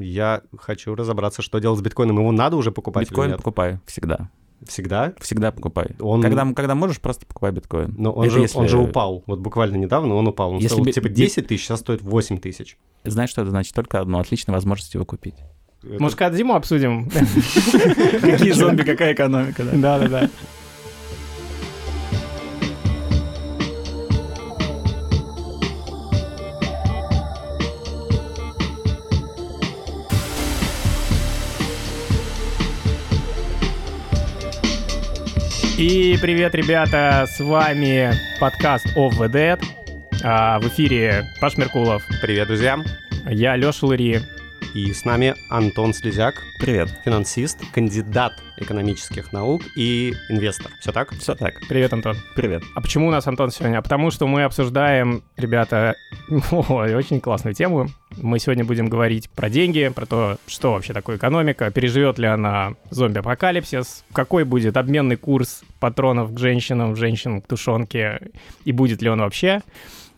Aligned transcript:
Я 0.00 0.42
хочу 0.58 0.94
разобраться, 0.94 1.42
что 1.42 1.58
делать 1.58 1.78
с 1.78 1.82
биткоином. 1.82 2.18
Его 2.18 2.32
надо 2.32 2.56
уже 2.56 2.72
покупать 2.72 3.08
Биткоин 3.08 3.24
или 3.26 3.30
нет? 3.32 3.38
покупай 3.38 3.78
всегда. 3.86 4.30
Всегда? 4.66 5.14
Всегда 5.20 5.52
покупай. 5.52 5.96
Он- 6.00 6.20
Когда, 6.20 6.52
когда 6.52 6.74
можешь, 6.74 7.00
просто 7.00 7.24
покупай 7.24 7.50
биткоин. 7.50 7.94
Но 7.96 8.12
он 8.12 8.24
Это 8.26 8.34
же, 8.34 8.40
если- 8.42 8.58
он 8.58 8.68
же 8.68 8.76
упал. 8.78 9.22
Вот 9.26 9.38
буквально 9.40 9.76
недавно 9.76 10.14
он 10.14 10.28
упал. 10.28 10.50
Он 10.50 10.56
Если 10.56 10.68
стоил 10.68 10.84
би- 10.84 10.92
типа 10.92 11.08
би- 11.08 11.14
10 11.14 11.46
тысяч, 11.46 11.64
сейчас 11.64 11.80
стоит 11.80 12.02
8 12.02 12.38
тысяч. 12.38 12.76
Знаешь, 13.04 13.30
что 13.30 13.40
это 13.40 13.50
значит? 13.50 13.74
Только 13.74 14.00
одно. 14.00 14.18
Отличная 14.18 14.52
возможность 14.54 14.92
его 14.92 15.06
купить. 15.06 15.36
Это- 15.82 16.02
Может, 16.02 16.18
когда 16.18 16.36
зиму 16.36 16.54
обсудим? 16.54 17.08
Какие 18.20 18.52
зомби, 18.52 18.82
какая 18.82 19.14
экономика, 19.14 19.64
да? 19.64 19.70
Да-да-да. 19.98 20.30
И 35.80 36.18
привет, 36.20 36.54
ребята, 36.54 37.24
с 37.26 37.40
вами 37.40 38.12
подкаст 38.38 38.86
Off 38.98 39.12
the 39.12 39.32
Dead. 39.32 39.64
А, 40.22 40.60
в 40.60 40.68
эфире 40.68 41.24
Паш 41.40 41.56
Меркулов, 41.56 42.02
Привет, 42.20 42.48
друзья. 42.48 42.78
я 43.24 43.56
Леша 43.56 43.86
Лыри. 43.86 44.20
И 44.72 44.92
с 44.92 45.04
нами 45.04 45.34
Антон 45.48 45.92
Слезяк, 45.92 46.44
Привет. 46.60 46.88
финансист, 47.04 47.58
кандидат 47.72 48.34
экономических 48.56 49.32
наук 49.32 49.62
и 49.74 50.14
инвестор. 50.28 50.70
Все 50.80 50.92
так? 50.92 51.10
Все 51.16 51.34
так. 51.34 51.54
Привет, 51.68 51.92
Антон. 51.92 52.16
Привет. 52.36 52.62
А 52.76 52.80
почему 52.80 53.08
у 53.08 53.10
нас 53.10 53.26
Антон 53.26 53.50
сегодня? 53.50 53.78
А 53.78 53.82
потому 53.82 54.12
что 54.12 54.28
мы 54.28 54.44
обсуждаем, 54.44 55.24
ребята, 55.36 55.96
очень 56.28 57.20
классную 57.20 57.54
тему. 57.54 57.88
Мы 58.16 58.38
сегодня 58.38 58.64
будем 58.64 58.88
говорить 58.88 59.28
про 59.30 59.50
деньги, 59.50 59.90
про 59.92 60.06
то, 60.06 60.36
что 60.46 60.72
вообще 60.72 60.92
такое 60.92 61.16
экономика, 61.16 61.68
переживет 61.72 62.18
ли 62.18 62.28
она 62.28 62.74
зомби-апокалипсис, 62.90 64.04
какой 64.12 64.44
будет 64.44 64.76
обменный 64.76 65.16
курс 65.16 65.62
патронов 65.80 66.32
к 66.32 66.38
женщинам, 66.38 66.94
женщин 66.94 67.40
к 67.40 67.48
тушенке, 67.48 68.20
и 68.64 68.70
будет 68.70 69.02
ли 69.02 69.08
он 69.08 69.18
вообще. 69.18 69.62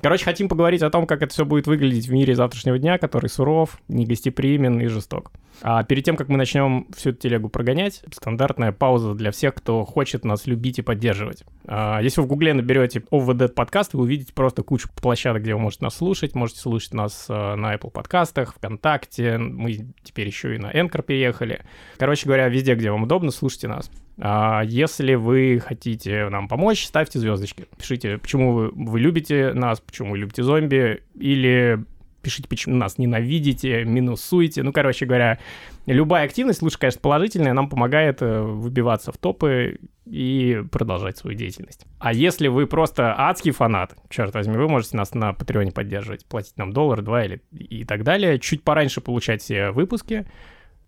Короче, 0.03 0.25
хотим 0.25 0.49
поговорить 0.49 0.83
о 0.83 0.91
том, 0.91 1.07
как 1.07 1.23
это 1.23 1.33
все 1.33 1.45
будет 1.45 1.69
выглядеть 1.69 2.09
в 2.09 2.13
мире 2.13 2.35
завтрашнего 2.35 2.77
дня, 2.77 2.99
который 2.99 3.31
суров, 3.31 3.79
негостеприимен 3.87 4.81
и 4.81 4.87
жесток. 4.87 5.31
А 5.63 5.85
перед 5.85 6.05
тем, 6.05 6.17
как 6.17 6.29
мы 6.29 6.37
начнем 6.37 6.89
всю 6.97 7.11
эту 7.11 7.21
телегу 7.21 7.49
прогонять, 7.49 8.03
стандартная 8.13 8.73
пауза 8.73 9.15
для 9.15 9.31
всех, 9.31 9.55
кто 9.55 9.85
хочет 9.85 10.25
нас 10.25 10.49
любить 10.49 10.81
и 10.81 10.83
поддерживать. 10.83 11.45
А, 11.67 12.01
Если 12.01 12.21
вы 12.21 12.27
в 12.27 12.31
гугле 12.31 12.53
наберете 12.53 13.05
OVD 13.13 13.49
подкаст, 13.49 13.95
вы 13.95 14.03
увидите 14.03 14.33
просто 14.33 14.65
кучу 14.65 14.89
площадок, 14.93 15.43
где 15.43 15.55
вы 15.55 15.61
можете 15.61 15.85
нас 15.85 15.95
слушать. 15.95 16.35
Можете 16.35 16.61
слушать 16.61 16.95
нас 16.95 17.27
э, 17.29 17.55
на 17.55 17.73
Apple 17.73 17.93
подкастах, 17.93 18.55
ВКонтакте. 18.57 19.39
Мы 19.39 19.87
теперь 20.03 20.27
еще 20.27 20.57
и 20.57 20.59
на 20.59 20.73
Anchor 20.73 21.03
переехали. 21.03 21.63
Короче 21.97 22.27
говоря, 22.27 22.49
везде, 22.49 22.75
где 22.75 22.91
вам 22.91 23.05
удобно, 23.05 23.31
слушайте 23.31 23.69
нас. 23.69 23.89
А 24.25 24.63
Если 24.63 25.15
вы 25.15 25.59
хотите 25.59 26.29
нам 26.29 26.47
помочь, 26.47 26.87
ставьте 26.87 27.19
звездочки. 27.19 27.67
Пишите, 27.77 28.19
почему 28.19 28.53
вы, 28.53 28.71
вы 28.73 29.01
любите 29.01 29.53
нас, 29.53 29.81
почему 29.81 30.13
вы 30.13 30.19
любите 30.19 30.45
зомби, 30.45 31.03
или 31.17 31.85
пишите, 32.23 32.49
почему 32.49 32.77
нас 32.77 32.99
ненавидите, 32.99 33.85
минусуете. 33.85 34.63
Ну, 34.63 34.73
короче 34.73 35.07
говоря, 35.07 35.41
любая 35.87 36.25
активность, 36.25 36.63
лучше, 36.63 36.79
конечно, 36.79 37.01
положительная, 37.01 37.53
нам 37.53 37.69
помогает 37.69 38.23
э, 38.23 38.43
выбиваться 38.43 39.11
в 39.11 39.19
топы 39.19 39.81
и 40.07 40.63
продолжать 40.71 41.19
свою 41.19 41.37
деятельность. 41.37 41.85
А 41.99 42.13
если 42.13 42.47
вы 42.47 42.69
просто 42.69 43.17
адский 43.19 43.51
фанат, 43.51 43.97
черт 44.09 44.35
возьми, 44.35 44.57
вы 44.57 44.69
можете 44.69 44.97
нас 44.99 45.15
на 45.15 45.33
Патреоне 45.33 45.73
поддерживать, 45.73 46.27
платить 46.27 46.57
нам 46.59 46.73
доллар, 46.73 47.03
два 47.03 47.25
или 47.25 47.43
и 47.51 47.83
так 47.83 48.05
далее, 48.05 48.39
чуть 48.39 48.63
пораньше 48.63 49.01
получать 49.01 49.43
все 49.43 49.73
выпуски. 49.73 50.27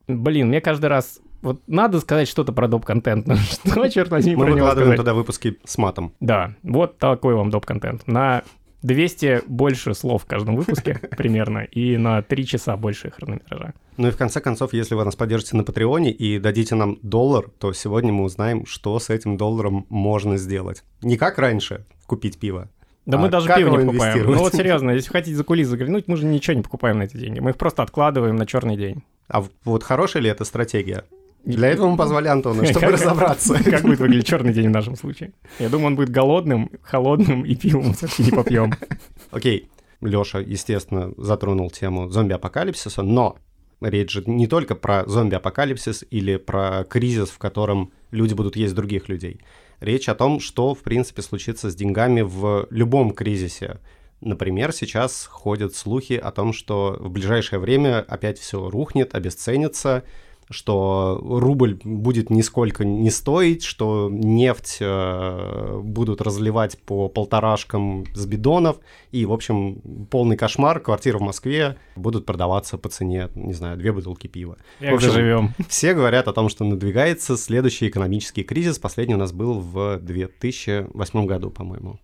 Блин, 0.06 0.48
мне 0.48 0.60
каждый 0.60 0.86
раз 0.86 1.20
вот 1.44 1.62
надо 1.66 2.00
сказать 2.00 2.28
что-то 2.28 2.52
про 2.52 2.66
доп-контент. 2.66 3.26
Ну, 3.26 3.36
что, 3.36 3.88
черт 3.88 4.10
возьми, 4.10 4.34
Мы 4.34 4.44
про 4.44 4.50
него 4.50 4.60
выкладываем 4.60 4.88
сказать? 4.88 4.98
туда 4.98 5.14
выпуски 5.14 5.58
с 5.64 5.78
матом. 5.78 6.12
Да, 6.20 6.54
вот 6.62 6.98
такой 6.98 7.34
вам 7.34 7.50
доп-контент. 7.50 8.06
На 8.06 8.42
200 8.82 9.42
больше 9.46 9.94
слов 9.94 10.24
в 10.24 10.26
каждом 10.26 10.56
выпуске 10.56 10.94
примерно, 11.16 11.60
и 11.60 11.96
на 11.96 12.22
3 12.22 12.46
часа 12.46 12.76
больше 12.76 13.10
хронометража. 13.10 13.74
Ну 13.96 14.08
и 14.08 14.10
в 14.10 14.16
конце 14.16 14.40
концов, 14.40 14.72
если 14.72 14.94
вы 14.94 15.04
нас 15.04 15.16
поддержите 15.16 15.56
на 15.56 15.64
Патреоне 15.64 16.10
и 16.12 16.38
дадите 16.38 16.74
нам 16.74 16.98
доллар, 17.02 17.48
то 17.58 17.72
сегодня 17.72 18.12
мы 18.12 18.24
узнаем, 18.24 18.66
что 18.66 18.98
с 18.98 19.10
этим 19.10 19.36
долларом 19.36 19.86
можно 19.88 20.36
сделать. 20.36 20.82
Не 21.02 21.16
как 21.16 21.38
раньше 21.38 21.86
купить 22.06 22.38
пиво. 22.38 22.68
Да 23.06 23.18
А 23.18 23.20
мы 23.20 23.28
даже 23.28 23.52
пиво 23.54 23.76
не 23.76 23.86
покупаем. 23.86 24.30
Ну 24.30 24.38
вот 24.38 24.54
серьезно, 24.54 24.90
если 24.92 25.10
хотите 25.10 25.36
за 25.36 25.44
кулис 25.44 25.68
заглянуть, 25.68 26.08
мы 26.08 26.16
же 26.16 26.24
ничего 26.24 26.56
не 26.56 26.62
покупаем 26.62 26.98
на 26.98 27.04
эти 27.04 27.16
деньги. 27.16 27.40
Мы 27.40 27.50
их 27.50 27.56
просто 27.56 27.82
откладываем 27.82 28.36
на 28.36 28.46
черный 28.46 28.76
день. 28.76 29.02
А 29.28 29.44
вот 29.64 29.82
хорошая 29.82 30.22
ли 30.22 30.30
эта 30.30 30.44
стратегия? 30.44 31.04
Для 31.44 31.68
этого 31.68 31.88
мы 31.88 31.96
позвали 31.96 32.28
Антона, 32.28 32.64
чтобы 32.64 32.80
Как- 32.80 32.92
разобраться. 32.92 33.62
Как 33.70 33.82
будет 33.82 34.00
выглядеть 34.00 34.26
черный 34.26 34.52
день 34.52 34.68
в 34.68 34.72
нашем 34.72 34.96
случае? 34.96 35.32
Я 35.58 35.68
думаю, 35.68 35.88
он 35.88 35.96
будет 35.96 36.10
голодным, 36.10 36.70
холодным, 36.82 37.44
и 37.44 37.54
пивом 37.54 37.94
все-таки 37.94 38.24
не 38.24 38.30
попьем. 38.30 38.72
Окей, 39.30 39.68
Леша, 40.00 40.40
естественно, 40.40 41.12
затронул 41.16 41.70
тему 41.70 42.08
зомби-апокалипсиса, 42.08 43.02
но 43.02 43.36
речь 43.80 44.10
же 44.10 44.22
не 44.26 44.46
только 44.46 44.74
про 44.74 45.04
зомби-апокалипсис 45.06 46.04
или 46.10 46.36
про 46.36 46.84
кризис, 46.84 47.30
в 47.30 47.38
котором 47.38 47.92
люди 48.10 48.34
будут 48.34 48.56
есть 48.56 48.74
других 48.74 49.08
людей. 49.08 49.40
Речь 49.80 50.08
о 50.08 50.14
том, 50.14 50.40
что, 50.40 50.74
в 50.74 50.80
принципе, 50.80 51.20
случится 51.20 51.70
с 51.70 51.74
деньгами 51.74 52.22
в 52.22 52.66
любом 52.70 53.10
кризисе. 53.10 53.80
Например, 54.20 54.72
сейчас 54.72 55.26
ходят 55.26 55.74
слухи 55.74 56.14
о 56.14 56.30
том, 56.30 56.54
что 56.54 56.96
в 56.98 57.10
ближайшее 57.10 57.58
время 57.58 58.00
опять 58.00 58.38
все 58.38 58.70
рухнет, 58.70 59.14
обесценится, 59.14 60.04
что 60.50 61.20
рубль 61.22 61.78
будет 61.84 62.30
нисколько 62.30 62.84
не 62.84 63.10
стоить, 63.10 63.64
что 63.64 64.08
нефть 64.10 64.78
э, 64.80 65.80
будут 65.82 66.20
разливать 66.20 66.78
по 66.78 67.08
полторашкам 67.08 68.04
с 68.14 68.26
бидонов, 68.26 68.78
и, 69.10 69.26
в 69.26 69.32
общем, 69.32 70.06
полный 70.10 70.36
кошмар, 70.36 70.80
квартира 70.80 71.18
в 71.18 71.22
Москве 71.22 71.76
будут 71.96 72.26
продаваться 72.26 72.78
по 72.78 72.88
цене, 72.88 73.28
не 73.34 73.52
знаю, 73.52 73.76
две 73.76 73.92
бутылки 73.92 74.26
пива. 74.26 74.56
В 74.78 74.84
Как 74.84 74.94
общем, 74.94 75.10
заживем. 75.10 75.54
Все 75.68 75.94
говорят 75.94 76.28
о 76.28 76.32
том, 76.32 76.48
что 76.48 76.64
надвигается 76.64 77.36
следующий 77.36 77.88
экономический 77.88 78.42
кризис. 78.42 78.78
Последний 78.78 79.14
у 79.14 79.18
нас 79.18 79.32
был 79.32 79.60
в 79.60 79.98
2008 79.98 81.26
году, 81.26 81.50
по-моему. 81.50 81.98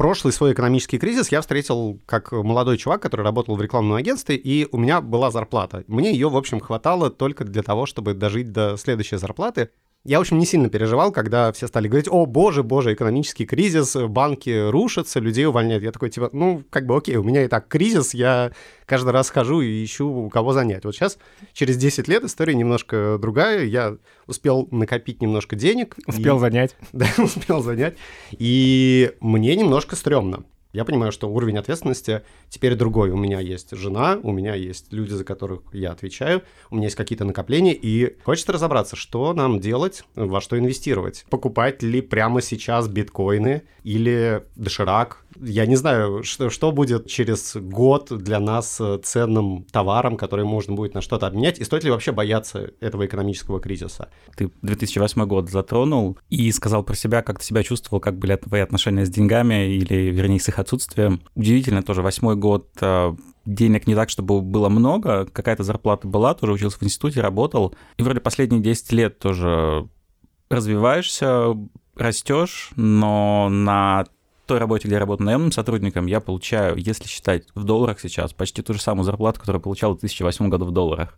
Прошлый 0.00 0.32
свой 0.32 0.54
экономический 0.54 0.96
кризис 0.96 1.30
я 1.30 1.42
встретил 1.42 2.00
как 2.06 2.32
молодой 2.32 2.78
чувак, 2.78 3.02
который 3.02 3.20
работал 3.20 3.54
в 3.54 3.60
рекламном 3.60 3.98
агентстве, 3.98 4.34
и 4.34 4.66
у 4.72 4.78
меня 4.78 5.02
была 5.02 5.30
зарплата. 5.30 5.84
Мне 5.88 6.10
ее, 6.10 6.30
в 6.30 6.38
общем, 6.38 6.58
хватало 6.58 7.10
только 7.10 7.44
для 7.44 7.62
того, 7.62 7.84
чтобы 7.84 8.14
дожить 8.14 8.50
до 8.50 8.78
следующей 8.78 9.18
зарплаты. 9.18 9.68
Я, 10.02 10.16
в 10.16 10.22
общем, 10.22 10.38
не 10.38 10.46
сильно 10.46 10.70
переживал, 10.70 11.12
когда 11.12 11.52
все 11.52 11.66
стали 11.66 11.86
говорить, 11.86 12.08
о, 12.10 12.24
боже, 12.24 12.62
боже, 12.62 12.94
экономический 12.94 13.44
кризис, 13.44 13.94
банки 13.96 14.70
рушатся, 14.70 15.20
людей 15.20 15.44
увольняют. 15.44 15.82
Я 15.84 15.92
такой, 15.92 16.08
типа, 16.08 16.30
ну, 16.32 16.62
как 16.70 16.86
бы, 16.86 16.96
окей, 16.96 17.16
у 17.16 17.22
меня 17.22 17.44
и 17.44 17.48
так 17.48 17.68
кризис, 17.68 18.14
я 18.14 18.50
каждый 18.86 19.10
раз 19.10 19.28
хожу 19.28 19.60
и 19.60 19.84
ищу, 19.84 20.08
у 20.08 20.30
кого 20.30 20.54
занять. 20.54 20.86
Вот 20.86 20.94
сейчас, 20.94 21.18
через 21.52 21.76
10 21.76 22.08
лет, 22.08 22.24
история 22.24 22.54
немножко 22.54 23.18
другая. 23.20 23.64
Я 23.66 23.98
успел 24.26 24.66
накопить 24.70 25.20
немножко 25.20 25.54
денег. 25.54 25.96
и- 25.98 26.02
Успел 26.10 26.38
занять. 26.38 26.76
да, 26.92 27.06
успел 27.18 27.60
занять. 27.62 27.94
И 28.32 29.12
мне 29.20 29.54
немножко 29.54 29.96
стрёмно. 29.96 30.44
Я 30.72 30.84
понимаю, 30.84 31.10
что 31.10 31.28
уровень 31.28 31.58
ответственности 31.58 32.22
теперь 32.48 32.76
другой. 32.76 33.10
У 33.10 33.16
меня 33.16 33.40
есть 33.40 33.74
жена, 33.76 34.18
у 34.22 34.32
меня 34.32 34.54
есть 34.54 34.92
люди, 34.92 35.12
за 35.12 35.24
которых 35.24 35.62
я 35.72 35.90
отвечаю, 35.90 36.42
у 36.70 36.76
меня 36.76 36.86
есть 36.86 36.96
какие-то 36.96 37.24
накопления, 37.24 37.74
и 37.74 38.16
хочется 38.22 38.52
разобраться, 38.52 38.94
что 38.94 39.32
нам 39.32 39.58
делать, 39.58 40.04
во 40.14 40.40
что 40.40 40.58
инвестировать. 40.58 41.24
Покупать 41.28 41.82
ли 41.82 42.00
прямо 42.00 42.40
сейчас 42.40 42.88
биткоины 42.88 43.62
или 43.82 44.44
доширак? 44.54 45.24
Я 45.38 45.66
не 45.66 45.76
знаю, 45.76 46.22
что, 46.22 46.50
что 46.50 46.72
будет 46.72 47.06
через 47.06 47.56
год 47.56 48.08
для 48.10 48.40
нас 48.40 48.80
э, 48.80 48.98
ценным 49.02 49.64
товаром, 49.70 50.16
который 50.16 50.44
можно 50.44 50.74
будет 50.74 50.94
на 50.94 51.00
что-то 51.00 51.26
обменять, 51.26 51.58
и 51.58 51.64
стоит 51.64 51.84
ли 51.84 51.90
вообще 51.90 52.12
бояться 52.12 52.72
этого 52.80 53.06
экономического 53.06 53.60
кризиса? 53.60 54.10
Ты 54.36 54.50
2008 54.62 55.24
год 55.26 55.50
затронул 55.50 56.18
и 56.28 56.50
сказал 56.52 56.82
про 56.82 56.94
себя, 56.94 57.22
как 57.22 57.38
ты 57.38 57.44
себя 57.44 57.62
чувствовал, 57.62 58.00
как 58.00 58.18
были 58.18 58.36
твои 58.36 58.60
отношения 58.60 59.06
с 59.06 59.10
деньгами 59.10 59.68
или, 59.68 60.10
вернее, 60.10 60.40
с 60.40 60.48
их 60.48 60.58
отсутствием. 60.58 61.22
Удивительно 61.34 61.82
тоже, 61.82 62.02
восьмой 62.02 62.36
год 62.36 62.68
э, 62.80 63.14
денег 63.44 63.86
не 63.86 63.94
так, 63.94 64.10
чтобы 64.10 64.40
было 64.42 64.68
много, 64.68 65.26
какая-то 65.26 65.62
зарплата 65.62 66.08
была, 66.08 66.34
тоже 66.34 66.52
учился 66.52 66.78
в 66.78 66.82
институте, 66.82 67.20
работал. 67.20 67.74
И 67.96 68.02
вроде 68.02 68.20
последние 68.20 68.62
10 68.62 68.92
лет 68.92 69.18
тоже 69.18 69.88
развиваешься, 70.48 71.54
растешь, 71.94 72.70
но 72.76 73.48
на 73.48 74.04
той 74.50 74.58
работе, 74.58 74.88
где 74.88 74.94
я 74.96 74.98
работаю 75.00 75.26
наемным 75.26 75.52
сотрудником, 75.52 76.06
я 76.06 76.18
получаю, 76.18 76.76
если 76.76 77.06
считать 77.06 77.44
в 77.54 77.62
долларах 77.62 78.00
сейчас, 78.00 78.32
почти 78.32 78.62
ту 78.62 78.74
же 78.74 78.80
самую 78.80 79.04
зарплату, 79.04 79.38
которую 79.38 79.62
получал 79.62 79.94
в 79.94 80.00
2008 80.00 80.48
году 80.48 80.64
в 80.64 80.72
долларах. 80.72 81.16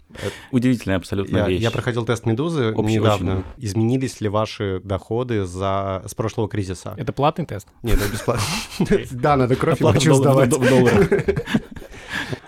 Удивительная 0.50 0.96
абсолютно 0.96 1.36
Я, 1.36 1.46
вещь. 1.46 1.60
я 1.60 1.70
проходил 1.70 2.06
тест 2.06 2.24
Медузы 2.24 2.72
Общий 2.72 2.94
недавно. 2.94 3.32
очень. 3.32 3.44
Изменились 3.58 4.22
ли 4.22 4.30
ваши 4.30 4.80
доходы 4.82 5.44
за, 5.44 6.02
с 6.06 6.14
прошлого 6.14 6.48
кризиса? 6.48 6.94
Это 6.96 7.12
платный 7.12 7.44
тест? 7.44 7.68
Нет, 7.82 7.98
это 8.00 8.10
бесплатно. 8.10 8.44
Да, 9.10 9.36
надо 9.36 9.56
кровь 9.56 9.78
и 9.78 9.84
мочу 9.84 10.14
сдавать. 10.14 10.50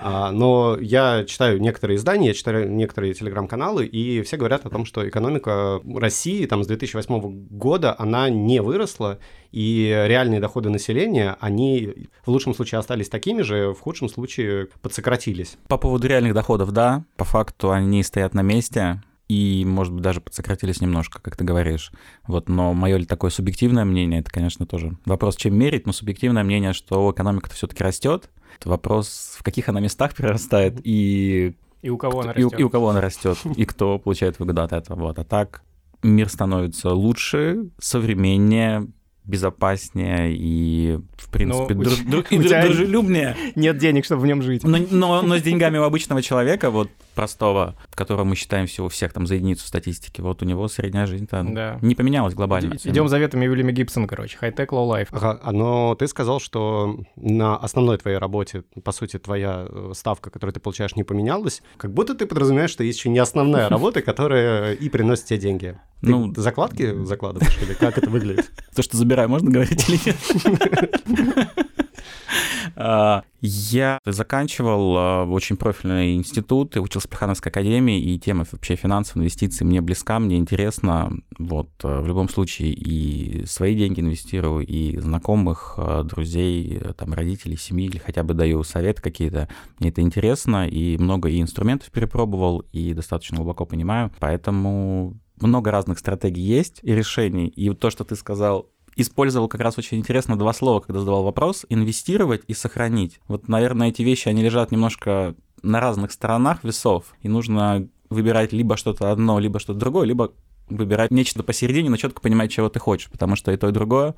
А, 0.00 0.30
но 0.32 0.76
я 0.80 1.24
читаю 1.24 1.60
некоторые 1.60 1.96
издания, 1.96 2.28
я 2.28 2.34
читаю 2.34 2.70
некоторые 2.70 3.14
телеграм-каналы, 3.14 3.86
и 3.86 4.22
все 4.22 4.36
говорят 4.36 4.66
о 4.66 4.70
том, 4.70 4.84
что 4.84 5.08
экономика 5.08 5.80
России 5.94 6.46
там 6.46 6.64
с 6.64 6.66
2008 6.66 7.48
года, 7.50 7.94
она 7.98 8.28
не 8.28 8.60
выросла, 8.60 9.18
и 9.52 9.88
реальные 10.06 10.40
доходы 10.40 10.70
населения, 10.70 11.36
они 11.40 12.08
в 12.24 12.30
лучшем 12.30 12.54
случае 12.54 12.78
остались 12.78 13.08
такими 13.08 13.42
же, 13.42 13.72
в 13.72 13.80
худшем 13.80 14.08
случае 14.08 14.68
подсократились. 14.80 15.56
По 15.68 15.78
поводу 15.78 16.06
реальных 16.08 16.34
доходов, 16.34 16.72
да, 16.72 17.04
по 17.16 17.24
факту 17.24 17.70
они 17.70 18.02
стоят 18.02 18.34
на 18.34 18.42
месте, 18.42 19.02
и, 19.32 19.64
может 19.64 19.94
быть, 19.94 20.02
даже 20.02 20.20
подсократились 20.20 20.82
немножко, 20.82 21.18
как 21.20 21.36
ты 21.36 21.44
говоришь. 21.44 21.90
Вот, 22.26 22.50
но 22.50 22.74
мое 22.74 22.98
ли 22.98 23.06
такое 23.06 23.30
субъективное 23.30 23.84
мнение, 23.86 24.20
это, 24.20 24.30
конечно, 24.30 24.66
тоже 24.66 24.98
вопрос, 25.06 25.36
чем 25.36 25.56
мерить, 25.56 25.86
но 25.86 25.92
субъективное 25.92 26.44
мнение, 26.44 26.74
что 26.74 27.10
экономика-то 27.10 27.54
все-таки 27.54 27.82
растет. 27.82 28.28
Вопрос, 28.64 29.36
в 29.38 29.42
каких 29.42 29.68
она 29.68 29.80
местах 29.80 30.14
прирастает 30.14 30.80
и 30.84 31.54
и 31.82 31.90
у 31.90 31.98
кого 31.98 32.20
она 32.20 32.32
растет. 32.32 32.52
И, 32.52 32.60
и 32.60 32.64
у 32.64 32.70
кого 32.70 32.90
она 32.90 33.00
растет, 33.00 33.38
и 33.56 33.64
кто 33.64 33.98
получает 33.98 34.38
выгоду 34.38 34.62
от 34.62 34.72
этого. 34.72 35.00
Вот. 35.00 35.18
А 35.18 35.24
так 35.24 35.62
мир 36.02 36.28
становится 36.28 36.90
лучше, 36.90 37.70
современнее, 37.80 38.86
безопаснее 39.24 40.34
и, 40.34 40.98
в 41.16 41.28
принципе, 41.30 41.74
Ну, 41.74 41.82
дру- 41.82 42.02
у 42.06 42.10
дру- 42.10 42.26
и 42.30 42.36
дру- 42.38 42.62
дружелюбнее. 42.66 43.36
Нет 43.54 43.78
денег, 43.78 44.04
чтобы 44.04 44.22
в 44.22 44.26
нем 44.26 44.42
жить. 44.42 44.64
Но, 44.64 44.78
но, 44.90 45.22
но 45.22 45.38
с 45.38 45.42
деньгами 45.42 45.78
у 45.78 45.82
обычного 45.82 46.22
человека, 46.22 46.70
вот 46.70 46.88
простого, 47.14 47.74
которого 47.94 48.24
мы 48.24 48.36
считаем 48.36 48.66
всего 48.66 48.88
всех 48.88 49.12
там 49.12 49.26
за 49.26 49.34
единицу 49.34 49.66
статистики, 49.66 50.20
вот 50.20 50.42
у 50.42 50.46
него 50.46 50.66
средняя 50.68 51.06
жизнь-то 51.06 51.44
Да. 51.48 51.78
не 51.82 51.94
поменялась 51.94 52.34
глобально. 52.34 52.76
Идем 52.84 53.08
заветами 53.08 53.46
Уильяма 53.46 53.72
Гибсона, 53.72 54.06
короче. 54.08 54.36
High 54.38 54.53
tech, 54.53 54.72
low 54.72 54.86
life. 54.86 55.08
Ага, 55.10 55.40
но 55.52 55.94
ты 55.94 56.06
сказал, 56.08 56.40
что 56.40 56.98
на 57.16 57.56
основной 57.56 57.98
твоей 57.98 58.16
работе, 58.18 58.62
по 58.82 58.92
сути, 58.92 59.18
твоя 59.18 59.66
э, 59.68 59.92
ставка, 59.94 60.30
которую 60.30 60.54
ты 60.54 60.60
получаешь, 60.60 60.96
не 60.96 61.04
поменялась. 61.04 61.62
Как 61.76 61.92
будто 61.92 62.14
ты 62.14 62.26
подразумеваешь, 62.26 62.70
что 62.70 62.82
есть 62.84 62.98
еще 62.98 63.10
не 63.10 63.18
основная 63.18 63.68
работа, 63.68 64.00
которая 64.00 64.72
и 64.74 64.88
приносит 64.88 65.26
тебе 65.26 65.38
деньги. 65.38 65.78
Ты 66.00 66.08
Ну- 66.10 66.32
закладки 66.34 67.04
закладываешь 67.04 67.56
или 67.62 67.74
как 67.74 67.98
это 67.98 68.08
выглядит? 68.10 68.50
То, 68.74 68.82
что 68.82 68.96
забираю, 69.12 69.28
можно 69.28 69.50
говорить 69.50 69.88
или 69.88 69.98
нет? 70.06 71.48
А, 72.74 73.22
Я 73.42 73.98
заканчивал 74.06 74.96
а, 74.96 75.24
очень 75.26 75.58
профильный 75.58 76.14
институт 76.14 76.74
и 76.74 76.80
учился 76.80 77.06
в 77.06 77.10
Плехановской 77.10 77.50
академии, 77.50 78.00
и 78.00 78.18
тема 78.18 78.46
вообще 78.50 78.76
финансов, 78.76 79.18
инвестиций 79.18 79.66
мне 79.66 79.82
близка, 79.82 80.18
мне 80.18 80.38
интересно. 80.38 81.12
Вот, 81.38 81.68
а, 81.82 82.00
в 82.00 82.06
любом 82.06 82.30
случае 82.30 82.72
и 82.72 83.44
свои 83.44 83.76
деньги 83.76 84.00
инвестирую, 84.00 84.66
и 84.66 84.96
знакомых, 84.98 85.78
друзей, 86.04 86.80
там, 86.96 87.12
родителей, 87.12 87.58
семьи, 87.58 87.86
или 87.86 87.98
хотя 87.98 88.22
бы 88.22 88.32
даю 88.32 88.62
советы 88.62 89.02
какие-то. 89.02 89.48
Мне 89.78 89.90
это 89.90 90.00
интересно, 90.00 90.66
и 90.66 90.96
много 90.96 91.28
и 91.28 91.42
инструментов 91.42 91.90
перепробовал, 91.90 92.60
и 92.72 92.94
достаточно 92.94 93.36
глубоко 93.36 93.66
понимаю. 93.66 94.10
Поэтому 94.18 95.20
много 95.42 95.70
разных 95.70 95.98
стратегий 95.98 96.42
есть 96.42 96.80
и 96.82 96.94
решений. 96.94 97.48
И 97.48 97.72
то, 97.74 97.90
что 97.90 98.04
ты 98.04 98.16
сказал, 98.16 98.68
использовал 98.96 99.48
как 99.48 99.60
раз 99.60 99.78
очень 99.78 99.98
интересно 99.98 100.38
два 100.38 100.52
слова, 100.52 100.80
когда 100.80 101.00
задавал 101.00 101.24
вопрос. 101.24 101.64
Инвестировать 101.68 102.42
и 102.46 102.54
сохранить. 102.54 103.20
Вот, 103.28 103.48
наверное, 103.48 103.88
эти 103.88 104.02
вещи, 104.02 104.28
они 104.28 104.42
лежат 104.42 104.70
немножко 104.70 105.34
на 105.62 105.80
разных 105.80 106.12
сторонах 106.12 106.64
весов. 106.64 107.14
И 107.22 107.28
нужно 107.28 107.88
выбирать 108.10 108.52
либо 108.52 108.76
что-то 108.76 109.10
одно, 109.10 109.38
либо 109.38 109.58
что-то 109.58 109.78
другое, 109.78 110.06
либо 110.06 110.32
выбирать 110.68 111.10
нечто 111.10 111.42
посередине, 111.42 111.90
но 111.90 111.96
четко 111.96 112.20
понимать, 112.20 112.50
чего 112.50 112.68
ты 112.68 112.78
хочешь. 112.78 113.10
Потому 113.10 113.36
что 113.36 113.52
и 113.52 113.56
то, 113.56 113.68
и 113.68 113.72
другое 113.72 114.14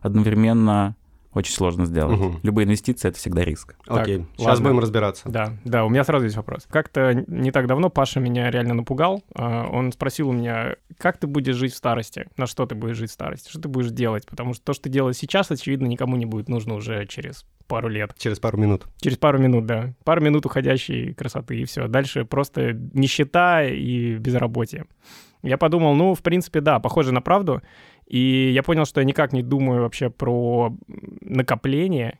одновременно 0.00 0.96
очень 1.34 1.52
сложно 1.52 1.86
сделать. 1.86 2.18
Мгм. 2.18 2.40
Любые 2.42 2.66
инвестиции— 2.66 3.08
это 3.10 3.18
всегда 3.18 3.44
риск. 3.44 3.76
Так, 3.86 4.02
Окей, 4.02 4.26
сейчас 4.36 4.46
ладно. 4.46 4.64
будем 4.64 4.78
разбираться. 4.80 5.28
Да, 5.28 5.52
да, 5.64 5.84
у 5.84 5.88
меня 5.88 6.04
сразу 6.04 6.24
есть 6.24 6.36
вопрос. 6.36 6.66
Как-то 6.70 7.14
не 7.26 7.50
так 7.50 7.66
давно 7.66 7.90
Паша 7.90 8.20
меня 8.20 8.50
реально 8.50 8.74
напугал. 8.74 9.22
А, 9.34 9.66
Он 9.68 9.92
спросил 9.92 10.28
у 10.28 10.32
меня, 10.32 10.76
как 10.98 11.18
ты 11.18 11.26
будешь 11.26 11.56
жить 11.56 11.72
в 11.72 11.76
старости? 11.76 12.26
На 12.36 12.46
что 12.46 12.66
ты 12.66 12.74
будешь 12.74 12.96
жить 12.96 13.10
в 13.10 13.14
старости? 13.14 13.48
Что 13.48 13.60
ты 13.60 13.68
будешь 13.68 13.90
делать? 13.90 14.26
Потому 14.26 14.54
что 14.54 14.64
то, 14.64 14.72
что 14.72 14.84
ты 14.84 14.90
делаешь 14.90 15.16
сейчас, 15.16 15.50
очевидно, 15.50 15.86
никому 15.86 16.16
не 16.16 16.26
будет 16.26 16.48
нужно 16.48 16.74
уже 16.74 17.06
через 17.06 17.44
пару 17.66 17.88
лет. 17.88 18.14
Через 18.18 18.38
пару 18.38 18.58
минут. 18.58 18.86
Через 19.00 19.16
пару 19.16 19.38
минут, 19.38 19.66
да. 19.66 19.94
Пару 20.04 20.20
минут 20.20 20.46
уходящей 20.46 21.14
красоты, 21.14 21.60
и 21.60 21.64
все. 21.64 21.88
Дальше 21.88 22.24
просто 22.24 22.72
нищета 22.72 23.64
и 23.64 24.16
безработие. 24.16 24.86
Я 25.44 25.58
подумал, 25.58 25.94
ну, 25.94 26.14
в 26.14 26.22
принципе, 26.22 26.60
да, 26.60 26.80
похоже 26.80 27.12
на 27.12 27.20
правду. 27.20 27.62
И 28.06 28.50
я 28.52 28.62
понял, 28.62 28.86
что 28.86 29.00
я 29.00 29.04
никак 29.04 29.32
не 29.32 29.42
думаю 29.42 29.82
вообще 29.82 30.10
про 30.10 30.74
накопление 31.20 32.18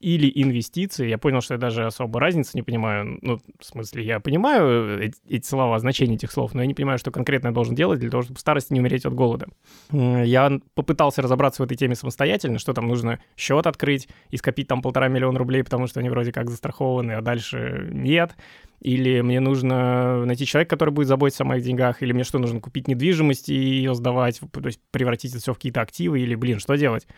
или 0.00 0.30
инвестиции. 0.34 1.08
Я 1.08 1.18
понял, 1.18 1.40
что 1.40 1.54
я 1.54 1.58
даже 1.58 1.84
особо 1.84 2.20
разницы 2.20 2.52
не 2.54 2.62
понимаю. 2.62 3.18
Ну, 3.20 3.40
в 3.58 3.64
смысле, 3.64 4.04
я 4.04 4.20
понимаю 4.20 5.00
эти, 5.02 5.16
эти 5.28 5.46
слова, 5.46 5.78
значение 5.78 6.16
этих 6.16 6.30
слов, 6.30 6.54
но 6.54 6.60
я 6.60 6.66
не 6.66 6.74
понимаю, 6.74 6.98
что 6.98 7.10
конкретно 7.10 7.48
я 7.48 7.52
должен 7.52 7.74
делать 7.74 7.98
для 7.98 8.10
того, 8.10 8.22
чтобы 8.22 8.38
в 8.38 8.40
старости 8.40 8.72
не 8.72 8.80
умереть 8.80 9.06
от 9.06 9.14
голода. 9.14 9.48
Я 9.90 10.60
попытался 10.74 11.22
разобраться 11.22 11.62
в 11.62 11.64
этой 11.64 11.76
теме 11.76 11.96
самостоятельно, 11.96 12.58
что 12.58 12.74
там 12.74 12.86
нужно 12.86 13.18
счет 13.36 13.66
открыть 13.66 14.08
и 14.30 14.36
скопить 14.36 14.68
там 14.68 14.82
полтора 14.82 15.08
миллиона 15.08 15.38
рублей, 15.38 15.64
потому 15.64 15.86
что 15.88 16.00
они 16.00 16.10
вроде 16.10 16.32
как 16.32 16.48
застрахованы, 16.48 17.12
а 17.12 17.20
дальше 17.20 17.88
нет. 17.90 18.36
Или 18.80 19.20
мне 19.22 19.40
нужно 19.40 20.24
найти 20.24 20.46
человека, 20.46 20.76
который 20.76 20.90
будет 20.90 21.08
заботиться 21.08 21.42
о 21.42 21.46
моих 21.46 21.64
деньгах, 21.64 22.00
или 22.02 22.12
мне 22.12 22.22
что, 22.22 22.38
нужно 22.38 22.60
купить 22.60 22.86
недвижимость 22.86 23.48
и 23.48 23.54
ее 23.54 23.94
сдавать, 23.96 24.40
то 24.52 24.60
есть 24.64 24.80
превратить 24.92 25.32
это 25.32 25.40
все 25.40 25.52
в 25.52 25.56
какие-то 25.56 25.80
активы, 25.80 26.20
или, 26.20 26.36
блин, 26.36 26.60
что 26.60 26.76
делать? 26.76 27.08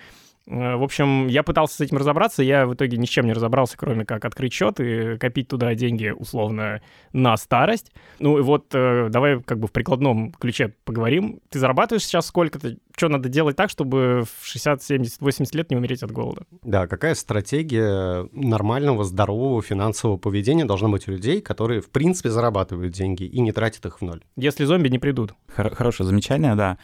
Э, 0.46 0.76
В 0.76 0.82
общем, 0.82 1.26
я 1.28 1.42
пытался 1.42 1.76
с 1.76 1.80
этим 1.80 1.96
разобраться, 1.98 2.42
я 2.42 2.66
в 2.66 2.74
итоге 2.74 2.96
ни 2.96 3.06
с 3.06 3.08
чем 3.08 3.26
не 3.26 3.32
разобрался, 3.32 3.76
кроме 3.76 4.04
как 4.04 4.24
открыть 4.24 4.52
счет 4.52 4.80
и 4.80 5.16
копить 5.18 5.48
туда 5.48 5.74
деньги, 5.74 6.08
условно, 6.16 6.80
на 7.12 7.36
старость. 7.36 7.92
Ну 8.18 8.38
и 8.38 8.42
вот 8.42 8.66
э, 8.74 9.08
давай 9.10 9.40
как 9.42 9.58
бы 9.58 9.66
в 9.68 9.72
прикладном 9.72 10.32
ключе 10.32 10.74
поговорим. 10.84 11.40
Ты 11.50 11.58
зарабатываешь 11.58 12.04
сейчас 12.04 12.26
сколько-то? 12.26 12.76
Что 12.96 13.08
надо 13.08 13.28
делать 13.28 13.56
так, 13.56 13.70
чтобы 13.70 14.24
в 14.40 14.44
60, 14.46 14.82
70, 14.82 15.20
80 15.20 15.54
лет 15.54 15.70
не 15.70 15.76
умереть 15.76 16.02
от 16.02 16.10
голода? 16.10 16.42
Да, 16.62 16.86
какая 16.86 17.14
стратегия 17.14 18.28
нормального, 18.32 19.04
здорового 19.04 19.62
финансового 19.62 20.16
поведения 20.18 20.64
должна 20.64 20.88
быть 20.88 21.08
у 21.08 21.12
людей, 21.12 21.40
которые, 21.40 21.80
в 21.80 21.90
принципе, 21.90 22.30
зарабатывают 22.30 22.92
деньги 22.92 23.24
и 23.24 23.40
не 23.40 23.52
тратят 23.52 23.86
их 23.86 24.00
в 24.00 24.04
ноль? 24.04 24.22
Если 24.36 24.64
зомби 24.64 24.88
не 24.88 24.98
придут. 24.98 25.34
Хор- 25.56 25.74
хорошее 25.74 26.06
замечание, 26.06 26.54
да. 26.54 26.78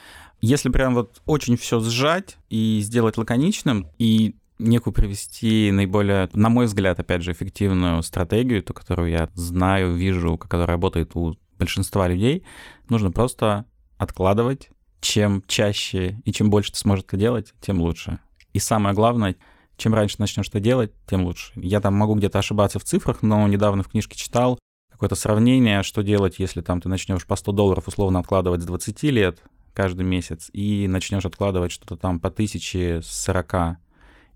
Если 0.47 0.69
прям 0.69 0.95
вот 0.95 1.21
очень 1.27 1.57
все 1.57 1.81
сжать 1.81 2.37
и 2.51 2.79
сделать 2.81 3.19
лаконичным, 3.19 3.89
и 3.99 4.37
некую 4.61 4.95
привести 4.95 5.73
наиболее, 5.73 6.31
на 6.35 6.51
мой 6.51 6.67
взгляд, 6.67 7.01
опять 7.01 7.23
же, 7.23 7.33
эффективную 7.33 8.01
стратегию, 8.05 8.63
ту, 8.63 8.73
которую 8.73 9.11
я 9.11 9.29
знаю, 9.35 9.97
вижу, 9.97 10.39
которая 10.39 10.69
работает 10.69 11.17
у 11.17 11.35
большинства 11.59 12.07
людей, 12.07 12.45
нужно 12.89 13.11
просто 13.11 13.65
откладывать. 13.99 14.71
Чем 15.01 15.43
чаще 15.49 16.23
и 16.25 16.33
чем 16.33 16.49
больше 16.49 16.71
ты 16.71 16.79
сможешь 16.79 17.05
это 17.07 17.17
делать, 17.17 17.53
тем 17.61 17.81
лучше. 17.81 18.21
И 18.53 18.61
самое 18.61 18.95
главное, 18.95 19.35
чем 19.77 19.95
раньше 19.95 20.15
начнешь 20.21 20.47
это 20.49 20.61
делать, 20.61 20.93
тем 21.11 21.25
лучше. 21.25 21.51
Я 21.57 21.81
там 21.81 21.95
могу 21.95 22.15
где-то 22.15 22.39
ошибаться 22.39 22.79
в 22.79 22.85
цифрах, 22.85 23.23
но 23.23 23.49
недавно 23.49 23.83
в 23.83 23.89
книжке 23.89 24.17
читал 24.17 24.61
какое-то 24.93 25.17
сравнение, 25.17 25.83
что 25.83 26.03
делать, 26.03 26.39
если 26.39 26.61
там 26.61 26.81
ты 26.81 26.89
начнешь 26.89 27.27
по 27.27 27.35
100 27.35 27.51
долларов 27.51 27.89
условно 27.89 28.21
откладывать 28.21 28.63
с 28.63 28.65
20 28.65 29.03
лет 29.03 29.43
каждый 29.77 30.07
месяц 30.07 30.49
и 30.55 30.89
начнешь 30.89 31.27
откладывать 31.27 31.71
что-то 31.71 31.97
там 31.97 32.19
по 32.19 32.29
1000 32.29 33.03
с 33.03 33.07
40, 33.07 33.77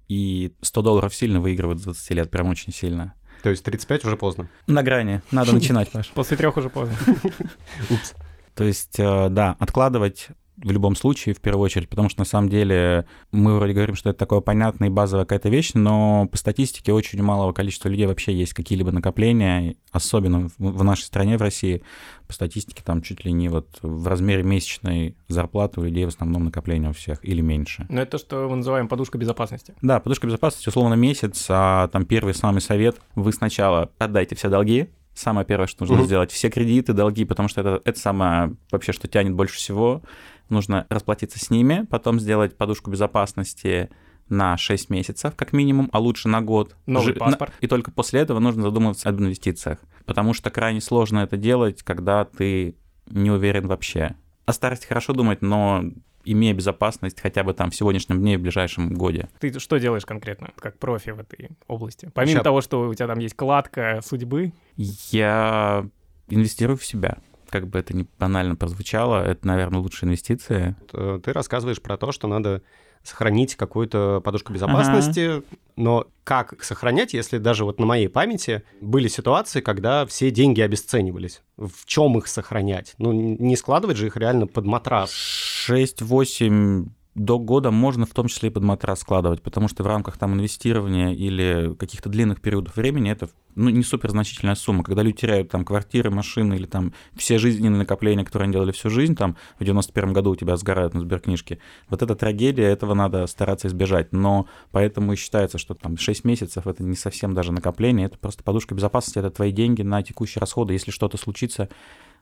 и 0.09 0.53
100 0.61 0.83
долларов 0.83 1.15
сильно 1.15 1.41
выигрывают 1.41 1.81
с 1.81 1.85
20 1.85 2.11
лет, 2.11 2.31
прям 2.31 2.49
очень 2.49 2.75
сильно. 2.75 3.15
То 3.43 3.49
есть 3.49 3.65
35 3.65 4.05
уже 4.05 4.17
поздно. 4.19 4.51
На 4.67 4.83
грани. 4.83 5.23
Надо 5.31 5.55
начинать, 5.55 5.91
Паш. 5.93 6.09
После 6.11 6.37
трех 6.37 6.59
уже 6.59 6.69
поздно. 6.69 6.95
Упс. 7.91 8.15
То 8.55 8.65
есть, 8.65 8.99
э, 8.99 9.29
да, 9.31 9.57
откладывать 9.59 10.29
в 10.62 10.71
любом 10.71 10.95
случае, 10.97 11.35
в 11.35 11.40
первую 11.40 11.64
очередь, 11.64 11.88
потому 11.88 12.09
что 12.09 12.21
на 12.21 12.25
самом 12.25 12.49
деле 12.49 13.07
мы 13.33 13.57
вроде 13.57 13.73
говорим, 13.73 13.95
что 13.95 14.11
это 14.11 14.19
такое 14.19 14.40
понятная 14.40 14.88
и 14.88 14.90
базовая 14.90 15.25
какая-то 15.25 15.49
вещь, 15.49 15.71
но 15.75 16.29
по 16.31 16.37
статистике 16.37 16.93
очень 16.93 17.23
малого 17.23 17.52
количества 17.52 17.88
людей 17.88 18.07
вообще 18.07 18.33
есть 18.33 18.52
какие-либо 18.52 18.93
накопления, 18.93 19.76
особенно 19.93 20.50
в- 20.59 20.85
нашей 20.85 21.02
стране, 21.05 21.38
в 21.38 21.43
России, 21.43 21.83
по 22.26 22.33
статистике 22.35 22.83
там 22.85 23.02
чуть 23.02 23.25
ли 23.25 23.33
не 23.33 23.49
вот 23.49 23.79
в 23.83 24.07
размере 24.07 24.43
месячной 24.43 25.17
зарплаты 25.29 25.81
у 25.81 25.85
людей 25.85 26.05
в 26.05 26.09
основном 26.09 26.45
накопления 26.45 26.90
у 26.90 26.93
всех 26.93 27.25
или 27.25 27.40
меньше. 27.40 27.87
Но 27.88 28.02
это 28.02 28.12
то, 28.12 28.19
что 28.19 28.49
мы 28.49 28.57
называем 28.57 28.87
подушка 28.88 29.19
безопасности. 29.19 29.75
Да, 29.83 29.99
подушка 30.00 30.26
безопасности 30.26 30.69
условно 30.69 30.95
месяц, 30.95 31.47
а 31.49 31.88
там 31.88 32.05
первый 32.05 32.35
самый 32.35 32.61
совет, 32.61 32.97
вы 33.14 33.33
сначала 33.33 33.90
отдайте 33.99 34.35
все 34.37 34.49
долги, 34.49 34.90
самое 35.14 35.47
первое, 35.47 35.67
что 35.67 35.83
нужно 35.83 35.97
Мгм. 35.97 36.05
сделать, 36.07 36.31
все 36.33 36.50
кредиты, 36.50 36.93
долги, 36.93 37.25
потому 37.25 37.49
что 37.49 37.61
это, 37.61 37.81
это 37.85 37.99
самое 37.99 38.55
вообще, 38.71 38.93
что 38.93 39.09
тянет 39.09 39.35
больше 39.35 39.57
всего, 39.57 40.02
нужно 40.50 40.87
расплатиться 40.88 41.38
с 41.38 41.50
ними, 41.50 41.87
потом 41.88 42.21
сделать 42.21 42.57
подушку 42.57 42.90
безопасности 42.90 43.90
на 44.28 44.57
6 44.57 44.90
месяцев, 44.90 45.35
как 45.37 45.52
минимум, 45.52 45.90
а 45.92 45.99
лучше 45.99 46.28
на 46.28 46.40
год. 46.40 46.76
Новый 46.87 47.14
Жи- 47.14 47.19
паспорт. 47.19 47.52
И 47.61 47.66
только 47.66 47.90
после 47.90 48.21
этого 48.21 48.38
нужно 48.38 48.62
задумываться 48.62 49.09
об 49.09 49.21
инвестициях, 49.21 49.78
потому 50.07 50.35
что 50.35 50.50
крайне 50.50 50.80
сложно 50.80 51.21
это 51.21 51.37
делать, 51.37 51.83
когда 51.83 52.25
ты 52.25 52.76
не 53.11 53.30
уверен 53.30 53.66
вообще. 53.66 54.14
О 54.47 54.52
старости 54.52 54.87
хорошо 54.87 55.12
думать, 55.12 55.42
но 55.42 55.85
имея 56.25 56.54
безопасность 56.54 57.21
хотя 57.21 57.42
бы 57.42 57.54
там 57.54 57.71
в 57.71 57.75
сегодняшнем 57.75 58.21
дне 58.21 58.35
и 58.35 58.37
в 58.37 58.42
ближайшем 58.42 58.95
годе. 58.95 59.28
Ты 59.40 59.59
что 59.59 59.78
делаешь 59.78 60.04
конкретно, 60.04 60.50
как 60.57 60.78
профи 60.78 61.11
в 61.11 61.19
этой 61.19 61.50
области? 61.66 62.11
Помимо 62.14 62.35
Сейчас... 62.35 62.45
того, 62.45 62.61
что 62.61 62.88
у 62.88 62.95
тебя 62.95 63.07
там 63.07 63.19
есть 63.19 63.35
кладка 63.35 64.00
судьбы? 64.04 64.52
Я 64.76 65.88
инвестирую 66.28 66.76
в 66.76 66.85
себя 66.85 67.19
как 67.50 67.69
бы 67.69 67.78
это 67.78 67.95
ни 67.95 68.07
банально 68.19 68.57
прозвучало, 68.57 69.23
это, 69.23 69.47
наверное, 69.47 69.80
лучшая 69.80 70.09
инвестиция. 70.09 70.76
Э, 70.92 71.21
ты 71.23 71.33
рассказываешь 71.33 71.83
про 71.83 71.97
то, 71.97 72.12
что 72.12 72.28
надо 72.28 72.62
сохранить 73.02 73.57
какую-то 73.57 74.21
подушку 74.23 74.52
безопасности, 74.52 75.37
ага. 75.38 75.45
но 75.76 76.07
как 76.23 76.62
сохранять, 76.62 77.14
если 77.14 77.38
даже 77.38 77.64
вот 77.64 77.80
на 77.80 77.87
моей 77.87 78.09
памяти 78.09 78.62
были 78.80 79.09
ситуации, 79.09 79.61
когда 79.61 80.04
все 80.07 80.30
деньги 80.30 80.61
обесценивались? 80.61 81.42
В 81.57 81.87
чем 81.87 82.19
их 82.19 82.26
сохранять? 82.26 82.95
Ну, 82.99 83.12
не 83.12 83.57
складывать 83.57 83.97
же 83.97 84.07
их 84.07 84.16
реально 84.16 84.47
под 84.47 84.66
матрас. 84.66 85.11
6-8 85.11 86.88
до 87.14 87.38
года 87.38 87.71
можно 87.71 88.07
в 88.07 88.11
том 88.11 88.29
числе 88.29 88.50
и 88.50 88.52
под 88.52 88.62
матрас 88.62 89.00
складывать, 89.00 89.43
потому 89.43 89.69
что 89.69 89.83
в 89.83 89.87
рамках 89.87 90.17
там 90.17 90.35
инвестирования 90.35 91.12
или 91.12 91.75
каких-то 91.75 92.09
длинных 92.09 92.40
периодов 92.40 92.76
времени 92.76 93.11
это 93.11 93.29
ну, 93.57 93.69
не 93.69 93.83
супер 93.83 94.11
значительная 94.11 94.55
сумма. 94.55 94.85
Когда 94.85 95.02
люди 95.02 95.19
теряют 95.19 95.50
там 95.50 95.64
квартиры, 95.64 96.11
машины 96.11 96.55
или 96.55 96.67
там 96.67 96.95
все 97.17 97.38
жизненные 97.38 97.79
накопления, 97.79 98.25
которые 98.25 98.47
они 98.47 98.52
делали 98.52 98.71
всю 98.71 98.90
жизнь, 98.90 99.17
там 99.17 99.37
в 99.59 99.64
91 99.64 100.12
году 100.12 100.31
у 100.31 100.37
тебя 100.37 100.57
сгорают 100.57 100.95
на 100.95 101.00
сберкнижке, 101.00 101.59
вот 101.88 102.00
эта 102.02 102.14
трагедия, 102.14 102.64
этого 102.64 102.95
надо 102.95 103.26
стараться 103.26 103.67
избежать. 103.67 104.12
Но 104.12 104.47
поэтому 104.71 105.12
и 105.12 105.17
считается, 105.17 105.59
что 105.59 105.75
там 105.75 105.97
6 105.97 106.25
месяцев 106.25 106.67
это 106.67 106.85
не 106.85 106.97
совсем 106.97 107.35
даже 107.35 107.50
накопление, 107.50 108.07
это 108.07 108.19
просто 108.19 108.45
подушка 108.45 108.75
безопасности, 108.75 109.19
это 109.19 109.31
твои 109.31 109.50
деньги 109.50 109.83
на 109.83 110.02
текущие 110.02 110.40
расходы. 110.40 110.75
Если 110.75 110.93
что-то 110.93 111.17
случится, 111.17 111.69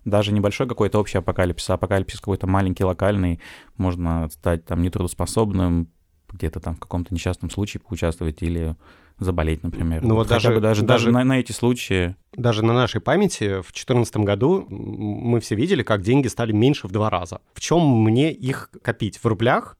даже 0.04 0.32
небольшой 0.32 0.66
какой-то 0.66 0.98
общий 0.98 1.18
апокалипсис, 1.18 1.70
а 1.70 1.74
апокалипсис 1.74 2.20
какой-то 2.20 2.46
маленький, 2.46 2.84
локальный, 2.84 3.40
можно 3.76 4.28
стать 4.30 4.64
там 4.64 4.82
нетрудоспособным, 4.82 5.88
где-то 6.30 6.60
там 6.60 6.76
в 6.76 6.80
каком-то 6.80 7.14
несчастном 7.14 7.50
случае 7.50 7.80
поучаствовать 7.80 8.42
или 8.42 8.76
заболеть, 9.18 9.62
например. 9.62 10.02
Ну 10.02 10.14
вот, 10.14 10.28
даже, 10.28 10.48
бы 10.50 10.60
даже, 10.60 10.82
даже, 10.82 11.06
даже 11.06 11.10
на, 11.10 11.24
на 11.24 11.40
эти 11.40 11.52
случаи. 11.52 12.14
Даже 12.34 12.64
на 12.64 12.72
нашей 12.72 13.00
памяти 13.00 13.60
в 13.60 13.72
2014 13.72 14.16
году 14.18 14.66
мы 14.68 15.40
все 15.40 15.54
видели, 15.54 15.82
как 15.82 16.02
деньги 16.02 16.28
стали 16.28 16.52
меньше 16.52 16.86
в 16.86 16.92
два 16.92 17.10
раза. 17.10 17.40
В 17.54 17.60
чем 17.60 17.80
мне 18.02 18.32
их 18.32 18.70
копить? 18.82 19.18
В 19.18 19.26
рублях? 19.26 19.76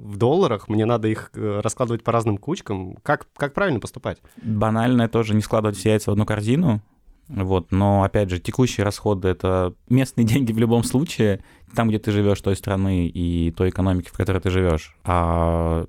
в 0.00 0.16
долларах, 0.16 0.68
мне 0.68 0.86
надо 0.86 1.08
их 1.08 1.30
э, 1.34 1.60
раскладывать 1.62 2.02
по 2.02 2.10
разным 2.10 2.38
кучкам. 2.38 2.96
Как, 3.02 3.26
как 3.36 3.52
правильно 3.52 3.80
поступать? 3.80 4.18
Банальное 4.42 5.08
тоже 5.08 5.34
не 5.34 5.42
складывать 5.42 5.76
все 5.76 5.90
яйца 5.90 6.10
в 6.10 6.12
одну 6.12 6.24
корзину. 6.24 6.80
Вот, 7.30 7.70
но 7.70 8.02
опять 8.02 8.28
же, 8.30 8.40
текущие 8.40 8.84
расходы 8.84 9.28
это 9.28 9.74
местные 9.88 10.24
деньги 10.26 10.52
в 10.52 10.58
любом 10.58 10.82
случае, 10.84 11.42
там, 11.74 11.88
где 11.88 11.98
ты 11.98 12.10
живешь, 12.12 12.40
той 12.40 12.56
страны 12.56 13.06
и 13.06 13.52
той 13.52 13.70
экономики, 13.70 14.08
в 14.08 14.16
которой 14.16 14.40
ты 14.40 14.50
живешь. 14.50 14.96
А 15.04 15.86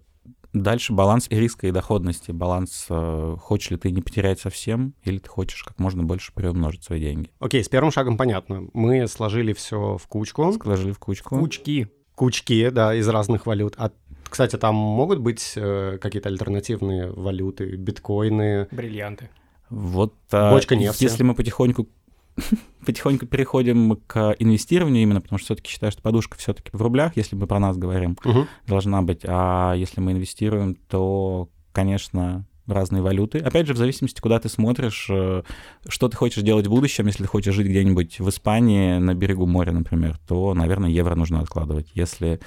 дальше 0.53 0.93
баланс 0.93 1.27
риска 1.29 1.67
и 1.67 1.71
доходности. 1.71 2.31
Баланс, 2.31 2.85
э, 2.89 3.35
хочешь 3.39 3.71
ли 3.71 3.77
ты 3.77 3.91
не 3.91 4.01
потерять 4.01 4.39
совсем, 4.39 4.93
или 5.03 5.17
ты 5.17 5.29
хочешь 5.29 5.63
как 5.63 5.79
можно 5.79 6.03
больше 6.03 6.31
приумножить 6.33 6.83
свои 6.83 6.99
деньги. 6.99 7.31
Окей, 7.39 7.63
с 7.63 7.69
первым 7.69 7.91
шагом 7.91 8.17
понятно. 8.17 8.67
Мы 8.73 9.07
сложили 9.07 9.53
все 9.53 9.97
в 9.97 10.07
кучку. 10.07 10.53
Сложили 10.53 10.91
в 10.91 10.99
кучку. 10.99 11.37
Кучки. 11.39 11.89
Кучки, 12.15 12.69
да, 12.69 12.93
из 12.93 13.07
разных 13.07 13.45
валют. 13.45 13.73
А 13.77 13.91
кстати, 14.29 14.55
там 14.55 14.75
могут 14.75 15.19
быть 15.19 15.53
э, 15.55 15.97
какие-то 15.99 16.29
альтернативные 16.29 17.11
валюты, 17.11 17.75
биткоины. 17.75 18.67
Бриллианты. 18.71 19.29
Вот 19.71 20.13
а, 20.31 20.51
Бочка 20.51 20.75
нефти. 20.75 21.03
если 21.03 21.23
мы 21.23 21.33
потихоньку 21.33 21.87
потихоньку 22.85 23.25
переходим 23.25 23.95
к 24.07 24.35
инвестированию 24.39 25.03
именно, 25.03 25.21
потому 25.21 25.39
что 25.39 25.45
все-таки 25.45 25.71
считаю, 25.71 25.91
что 25.91 26.01
подушка 26.01 26.37
все-таки 26.37 26.69
в 26.73 26.81
рублях, 26.81 27.13
если 27.15 27.35
мы 27.35 27.47
про 27.47 27.59
нас 27.59 27.77
говорим, 27.77 28.17
угу. 28.23 28.47
должна 28.67 29.01
быть. 29.01 29.21
А 29.25 29.73
если 29.73 30.01
мы 30.01 30.11
инвестируем, 30.11 30.75
то, 30.75 31.49
конечно, 31.71 32.45
разные 32.67 33.01
валюты. 33.01 33.39
Опять 33.39 33.67
же, 33.67 33.73
в 33.73 33.77
зависимости, 33.77 34.21
куда 34.21 34.39
ты 34.39 34.49
смотришь, 34.49 35.07
э, 35.09 35.43
что 35.87 36.09
ты 36.09 36.15
хочешь 36.15 36.43
делать 36.43 36.67
в 36.67 36.69
будущем. 36.69 37.07
Если 37.07 37.23
ты 37.23 37.29
хочешь 37.29 37.53
жить 37.53 37.67
где-нибудь 37.67 38.19
в 38.19 38.29
Испании 38.29 38.97
на 38.97 39.13
берегу 39.13 39.45
моря, 39.45 39.71
например, 39.71 40.17
то, 40.27 40.53
наверное, 40.53 40.89
евро 40.89 41.15
нужно 41.15 41.41
откладывать. 41.41 41.87
Если 41.95 42.39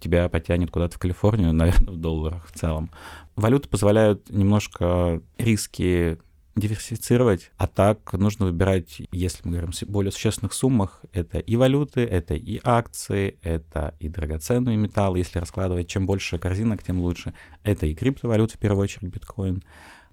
тебя 0.00 0.28
потянет 0.28 0.70
куда-то 0.70 0.96
в 0.96 0.98
Калифорнию, 0.98 1.52
наверное, 1.54 1.92
в 1.92 1.96
долларах 1.96 2.46
в 2.46 2.58
целом. 2.58 2.90
Валюты 3.36 3.68
позволяют 3.68 4.28
немножко 4.30 5.22
риски 5.38 6.18
диверсифицировать, 6.60 7.50
а 7.56 7.66
так 7.66 8.12
нужно 8.12 8.46
выбирать, 8.46 9.02
если 9.10 9.40
мы 9.44 9.52
говорим 9.52 9.70
о 9.70 9.86
более 9.86 10.12
существенных 10.12 10.52
суммах, 10.52 11.00
это 11.12 11.38
и 11.38 11.56
валюты, 11.56 12.02
это 12.02 12.34
и 12.34 12.60
акции, 12.62 13.38
это 13.42 13.94
и 13.98 14.08
драгоценные 14.08 14.76
металлы, 14.76 15.18
если 15.18 15.38
раскладывать, 15.38 15.88
чем 15.88 16.06
больше 16.06 16.38
корзинок, 16.38 16.82
тем 16.82 17.00
лучше. 17.00 17.34
Это 17.64 17.86
и 17.86 17.94
криптовалюта, 17.94 18.54
в 18.54 18.58
первую 18.58 18.84
очередь, 18.84 19.12
биткоин. 19.12 19.62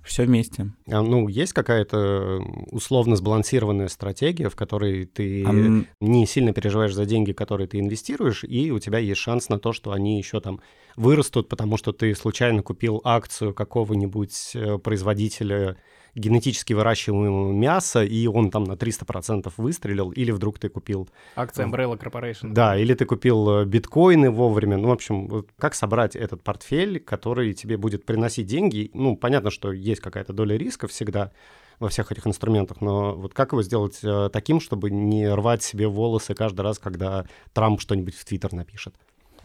Все 0.07 0.23
вместе. 0.23 0.71
А, 0.89 1.01
ну, 1.01 1.27
есть 1.27 1.51
какая-то 1.51 2.41
условно 2.71 3.17
сбалансированная 3.17 3.89
стратегия, 3.89 4.47
в 4.47 4.55
которой 4.55 5.05
ты 5.05 5.43
а... 5.45 5.83
не 5.99 6.25
сильно 6.25 6.53
переживаешь 6.53 6.93
за 6.93 7.05
деньги, 7.05 7.33
которые 7.33 7.67
ты 7.67 7.79
инвестируешь, 7.79 8.45
и 8.45 8.71
у 8.71 8.79
тебя 8.79 8.99
есть 8.99 9.19
шанс 9.19 9.49
на 9.49 9.59
то, 9.59 9.73
что 9.73 9.91
они 9.91 10.17
еще 10.17 10.39
там 10.39 10.61
вырастут, 10.95 11.49
потому 11.49 11.75
что 11.75 11.91
ты 11.91 12.15
случайно 12.15 12.63
купил 12.63 13.01
акцию 13.03 13.53
какого-нибудь 13.53 14.51
э, 14.55 14.77
производителя 14.77 15.75
генетически 16.17 16.73
выращиваемого 16.73 17.51
мяса, 17.51 18.03
и 18.03 18.27
он 18.27 18.51
там 18.51 18.63
на 18.63 18.73
300% 18.73 19.51
выстрелил, 19.57 20.11
или 20.11 20.31
вдруг 20.31 20.59
ты 20.59 20.69
купил... 20.69 21.07
Акция 21.35 21.67
Umbrella 21.67 21.97
Corporation. 21.97 22.51
Да, 22.51 22.77
или 22.77 22.93
ты 22.93 23.05
купил 23.05 23.61
э, 23.61 23.65
биткоины 23.65 24.31
вовремя. 24.31 24.77
Ну, 24.77 24.89
в 24.89 24.91
общем, 24.91 25.27
вот 25.27 25.49
как 25.57 25.75
собрать 25.75 26.15
этот 26.15 26.43
портфель, 26.43 26.99
который 26.99 27.53
тебе 27.53 27.77
будет 27.77 28.05
приносить 28.05 28.47
деньги? 28.47 28.89
Ну, 28.93 29.15
понятно, 29.15 29.51
что 29.51 29.71
есть 29.71 30.01
какая-то 30.01 30.33
доля 30.33 30.57
риска 30.57 30.87
всегда, 30.87 31.31
во 31.79 31.89
всех 31.89 32.11
этих 32.11 32.25
инструментах, 32.25 32.81
но 32.81 33.13
вот 33.13 33.35
как 33.35 33.51
его 33.51 33.61
сделать 33.61 33.99
э, 34.03 34.29
таким, 34.33 34.59
чтобы 34.59 34.89
не 34.89 35.31
рвать 35.31 35.61
себе 35.61 35.87
волосы 35.87 36.33
каждый 36.33 36.61
раз, 36.61 36.79
когда 36.79 37.25
Трамп 37.53 37.79
что-нибудь 37.79 38.15
в 38.15 38.25
Твиттер 38.25 38.53
напишет? 38.53 38.95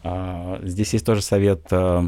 А, 0.03 0.59
здесь 0.63 0.93
есть 0.93 1.05
тоже 1.05 1.21
совет 1.21 1.67
э, 1.71 2.01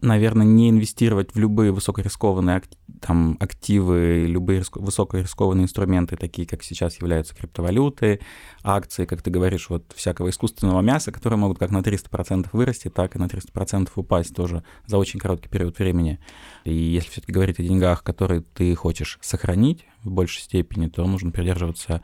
наверное, 0.00 0.46
не 0.46 0.70
инвестировать 0.70 1.34
в 1.34 1.38
любые 1.38 1.72
высокорискованные 1.72 2.62
там, 3.00 3.36
активы, 3.40 4.26
любые 4.26 4.62
высокорискованные 4.74 5.64
инструменты, 5.64 6.16
такие, 6.16 6.46
как 6.46 6.62
сейчас 6.62 7.00
являются 7.00 7.34
криптовалюты, 7.34 8.20
акции, 8.62 9.04
как 9.04 9.22
ты 9.22 9.30
говоришь, 9.30 9.68
вот 9.70 9.92
всякого 9.94 10.30
искусственного 10.30 10.80
мяса, 10.80 11.12
которые 11.12 11.38
могут 11.38 11.58
как 11.58 11.70
на 11.70 11.78
300% 11.78 12.48
вырасти, 12.52 12.88
так 12.88 13.16
и 13.16 13.18
на 13.18 13.26
300% 13.26 13.90
упасть 13.96 14.34
тоже 14.34 14.62
за 14.86 14.98
очень 14.98 15.20
короткий 15.20 15.48
период 15.48 15.78
времени. 15.78 16.18
И 16.64 16.74
если 16.74 17.10
все-таки 17.10 17.32
говорить 17.32 17.58
о 17.58 17.62
деньгах, 17.62 18.02
которые 18.02 18.42
ты 18.42 18.74
хочешь 18.74 19.18
сохранить 19.20 19.84
в 20.02 20.10
большей 20.10 20.42
степени, 20.42 20.88
то 20.88 21.06
нужно 21.06 21.30
придерживаться 21.30 22.02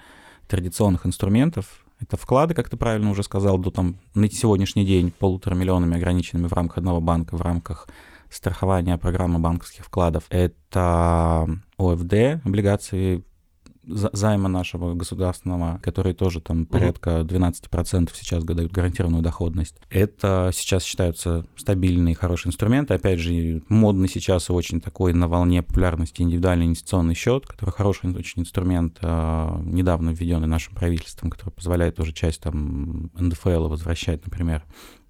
традиционных 0.48 1.06
инструментов, 1.06 1.83
это 2.00 2.16
вклады, 2.16 2.54
как 2.54 2.68
ты 2.68 2.76
правильно 2.76 3.10
уже 3.10 3.22
сказал, 3.22 3.58
до 3.58 3.70
там 3.70 3.96
на 4.14 4.28
сегодняшний 4.30 4.84
день 4.84 5.10
полутора 5.10 5.54
миллионами 5.54 5.96
ограниченными 5.96 6.48
в 6.48 6.52
рамках 6.52 6.78
одного 6.78 7.00
банка, 7.00 7.36
в 7.36 7.42
рамках 7.42 7.88
страхования 8.30 8.98
программы 8.98 9.38
банковских 9.38 9.84
вкладов. 9.84 10.24
Это 10.28 11.48
ОФД, 11.78 12.44
облигации 12.44 13.24
займа 13.86 14.48
нашего 14.48 14.94
государственного, 14.94 15.80
которые 15.82 16.14
тоже 16.14 16.40
там 16.40 16.66
порядка 16.66 17.20
12% 17.20 18.10
сейчас 18.14 18.44
дают 18.44 18.72
гарантированную 18.72 19.22
доходность. 19.22 19.76
Это 19.90 20.50
сейчас 20.52 20.84
считаются 20.84 21.46
стабильные, 21.56 22.14
хорошие 22.14 22.50
инструменты. 22.50 22.94
Опять 22.94 23.20
же, 23.20 23.62
модный 23.68 24.08
сейчас 24.08 24.50
очень 24.50 24.80
такой 24.80 25.12
на 25.12 25.28
волне 25.28 25.62
популярности 25.62 26.22
индивидуальный 26.22 26.66
инвестиционный 26.66 27.14
счет, 27.14 27.46
который 27.46 27.70
хороший 27.70 28.04
очень 28.14 28.42
инструмент, 28.42 28.98
а, 29.02 29.60
недавно 29.64 30.10
введенный 30.10 30.48
нашим 30.48 30.74
правительством, 30.74 31.30
который 31.30 31.50
позволяет 31.50 31.96
тоже 31.96 32.12
часть 32.12 32.42
там 32.42 33.10
НДФЛ 33.14 33.68
возвращать, 33.68 34.24
например. 34.24 34.64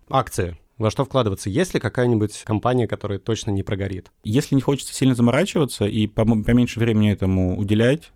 Акции. 0.08 0.56
Во 0.76 0.90
что 0.90 1.04
вкладываться? 1.04 1.50
Есть 1.50 1.74
ли 1.74 1.80
какая-нибудь 1.80 2.42
компания, 2.44 2.88
которая 2.88 3.18
точно 3.18 3.52
не 3.52 3.62
прогорит? 3.62 4.10
Если 4.24 4.56
не 4.56 4.60
хочется 4.60 4.92
сильно 4.92 5.14
заморачиваться 5.14 5.84
и 5.84 6.06
поменьше 6.08 6.80
времени 6.80 7.12
этому 7.12 7.56
уделять, 7.56 8.10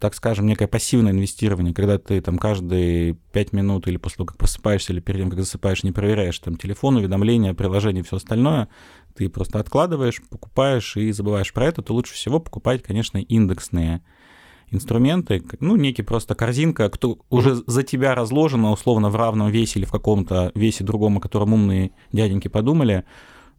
так 0.00 0.14
скажем, 0.14 0.46
некое 0.46 0.66
пассивное 0.66 1.12
инвестирование, 1.12 1.74
когда 1.74 1.98
ты 1.98 2.20
там 2.20 2.38
каждые 2.38 3.14
5 3.32 3.52
минут 3.52 3.86
или 3.86 3.96
после 3.96 4.16
того, 4.16 4.26
как 4.26 4.38
просыпаешься, 4.38 4.92
или 4.92 5.00
перед 5.00 5.20
тем, 5.20 5.30
как 5.30 5.40
засыпаешь, 5.40 5.82
не 5.82 5.92
проверяешь 5.92 6.38
там 6.38 6.56
телефон, 6.56 6.96
уведомления, 6.96 7.54
приложения, 7.54 8.02
все 8.02 8.16
остальное, 8.16 8.68
ты 9.14 9.28
просто 9.28 9.60
откладываешь, 9.60 10.22
покупаешь 10.28 10.96
и 10.96 11.12
забываешь 11.12 11.52
про 11.52 11.66
это, 11.66 11.82
то 11.82 11.94
лучше 11.94 12.14
всего 12.14 12.40
покупать, 12.40 12.82
конечно, 12.82 13.18
индексные 13.18 14.02
инструменты, 14.70 15.42
ну, 15.58 15.76
некий 15.76 16.02
просто 16.02 16.34
корзинка, 16.34 16.88
кто 16.88 17.18
уже 17.28 17.56
за 17.66 17.82
тебя 17.82 18.14
разложена 18.14 18.70
условно 18.70 19.10
в 19.10 19.16
равном 19.16 19.50
весе 19.50 19.80
или 19.80 19.86
в 19.86 19.90
каком-то 19.90 20.52
весе 20.54 20.84
другом, 20.84 21.18
о 21.18 21.20
котором 21.20 21.52
умные 21.52 21.90
дяденьки 22.12 22.48
подумали, 22.48 23.04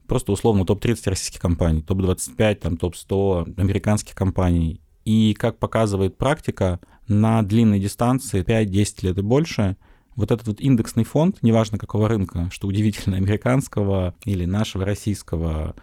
просто 0.07 0.31
условно 0.31 0.65
топ-30 0.65 1.09
российских 1.09 1.41
компаний, 1.41 1.81
топ-25, 1.81 2.55
там, 2.55 2.77
топ-100 2.77 3.59
американских 3.59 4.15
компаний, 4.15 4.81
и, 5.05 5.33
как 5.37 5.57
показывает 5.57 6.17
практика, 6.17 6.79
на 7.07 7.41
длинной 7.41 7.79
дистанции 7.79 8.43
5-10 8.43 9.05
лет 9.05 9.17
и 9.17 9.21
больше 9.21 9.77
Вот 10.15 10.31
этот 10.31 10.47
вот 10.47 10.61
индексный 10.61 11.03
фонд, 11.03 11.37
неважно 11.41 11.77
какого 11.77 12.07
рынка, 12.07 12.49
что 12.51 12.67
удивительно, 12.67 13.17
американского 13.17 14.13
или 14.25 14.45
нашего 14.45 14.85
российского, 14.85 15.75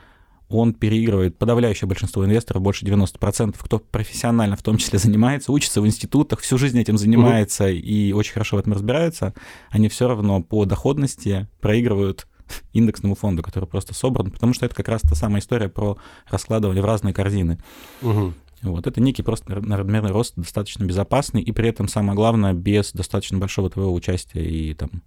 он 0.48 0.72
переигрывает 0.74 1.36
подавляющее 1.36 1.88
большинство 1.88 2.24
инвесторов, 2.24 2.62
больше 2.62 2.84
90%, 2.86 3.56
кто 3.58 3.78
профессионально 3.78 4.56
в 4.56 4.62
том 4.62 4.78
числе 4.78 4.98
занимается, 4.98 5.52
учится 5.52 5.80
в 5.80 5.86
институтах, 5.86 6.40
всю 6.40 6.58
жизнь 6.58 6.78
этим 6.78 6.98
занимается 6.98 7.64
угу. 7.64 7.72
и 7.72 8.12
очень 8.12 8.32
хорошо 8.32 8.56
в 8.56 8.60
этом 8.60 8.72
разбирается, 8.72 9.34
они 9.70 9.88
все 9.88 10.08
равно 10.08 10.42
по 10.42 10.64
доходности 10.64 11.48
проигрывают 11.60 12.26
индексному 12.72 13.14
фонду, 13.14 13.42
который 13.42 13.68
просто 13.68 13.94
собран, 13.94 14.30
потому 14.30 14.54
что 14.54 14.66
это 14.66 14.74
как 14.74 14.88
раз 14.88 15.02
та 15.02 15.14
самая 15.14 15.40
история 15.40 15.68
про 15.68 15.98
раскладывание 16.28 16.82
в 16.82 16.86
разные 16.86 17.12
корзины. 17.12 17.58
Угу. 18.02 18.32
Вот, 18.62 18.86
это 18.86 19.00
некий 19.00 19.22
просто 19.22 19.60
надмерный 19.60 20.10
рост, 20.10 20.34
достаточно 20.36 20.84
безопасный, 20.84 21.42
и 21.42 21.52
при 21.52 21.68
этом, 21.68 21.88
самое 21.88 22.16
главное, 22.16 22.52
без 22.52 22.92
достаточно 22.92 23.38
большого 23.38 23.70
твоего 23.70 23.92
участия 23.92 24.44
и 24.44 24.74
там 24.74 25.02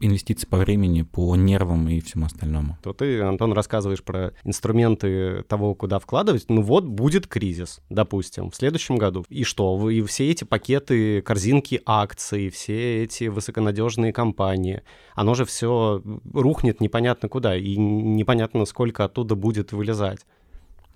инвестиций 0.00 0.48
по 0.48 0.58
времени, 0.58 1.02
по 1.02 1.34
нервам 1.36 1.88
и 1.88 2.00
всему 2.00 2.26
остальному. 2.26 2.78
То 2.82 2.92
ты, 2.92 3.22
Антон, 3.22 3.52
рассказываешь 3.52 4.02
про 4.02 4.32
инструменты 4.44 5.42
того, 5.48 5.74
куда 5.74 5.98
вкладывать. 5.98 6.44
Ну 6.48 6.62
вот 6.62 6.84
будет 6.84 7.26
кризис, 7.26 7.80
допустим, 7.88 8.50
в 8.50 8.56
следующем 8.56 8.96
году. 8.96 9.24
И 9.28 9.44
что? 9.44 9.76
Вы 9.76 10.02
все 10.04 10.30
эти 10.30 10.44
пакеты, 10.44 11.22
корзинки 11.22 11.80
акций, 11.86 12.50
все 12.50 13.04
эти 13.04 13.24
высоконадежные 13.24 14.12
компании, 14.12 14.82
оно 15.14 15.34
же 15.34 15.44
все 15.44 16.02
рухнет 16.32 16.80
непонятно 16.80 17.28
куда, 17.28 17.56
и 17.56 17.76
непонятно, 17.76 18.64
сколько 18.66 19.04
оттуда 19.04 19.34
будет 19.34 19.72
вылезать. 19.72 20.20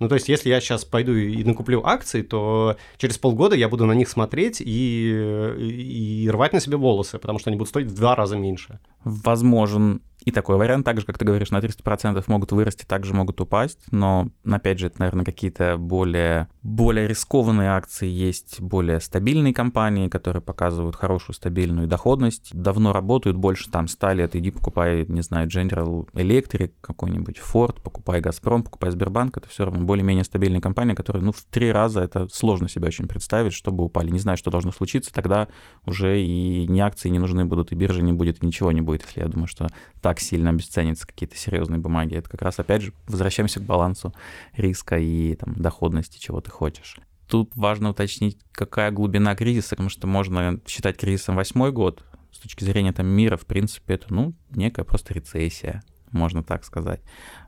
Ну, 0.01 0.09
то 0.09 0.15
есть, 0.15 0.29
если 0.29 0.49
я 0.49 0.59
сейчас 0.59 0.83
пойду 0.83 1.13
и 1.13 1.43
накуплю 1.43 1.85
акции, 1.85 2.23
то 2.23 2.75
через 2.97 3.19
полгода 3.19 3.55
я 3.55 3.69
буду 3.69 3.85
на 3.85 3.91
них 3.91 4.09
смотреть 4.09 4.59
и, 4.59 5.11
и 5.59 6.27
рвать 6.27 6.53
на 6.53 6.59
себе 6.59 6.75
волосы, 6.75 7.19
потому 7.19 7.37
что 7.37 7.51
они 7.51 7.57
будут 7.57 7.69
стоить 7.69 7.85
в 7.85 7.93
два 7.93 8.15
раза 8.15 8.35
меньше. 8.35 8.79
Возможен 9.03 10.01
и 10.23 10.31
такой 10.31 10.57
вариант, 10.57 10.85
так 10.85 10.99
же, 10.99 11.05
как 11.05 11.17
ты 11.17 11.25
говоришь, 11.25 11.49
на 11.49 11.57
300% 11.57 12.23
могут 12.27 12.51
вырасти, 12.51 12.85
также 12.85 13.13
могут 13.13 13.41
упасть, 13.41 13.79
но, 13.91 14.29
опять 14.45 14.79
же, 14.79 14.87
это, 14.87 14.99
наверное, 14.99 15.25
какие-то 15.25 15.77
более, 15.77 16.47
более 16.61 17.07
рискованные 17.07 17.69
акции, 17.69 18.07
есть 18.07 18.61
более 18.61 18.99
стабильные 18.99 19.53
компании, 19.53 20.09
которые 20.09 20.41
показывают 20.41 20.95
хорошую 20.95 21.35
стабильную 21.35 21.87
доходность, 21.87 22.51
давно 22.53 22.93
работают, 22.93 23.37
больше 23.37 23.71
там 23.71 23.87
100 23.87 24.11
лет, 24.13 24.35
иди 24.35 24.51
покупай, 24.51 25.05
не 25.07 25.21
знаю, 25.21 25.47
General 25.47 26.07
Electric 26.13 26.73
какой-нибудь, 26.81 27.39
Ford, 27.39 27.81
покупай 27.81 28.21
Газпром, 28.21 28.63
покупай 28.63 28.91
Сбербанк, 28.91 29.37
это 29.37 29.49
все 29.49 29.65
равно 29.65 29.83
более-менее 29.85 30.23
стабильные 30.23 30.61
компании, 30.61 30.93
которые, 30.93 31.23
ну, 31.23 31.31
в 31.31 31.43
три 31.49 31.71
раза 31.71 32.01
это 32.01 32.27
сложно 32.31 32.69
себе 32.69 32.87
очень 32.87 33.07
представить, 33.07 33.53
чтобы 33.53 33.83
упали. 33.83 34.11
Не 34.11 34.19
знаю, 34.19 34.37
что 34.37 34.51
должно 34.51 34.71
случиться, 34.71 35.11
тогда 35.11 35.47
уже 35.85 36.21
и 36.21 36.67
ни 36.67 36.79
акции 36.79 37.09
не 37.09 37.19
нужны 37.19 37.45
будут, 37.45 37.71
и 37.71 37.75
биржи 37.75 38.03
не 38.03 38.13
будет, 38.13 38.43
и 38.43 38.45
ничего 38.45 38.71
не 38.71 38.81
будет, 38.81 39.03
если 39.07 39.21
я 39.21 39.27
думаю, 39.27 39.47
что 39.47 39.67
так 40.01 40.10
сильно 40.19 40.49
обесценятся 40.49 41.07
какие-то 41.07 41.37
серьезные 41.37 41.79
бумаги. 41.79 42.15
Это 42.15 42.29
как 42.29 42.41
раз, 42.41 42.59
опять 42.59 42.81
же, 42.81 42.93
возвращаемся 43.07 43.59
к 43.59 43.63
балансу 43.63 44.13
риска 44.53 44.97
и 44.97 45.35
там, 45.35 45.55
доходности, 45.55 46.19
чего 46.19 46.41
ты 46.41 46.51
хочешь. 46.51 46.97
Тут 47.27 47.55
важно 47.55 47.91
уточнить, 47.91 48.37
какая 48.51 48.91
глубина 48.91 49.35
кризиса, 49.35 49.71
потому 49.71 49.89
что 49.89 50.07
можно 50.07 50.59
считать 50.67 50.97
кризисом 50.97 51.35
восьмой 51.35 51.71
год, 51.71 52.03
с 52.31 52.39
точки 52.39 52.63
зрения 52.63 52.93
там 52.93 53.07
мира, 53.07 53.37
в 53.37 53.45
принципе, 53.45 53.95
это, 53.95 54.13
ну, 54.13 54.33
некая 54.51 54.83
просто 54.83 55.13
рецессия 55.13 55.83
можно 56.11 56.43
так 56.43 56.63
сказать. 56.63 57.01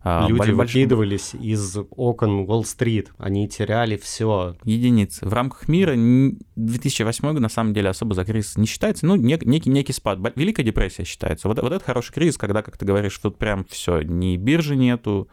А, 0.03 0.27
Люди 0.27 0.51
Больш... 0.51 0.73
выкидывались 0.73 1.33
из 1.33 1.77
окон 1.91 2.45
Уолл-стрит, 2.47 3.11
они 3.17 3.47
теряли 3.47 3.97
все. 3.97 4.55
Единицы. 4.63 5.25
В 5.25 5.33
рамках 5.33 5.67
мира 5.67 5.93
2008 6.55 7.31
год 7.31 7.39
на 7.39 7.49
самом 7.49 7.73
деле 7.73 7.89
особо 7.89 8.13
за 8.15 8.25
кризис 8.25 8.57
не 8.57 8.65
считается, 8.65 9.05
ну, 9.05 9.15
нек- 9.15 9.45
некий, 9.45 9.69
некий 9.69 9.93
спад. 9.93 10.19
Великая 10.35 10.63
депрессия 10.63 11.03
считается. 11.03 11.47
Вот, 11.47 11.61
вот 11.61 11.71
это 11.71 11.83
хороший 11.83 12.13
кризис, 12.13 12.37
когда, 12.37 12.61
как 12.61 12.77
ты 12.77 12.85
говоришь, 12.85 13.17
тут 13.17 13.37
прям 13.37 13.65
все, 13.65 14.01
ни 14.01 14.37
биржи 14.37 14.75
нету, 14.75 15.29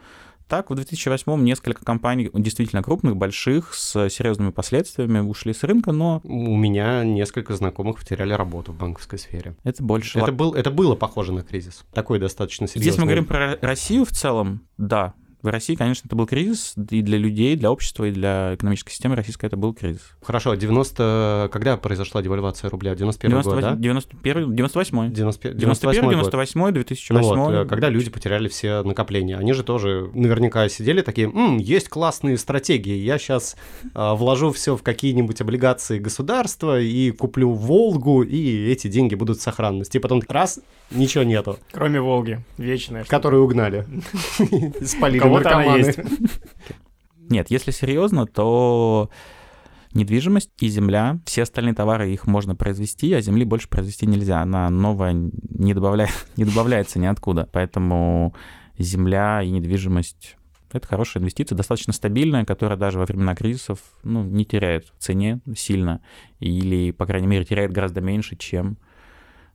так, 0.51 0.69
в 0.69 0.75
2008 0.75 1.41
несколько 1.45 1.85
компаний 1.85 2.29
действительно 2.33 2.83
крупных, 2.83 3.15
больших, 3.15 3.73
с 3.73 4.09
серьезными 4.09 4.51
последствиями 4.51 5.19
ушли 5.19 5.53
с 5.53 5.63
рынка, 5.63 5.93
но... 5.93 6.19
У 6.25 6.57
меня 6.57 7.05
несколько 7.05 7.55
знакомых 7.55 7.99
потеряли 7.99 8.33
работу 8.33 8.73
в 8.73 8.77
банковской 8.77 9.17
сфере. 9.17 9.55
Это 9.63 9.81
больше... 9.81 10.19
Это, 10.19 10.33
был, 10.33 10.53
это 10.53 10.69
было 10.69 10.95
похоже 10.95 11.31
на 11.31 11.41
кризис. 11.41 11.85
Такой 11.93 12.19
достаточно 12.19 12.67
серьезный. 12.67 12.91
Здесь 12.91 12.99
мы 12.99 13.05
говорим 13.05 13.23
про 13.23 13.57
Россию 13.61 14.03
в 14.03 14.09
целом, 14.09 14.67
да, 14.77 15.13
в 15.41 15.47
России, 15.47 15.75
конечно, 15.75 16.07
это 16.07 16.15
был 16.15 16.25
кризис 16.25 16.73
и 16.89 17.01
для 17.01 17.17
людей, 17.17 17.55
для 17.55 17.71
общества, 17.71 18.05
и 18.05 18.11
для 18.11 18.55
экономической 18.55 18.91
системы 18.91 19.15
российской 19.15 19.45
это 19.45 19.57
был 19.57 19.73
кризис. 19.73 20.01
Хорошо, 20.21 20.55
90... 20.55 21.49
Когда 21.51 21.77
произошла 21.77 22.21
девальвация 22.21 22.69
рубля? 22.69 22.95
91 22.95 23.41
90... 23.41 23.51
год, 23.51 23.61
да? 23.61 23.75
91... 23.75 24.55
98 24.55 25.13
91 25.13 25.57
98 25.57 26.09
98 26.09 26.71
2008 26.71 27.35
ну 27.35 27.43
вот, 27.43 27.69
когда 27.69 27.89
люди 27.89 28.09
потеряли 28.09 28.47
все 28.47 28.83
накопления. 28.83 29.37
Они 29.37 29.53
же 29.53 29.63
тоже 29.63 30.09
наверняка 30.13 30.67
сидели 30.69 31.01
такие, 31.01 31.27
М, 31.27 31.57
есть 31.57 31.89
классные 31.89 32.37
стратегии, 32.37 32.95
я 32.95 33.17
сейчас 33.17 33.55
э, 33.83 34.13
вложу 34.13 34.51
все 34.51 34.75
в 34.75 34.83
какие-нибудь 34.83 35.41
облигации 35.41 35.99
государства 35.99 36.79
и 36.79 37.11
куплю 37.11 37.51
Волгу, 37.51 38.23
и 38.23 38.69
эти 38.69 38.87
деньги 38.87 39.15
будут 39.15 39.39
в 39.39 39.41
сохранности. 39.41 39.97
И 39.97 39.99
потом 39.99 40.21
раз, 40.27 40.59
ничего 40.91 41.23
нету. 41.23 41.57
Кроме 41.71 42.01
Волги, 42.01 42.43
вечная. 42.57 43.03
Которую 43.05 43.43
угнали. 43.43 43.87
Спалили 44.85 45.19
кого-то 45.19 45.57
она 45.57 45.75
есть. 45.75 45.99
Нет, 47.29 47.49
если 47.49 47.71
серьезно, 47.71 48.25
то 48.25 49.09
недвижимость 49.93 50.51
и 50.59 50.67
земля, 50.67 51.19
все 51.25 51.43
остальные 51.43 51.75
товары 51.75 52.11
их 52.11 52.27
можно 52.27 52.55
произвести, 52.55 53.13
а 53.13 53.21
земли 53.21 53.45
больше 53.45 53.69
произвести 53.69 54.05
нельзя. 54.05 54.41
Она 54.41 54.69
новая 54.69 55.13
не, 55.13 55.73
добавляет, 55.73 56.11
не 56.35 56.45
добавляется 56.45 56.99
ниоткуда. 56.99 57.49
Поэтому 57.51 58.35
земля 58.77 59.41
и 59.41 59.49
недвижимость 59.49 60.37
это 60.73 60.87
хорошая 60.87 61.21
инвестиция, 61.21 61.57
достаточно 61.57 61.91
стабильная, 61.91 62.45
которая 62.45 62.77
даже 62.77 62.97
во 62.97 63.05
времена 63.05 63.35
кризисов 63.35 63.79
ну, 64.03 64.23
не 64.23 64.45
теряет 64.45 64.85
в 64.97 65.03
цене 65.03 65.41
сильно 65.55 66.01
или, 66.39 66.91
по 66.91 67.05
крайней 67.05 67.27
мере, 67.27 67.43
теряет 67.43 67.73
гораздо 67.73 67.99
меньше, 67.99 68.37
чем 68.37 68.77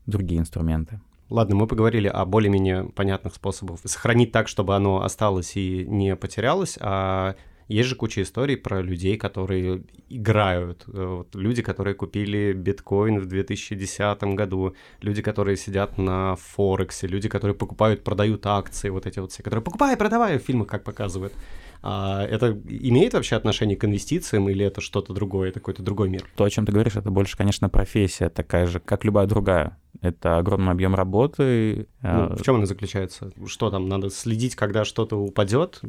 другие 0.05 0.41
инструменты. 0.41 1.01
Ладно, 1.29 1.57
мы 1.57 1.67
поговорили 1.67 2.07
о 2.07 2.25
более-менее 2.25 2.91
понятных 2.95 3.35
способах 3.35 3.81
сохранить 3.85 4.31
так, 4.31 4.47
чтобы 4.47 4.77
оно 4.77 5.03
осталось 5.03 5.57
и 5.57 5.85
не 5.87 6.15
потерялось, 6.15 6.79
а 6.81 7.35
есть 7.69 7.89
же 7.89 7.97
куча 7.97 8.23
историй 8.23 8.57
про 8.57 8.81
людей, 8.81 9.17
которые 9.17 9.83
играют. 10.09 10.85
Э, 10.87 11.17
вот 11.19 11.35
люди, 11.35 11.63
которые 11.63 11.95
купили 11.95 12.53
биткоин 12.53 13.19
в 13.19 13.27
2010 13.27 14.23
году, 14.35 14.77
люди, 15.01 15.21
которые 15.21 15.57
сидят 15.57 15.99
на 15.99 16.37
Форексе, 16.37 17.09
люди, 17.09 17.29
которые 17.29 17.57
покупают, 17.57 18.05
продают 18.05 18.47
акции, 18.47 18.89
вот 18.89 19.07
эти 19.07 19.19
вот 19.19 19.33
все, 19.33 19.43
которые 19.43 19.65
покупай, 19.65 19.97
продавай 19.97 20.39
в 20.39 20.43
фильмах, 20.43 20.69
как 20.69 20.85
показывают. 20.85 21.33
А 21.83 22.25
это 22.25 22.53
имеет 22.69 23.15
вообще 23.15 23.37
отношение 23.37 23.77
к 23.77 23.85
инвестициям 23.85 24.49
или 24.49 24.65
это 24.65 24.81
что-то 24.81 25.13
другое, 25.13 25.49
это 25.49 25.59
какой-то 25.59 25.83
другой 25.83 26.09
мир? 26.09 26.25
То, 26.37 26.45
о 26.45 26.51
чем 26.51 26.67
ты 26.67 26.73
говоришь, 26.73 26.97
это 26.97 27.11
больше, 27.11 27.37
конечно, 27.37 27.69
профессия 27.69 28.29
такая 28.29 28.67
же, 28.67 28.79
как 28.79 29.05
любая 29.05 29.27
другая. 29.27 29.77
Это 30.03 30.39
огромный 30.39 30.73
объем 30.73 30.95
работы. 30.95 31.89
Ну, 32.03 32.37
в 32.37 32.43
чем 32.43 32.57
она 32.57 32.67
заключается? 32.67 33.33
Что 33.47 33.71
там, 33.71 33.89
надо 33.89 34.11
следить, 34.11 34.55
когда 34.55 34.85
что-то 34.85 35.17
упадет? 35.17 35.81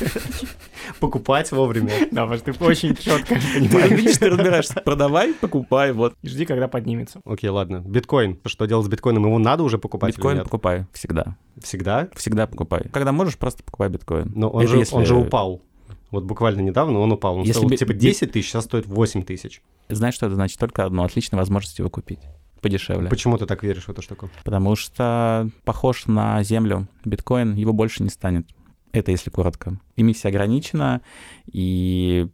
Покупать 1.00 1.52
вовремя? 1.52 1.92
Да, 2.10 2.26
потому 2.26 2.38
что 2.38 2.52
ты 2.52 2.64
очень 2.64 2.96
четко 2.96 3.34
понимаешь. 3.34 3.90
Видишь, 3.90 4.16
ты 4.18 4.30
разбираешься. 4.30 4.80
Продавай, 4.84 5.34
покупай, 5.34 5.92
вот. 5.92 6.14
Жди, 6.22 6.46
когда 6.46 6.68
поднимется. 6.68 7.20
Окей, 7.24 7.50
ладно. 7.50 7.82
Биткоин. 7.86 8.38
Что 8.44 8.66
делать 8.66 8.86
с 8.86 8.88
биткоином? 8.88 9.26
Его 9.26 9.38
надо 9.38 9.62
уже 9.62 9.78
покупать 9.78 10.14
Биткоин 10.14 10.42
покупай 10.44 10.86
всегда. 10.92 11.36
Всегда? 11.62 12.08
Всегда 12.14 12.46
покупай. 12.46 12.88
Когда 12.92 13.12
можешь, 13.12 13.36
просто 13.36 13.62
покупай 13.62 13.88
биткоин. 13.88 14.32
Но 14.34 14.48
он, 14.48 14.66
же, 14.66 14.84
он 14.92 15.06
же 15.06 15.14
упал. 15.14 15.62
Вот 16.10 16.24
буквально 16.24 16.60
недавно 16.60 17.00
он 17.00 17.12
упал. 17.12 17.36
Он 17.36 17.42
Если 17.42 17.52
стоил 17.58 17.68
би... 17.68 17.76
типа 17.76 17.94
10 17.94 18.32
тысяч, 18.32 18.48
сейчас 18.48 18.64
стоит 18.64 18.86
8 18.86 19.24
тысяч. 19.24 19.62
Знаешь, 19.88 20.14
что 20.14 20.26
это 20.26 20.34
значит? 20.36 20.58
Только 20.58 20.84
одно. 20.84 21.04
Отличная 21.04 21.38
возможность 21.38 21.78
его 21.78 21.90
купить 21.90 22.20
подешевле. 22.60 23.08
Почему 23.08 23.38
ты 23.38 23.46
так 23.46 23.62
веришь 23.62 23.84
в 23.84 23.88
эту 23.90 24.02
штуку? 24.02 24.30
Потому 24.44 24.76
что 24.76 25.48
похож 25.64 26.06
на 26.06 26.42
землю. 26.42 26.88
Биткоин, 27.04 27.54
его 27.54 27.72
больше 27.72 28.02
не 28.02 28.10
станет. 28.10 28.46
Это 28.92 29.10
если 29.10 29.30
коротко. 29.30 29.78
Эмиссия 29.96 30.30
ограничена, 30.30 31.02
и 31.46 32.28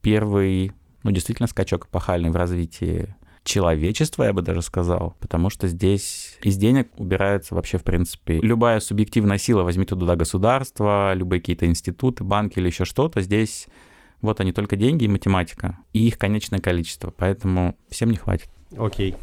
первый, 0.00 0.72
ну, 1.02 1.10
действительно, 1.10 1.46
скачок 1.46 1.86
эпохальный 1.86 2.30
в 2.30 2.36
развитии 2.36 3.14
человечества, 3.46 4.24
я 4.24 4.32
бы 4.32 4.42
даже 4.42 4.60
сказал, 4.60 5.16
потому 5.20 5.50
что 5.50 5.68
здесь 5.68 6.36
из 6.42 6.56
денег 6.56 6.88
убирается 6.96 7.54
вообще, 7.54 7.78
в 7.78 7.84
принципе, 7.84 8.40
любая 8.40 8.80
субъективная 8.80 9.38
сила, 9.38 9.62
возьми 9.62 9.84
туда 9.84 10.16
государство, 10.16 11.14
любые 11.14 11.40
какие-то 11.40 11.66
институты, 11.66 12.24
банки 12.24 12.58
или 12.58 12.66
еще 12.66 12.84
что-то, 12.84 13.20
здесь 13.20 13.68
вот 14.20 14.40
они 14.40 14.52
только 14.52 14.76
деньги 14.76 15.04
и 15.04 15.08
математика, 15.08 15.78
и 15.92 16.08
их 16.08 16.18
конечное 16.18 16.58
количество, 16.58 17.12
поэтому 17.16 17.76
всем 17.88 18.10
не 18.10 18.16
хватит. 18.16 18.50
Окей. 18.76 19.14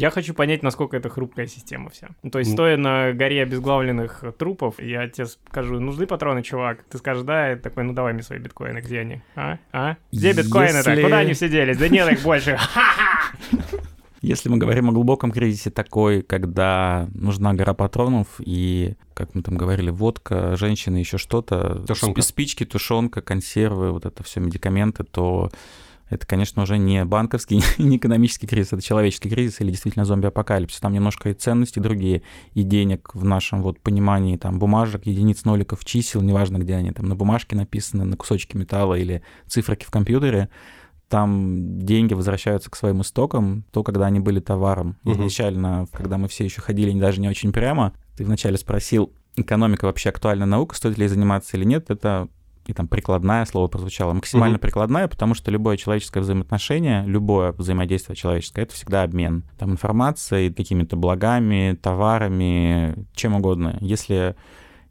Я 0.00 0.08
хочу 0.08 0.32
понять, 0.32 0.62
насколько 0.62 0.96
это 0.96 1.10
хрупкая 1.10 1.46
система 1.46 1.90
вся. 1.90 2.08
Ну, 2.22 2.30
то 2.30 2.38
есть, 2.38 2.52
стоя 2.52 2.78
на 2.78 3.12
горе 3.12 3.42
обезглавленных 3.42 4.24
трупов, 4.38 4.80
я 4.80 5.06
тебе 5.08 5.26
скажу, 5.26 5.78
нужны 5.78 6.06
патроны, 6.06 6.42
чувак? 6.42 6.84
Ты 6.84 6.96
скажешь, 6.96 7.22
да, 7.22 7.52
и 7.52 7.56
такой, 7.56 7.84
ну 7.84 7.92
давай 7.92 8.14
мне 8.14 8.22
свои 8.22 8.38
биткоины, 8.38 8.78
где 8.78 9.00
они? 9.00 9.20
А? 9.36 9.58
А? 9.72 9.96
Где 10.10 10.32
биткоины-то? 10.32 10.90
Если... 10.90 11.02
Куда 11.02 11.18
они 11.18 11.34
все 11.34 11.50
делись? 11.50 11.76
Да 11.76 11.88
нет 11.88 12.10
их 12.10 12.22
больше. 12.22 12.58
Если 14.22 14.48
мы 14.48 14.56
говорим 14.56 14.88
о 14.88 14.92
глубоком 14.92 15.32
кризисе 15.32 15.68
такой, 15.68 16.22
когда 16.22 17.06
нужна 17.12 17.52
гора 17.52 17.74
патронов 17.74 18.26
и, 18.38 18.94
как 19.12 19.34
мы 19.34 19.42
там 19.42 19.58
говорили, 19.58 19.90
водка, 19.90 20.56
женщины, 20.56 20.96
еще 20.96 21.18
что-то, 21.18 21.84
Тушенка. 21.86 22.22
спички, 22.22 22.64
тушенка, 22.64 23.20
консервы, 23.20 23.92
вот 23.92 24.06
это 24.06 24.22
все 24.22 24.40
медикаменты, 24.40 25.04
то 25.04 25.50
это, 26.10 26.26
конечно, 26.26 26.62
уже 26.62 26.76
не 26.76 27.04
банковский, 27.04 27.62
не 27.78 27.96
экономический 27.96 28.46
кризис, 28.46 28.72
это 28.72 28.82
человеческий 28.82 29.30
кризис 29.30 29.60
или 29.60 29.70
действительно 29.70 30.04
зомби-апокалипсис. 30.04 30.80
Там 30.80 30.92
немножко 30.92 31.30
и 31.30 31.34
ценности 31.34 31.78
другие, 31.78 32.22
и 32.52 32.62
денег 32.62 33.14
в 33.14 33.24
нашем 33.24 33.62
вот 33.62 33.80
понимании, 33.80 34.36
там, 34.36 34.58
бумажек, 34.58 35.06
единиц, 35.06 35.44
ноликов, 35.44 35.84
чисел, 35.84 36.20
неважно, 36.20 36.58
где 36.58 36.74
они, 36.74 36.90
там, 36.90 37.06
на 37.06 37.14
бумажке 37.14 37.56
написаны, 37.56 38.04
на 38.04 38.16
кусочке 38.16 38.58
металла 38.58 38.94
или 38.94 39.22
циферки 39.46 39.84
в 39.84 39.90
компьютере, 39.90 40.50
там 41.08 41.80
деньги 41.80 42.14
возвращаются 42.14 42.70
к 42.70 42.76
своим 42.76 43.02
истокам, 43.02 43.64
то, 43.72 43.82
когда 43.82 44.06
они 44.06 44.20
были 44.20 44.40
товаром. 44.40 44.96
Мгм. 45.04 45.14
Изначально, 45.14 45.86
когда 45.92 46.18
мы 46.18 46.28
все 46.28 46.44
еще 46.44 46.60
ходили 46.60 46.96
даже 46.98 47.20
не 47.20 47.28
очень 47.28 47.52
прямо, 47.52 47.94
ты 48.16 48.24
вначале 48.24 48.58
спросил, 48.58 49.12
экономика 49.36 49.84
вообще 49.86 50.10
актуальная 50.10 50.46
наука, 50.46 50.76
стоит 50.76 50.98
ли 50.98 51.04
ей 51.04 51.08
заниматься 51.08 51.56
или 51.56 51.64
нет, 51.64 51.90
это 51.90 52.28
и 52.70 52.72
там 52.72 52.88
прикладная 52.88 53.44
слово 53.44 53.66
прозвучало, 53.66 54.12
максимально 54.12 54.54
Мгм. 54.54 54.60
прикладная, 54.60 55.08
потому 55.08 55.34
что 55.34 55.50
любое 55.50 55.76
человеческое 55.76 56.20
взаимоотношение, 56.20 57.04
любое 57.06 57.52
взаимодействие 57.52 58.16
человеческое, 58.16 58.62
это 58.62 58.74
всегда 58.74 59.02
обмен. 59.02 59.44
Там 59.58 59.72
информацией, 59.72 60.52
какими-то 60.52 60.96
благами, 60.96 61.76
товарами, 61.80 62.94
чем 63.14 63.34
угодно. 63.34 63.76
Если 63.80 64.36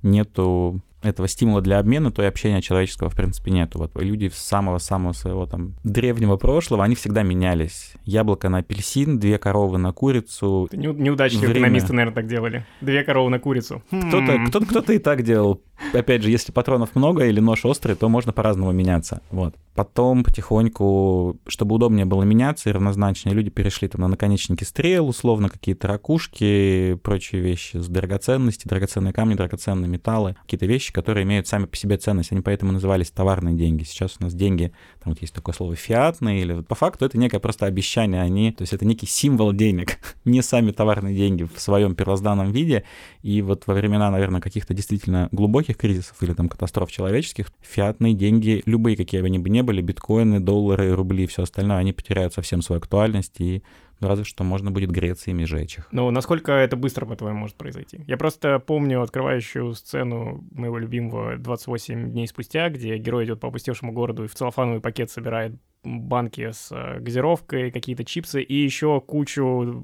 нету 0.03 0.81
этого 1.01 1.29
стимула 1.29 1.61
для 1.61 1.79
обмена, 1.79 2.11
то 2.11 2.21
и 2.21 2.25
общения 2.25 2.61
человеческого, 2.61 3.09
в 3.09 3.15
принципе, 3.15 3.51
нету. 3.51 3.79
Вот 3.79 3.91
люди 4.01 4.27
с 4.27 4.37
самого-самого 4.37 5.13
своего 5.13 5.45
там 5.45 5.75
древнего 5.85 6.35
прошлого, 6.35 6.83
они 6.83 6.95
всегда 6.95 7.23
менялись. 7.23 7.93
Яблоко 8.03 8.49
на 8.49 8.57
апельсин, 8.57 9.17
две 9.17 9.37
коровы 9.37 9.77
на 9.77 9.93
курицу. 9.93 10.67
Неудачные 10.73 11.47
Время. 11.47 11.53
экономисты, 11.59 11.93
наверное, 11.93 12.15
так 12.15 12.27
делали. 12.27 12.65
Две 12.81 13.03
коровы 13.05 13.29
на 13.29 13.39
курицу. 13.39 13.81
Кто-то, 13.89 14.65
кто-то 14.65 14.91
и 14.91 14.97
так 14.97 15.23
делал. 15.23 15.61
Опять 15.93 16.23
же, 16.23 16.29
если 16.29 16.51
патронов 16.51 16.95
много 16.95 17.25
или 17.25 17.39
нож 17.39 17.65
острый, 17.65 17.95
то 17.95 18.09
можно 18.09 18.31
по-разному 18.31 18.71
меняться. 18.71 19.21
Вот. 19.31 19.55
Потом 19.79 20.23
потихоньку, 20.25 21.37
чтобы 21.47 21.75
удобнее 21.75 22.05
было 22.05 22.23
меняться 22.23 22.69
и 22.69 22.73
равнозначнее, 22.73 23.33
люди 23.33 23.49
перешли 23.49 23.87
там 23.87 24.01
на 24.01 24.09
наконечники 24.09 24.65
стрел, 24.65 25.07
условно 25.07 25.47
какие-то 25.47 25.87
ракушки, 25.87 26.99
прочие 27.01 27.41
вещи 27.41 27.77
с 27.77 27.87
драгоценности, 27.87 28.67
драгоценные 28.67 29.13
камни, 29.13 29.35
драгоценные 29.35 29.87
металлы, 29.87 30.35
какие-то 30.43 30.65
вещи, 30.65 30.91
которые 30.91 31.23
имеют 31.23 31.47
сами 31.47 31.65
по 31.65 31.77
себе 31.77 31.95
ценность. 31.95 32.33
Они 32.33 32.41
поэтому 32.41 32.73
назывались 32.73 33.09
товарные 33.09 33.55
деньги. 33.55 33.83
Сейчас 33.83 34.17
у 34.19 34.23
нас 34.23 34.33
деньги, 34.33 34.73
там 35.01 35.13
вот 35.13 35.21
есть 35.21 35.33
такое 35.33 35.55
слово 35.55 35.77
фиатные, 35.77 36.41
или 36.41 36.61
по 36.61 36.75
факту 36.75 37.05
это 37.05 37.17
некое 37.17 37.39
просто 37.39 37.65
обещание, 37.65 38.21
они, 38.21 38.51
то 38.51 38.63
есть 38.63 38.73
это 38.73 38.85
некий 38.85 39.05
символ 39.05 39.53
денег, 39.53 39.97
не 40.25 40.41
сами 40.41 40.71
товарные 40.71 41.15
деньги 41.15 41.43
в 41.43 41.57
своем 41.59 41.95
первозданном 41.95 42.51
виде. 42.51 42.83
И 43.21 43.41
вот 43.41 43.63
во 43.65 43.73
времена, 43.73 44.11
наверное, 44.11 44.41
каких-то 44.41 44.73
действительно 44.73 45.29
глубоких 45.31 45.68
кризисов 45.77 46.21
или 46.21 46.33
там 46.33 46.49
катастроф 46.49 46.91
человеческих, 46.91 47.51
фиатные 47.61 48.13
деньги, 48.13 48.63
любые 48.65 48.97
какие 48.97 49.21
бы 49.21 49.27
они 49.27 49.39
бы 49.39 49.49
ни 49.49 49.61
были, 49.61 49.81
биткоины, 49.81 50.39
доллары, 50.39 50.93
рубли 50.93 51.23
и 51.23 51.27
все 51.27 51.43
остальное, 51.43 51.77
они 51.77 51.93
потеряют 51.93 52.33
совсем 52.33 52.61
свою 52.61 52.79
актуальность 52.79 53.39
и 53.39 53.63
разве 53.99 54.23
что 54.23 54.43
можно 54.43 54.71
будет 54.71 54.91
греться 54.91 55.31
ими 55.31 55.45
жечь 55.45 55.77
их. 55.77 55.87
Ну, 55.91 56.09
насколько 56.11 56.51
это 56.51 56.75
быстро, 56.75 57.05
по-твоему, 57.05 57.39
может 57.39 57.57
произойти? 57.57 58.01
Я 58.07 58.17
просто 58.17 58.59
помню 58.59 59.01
открывающую 59.01 59.73
сцену 59.73 60.43
моего 60.51 60.77
любимого 60.77 61.35
«28 61.35 62.09
дней 62.09 62.27
спустя», 62.27 62.69
где 62.69 62.97
герой 62.97 63.25
идет 63.25 63.39
по 63.39 63.49
опустевшему 63.49 63.91
городу 63.91 64.23
и 64.23 64.27
в 64.27 64.35
целлофановый 64.35 64.81
пакет 64.81 65.11
собирает 65.11 65.53
банки 65.83 66.51
с 66.51 66.69
э, 66.71 66.99
газировкой, 66.99 67.71
какие-то 67.71 68.03
чипсы 68.03 68.41
и 68.41 68.53
еще 68.53 68.99
кучу 69.01 69.83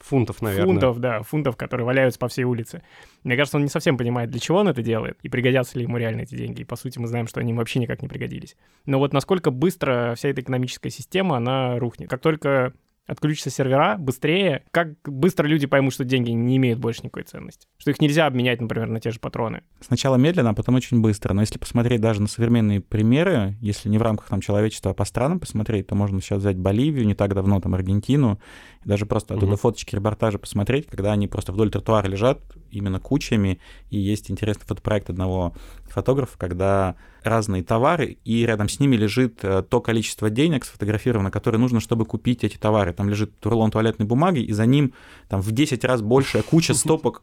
Фунтов, 0.00 0.42
наверное. 0.42 0.66
фунтов, 0.66 0.98
да, 0.98 1.22
фунтов, 1.22 1.56
которые 1.56 1.86
валяются 1.86 2.18
по 2.18 2.28
всей 2.28 2.44
улице. 2.44 2.82
Мне 3.22 3.36
кажется, 3.36 3.56
он 3.56 3.62
не 3.62 3.70
совсем 3.70 3.96
понимает, 3.96 4.30
для 4.30 4.40
чего 4.40 4.58
он 4.58 4.68
это 4.68 4.82
делает, 4.82 5.18
и 5.22 5.28
пригодятся 5.28 5.78
ли 5.78 5.84
ему 5.84 5.96
реально 5.96 6.22
эти 6.22 6.34
деньги. 6.34 6.60
И, 6.60 6.64
по 6.64 6.76
сути, 6.76 6.98
мы 6.98 7.06
знаем, 7.06 7.26
что 7.26 7.40
они 7.40 7.52
им 7.52 7.56
вообще 7.56 7.78
никак 7.78 8.02
не 8.02 8.08
пригодились. 8.08 8.56
Но 8.84 8.98
вот 8.98 9.12
насколько 9.12 9.50
быстро 9.50 10.14
вся 10.16 10.28
эта 10.28 10.42
экономическая 10.42 10.90
система, 10.90 11.36
она 11.36 11.78
рухнет. 11.78 12.10
Как 12.10 12.20
только 12.20 12.74
отключатся 13.06 13.50
сервера 13.50 13.96
быстрее, 13.98 14.64
как 14.70 14.94
быстро 15.04 15.46
люди 15.46 15.66
поймут, 15.66 15.92
что 15.92 16.04
деньги 16.04 16.30
не 16.30 16.56
имеют 16.56 16.78
больше 16.78 17.02
никакой 17.02 17.24
ценности. 17.24 17.66
Что 17.78 17.90
их 17.90 18.00
нельзя 18.00 18.26
обменять, 18.26 18.60
например, 18.60 18.88
на 18.88 19.00
те 19.00 19.10
же 19.10 19.20
патроны. 19.20 19.62
Сначала 19.80 20.16
медленно, 20.16 20.50
а 20.50 20.54
потом 20.54 20.74
очень 20.76 21.00
быстро. 21.00 21.34
Но 21.34 21.42
если 21.42 21.58
посмотреть 21.58 22.00
даже 22.00 22.22
на 22.22 22.28
современные 22.28 22.80
примеры, 22.80 23.56
если 23.60 23.88
не 23.88 23.98
в 23.98 24.02
рамках 24.02 24.28
там 24.28 24.40
человечества, 24.40 24.92
а 24.92 24.94
по 24.94 25.04
странам 25.04 25.40
посмотреть, 25.40 25.86
то 25.86 25.94
можно 25.94 26.20
сейчас 26.20 26.38
взять 26.40 26.56
Боливию, 26.56 27.06
не 27.06 27.14
так 27.14 27.34
давно 27.34 27.60
там 27.60 27.74
Аргентину, 27.74 28.40
и 28.84 28.88
даже 28.88 29.06
просто 29.06 29.34
оттуда 29.34 29.52
Мгм. 29.52 29.56
фоточки, 29.58 29.94
репортажи 29.94 30.38
посмотреть, 30.38 30.86
когда 30.86 31.12
они 31.12 31.28
просто 31.28 31.52
вдоль 31.52 31.70
тротуара 31.70 32.06
лежат 32.06 32.40
именно 32.74 33.00
кучами, 33.00 33.60
и 33.90 33.98
есть 33.98 34.30
интересный 34.30 34.66
фотопроект 34.66 35.10
одного 35.10 35.54
фотографа, 35.84 36.36
когда 36.38 36.96
разные 37.22 37.62
товары, 37.62 38.18
и 38.24 38.44
рядом 38.44 38.68
с 38.68 38.80
ними 38.80 38.96
лежит 38.96 39.38
э, 39.42 39.62
то 39.62 39.80
количество 39.80 40.28
денег 40.30 40.64
сфотографировано, 40.64 41.30
которое 41.30 41.58
нужно, 41.58 41.80
чтобы 41.80 42.04
купить 42.04 42.44
эти 42.44 42.56
товары. 42.56 42.92
Там 42.92 43.08
лежит 43.08 43.32
рулон 43.44 43.70
туалетной 43.70 44.06
бумаги, 44.06 44.40
и 44.40 44.52
за 44.52 44.66
ним 44.66 44.92
там 45.28 45.40
в 45.40 45.52
10 45.52 45.84
раз 45.84 46.02
большая 46.02 46.42
куча 46.42 46.74
стопок 46.74 47.22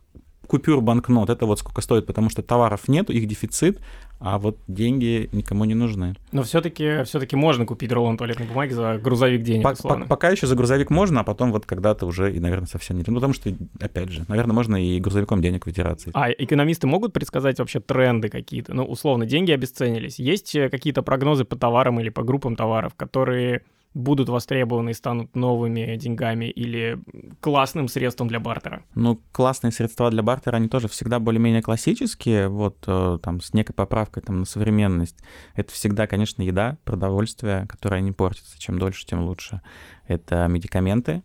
купюр 0.51 0.81
банкнот. 0.81 1.29
Это 1.29 1.45
вот 1.45 1.59
сколько 1.59 1.81
стоит, 1.81 2.05
потому 2.05 2.29
что 2.29 2.41
товаров 2.43 2.89
нет, 2.89 3.09
их 3.09 3.25
дефицит, 3.25 3.79
а 4.19 4.37
вот 4.37 4.57
деньги 4.67 5.29
никому 5.31 5.63
не 5.63 5.75
нужны. 5.75 6.17
Но 6.33 6.43
все-таки 6.43 7.05
все-таки 7.05 7.37
можно 7.37 7.65
купить 7.65 7.89
рулон 7.93 8.17
туалетной 8.17 8.47
бумаги 8.47 8.73
за 8.73 8.97
грузовик 8.97 9.43
денег, 9.43 9.63
По- 9.63 10.05
пока 10.05 10.29
еще 10.29 10.47
за 10.47 10.55
грузовик 10.57 10.89
можно, 10.89 11.21
а 11.21 11.23
потом 11.23 11.53
вот 11.53 11.65
когда-то 11.65 12.05
уже 12.05 12.35
и, 12.35 12.41
наверное, 12.41 12.67
совсем 12.67 12.97
не. 12.97 13.03
Ну, 13.07 13.15
потому 13.15 13.31
что, 13.33 13.49
опять 13.79 14.09
же, 14.09 14.25
наверное, 14.27 14.53
можно 14.53 14.75
и 14.75 14.99
грузовиком 14.99 15.41
денег 15.41 15.65
вытираться. 15.65 16.11
А 16.13 16.29
экономисты 16.29 16.85
могут 16.85 17.13
предсказать 17.13 17.59
вообще 17.59 17.79
тренды 17.79 18.27
какие-то? 18.27 18.73
Ну, 18.73 18.83
условно, 18.83 19.25
деньги 19.25 19.53
обесценились. 19.53 20.19
Есть 20.19 20.53
э, 20.53 20.67
какие-то 20.67 21.01
прогнозы 21.01 21.45
по 21.45 21.55
товарам 21.55 22.01
или 22.01 22.09
по 22.09 22.23
группам 22.23 22.57
товаров, 22.57 22.93
которые 22.95 23.61
будут 23.93 24.29
востребованы 24.29 24.91
и 24.91 24.93
станут 24.93 25.35
новыми 25.35 25.95
деньгами 25.97 26.45
или 26.45 26.99
классным 27.39 27.87
средством 27.87 28.27
для 28.27 28.39
бартера? 28.39 28.83
Ну, 28.95 29.19
классные 29.31 29.71
средства 29.71 30.09
для 30.09 30.23
бартера, 30.23 30.55
они 30.55 30.67
тоже 30.67 30.87
всегда 30.87 31.19
более-менее 31.19 31.61
классические, 31.61 32.47
вот 32.47 32.83
э, 32.87 33.19
там 33.21 33.41
с 33.41 33.53
некой 33.53 33.73
поправкой 33.73 34.23
там 34.23 34.39
на 34.39 34.45
современность. 34.45 35.17
Это 35.55 35.71
всегда, 35.73 36.07
конечно, 36.07 36.41
еда, 36.41 36.77
продовольствие, 36.83 37.67
которое 37.67 38.01
не 38.01 38.11
портится. 38.11 38.59
Чем 38.59 38.79
дольше, 38.79 39.05
тем 39.05 39.23
лучше. 39.23 39.61
Это 40.07 40.47
медикаменты, 40.47 41.23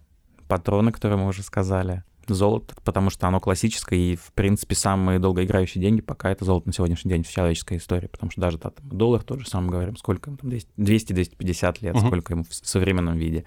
патроны, 0.48 0.92
которые 0.92 1.18
мы 1.18 1.28
уже 1.28 1.42
сказали, 1.42 2.02
золото, 2.34 2.74
потому 2.84 3.10
что 3.10 3.26
оно 3.28 3.40
классическое, 3.40 3.98
и, 3.98 4.16
в 4.16 4.32
принципе, 4.32 4.74
самые 4.74 5.18
долгоиграющие 5.18 5.80
деньги 5.82 6.00
пока 6.00 6.30
это 6.30 6.44
золото 6.44 6.68
на 6.68 6.72
сегодняшний 6.72 7.10
день 7.10 7.22
в 7.22 7.28
человеческой 7.30 7.78
истории, 7.78 8.06
потому 8.06 8.30
что 8.30 8.40
даже 8.40 8.58
да, 8.58 8.70
там, 8.70 8.88
доллар 8.88 9.22
тот 9.22 9.40
же 9.40 9.48
самый 9.48 9.70
говорим, 9.70 9.96
сколько 9.96 10.30
ему 10.30 10.38
там, 10.38 10.50
200 10.50 10.70
200-250 10.76 11.76
лет, 11.82 11.94
Мгм. 11.94 12.06
сколько 12.06 12.32
ему 12.32 12.44
в 12.44 12.52
современном 12.54 13.16
виде. 13.16 13.44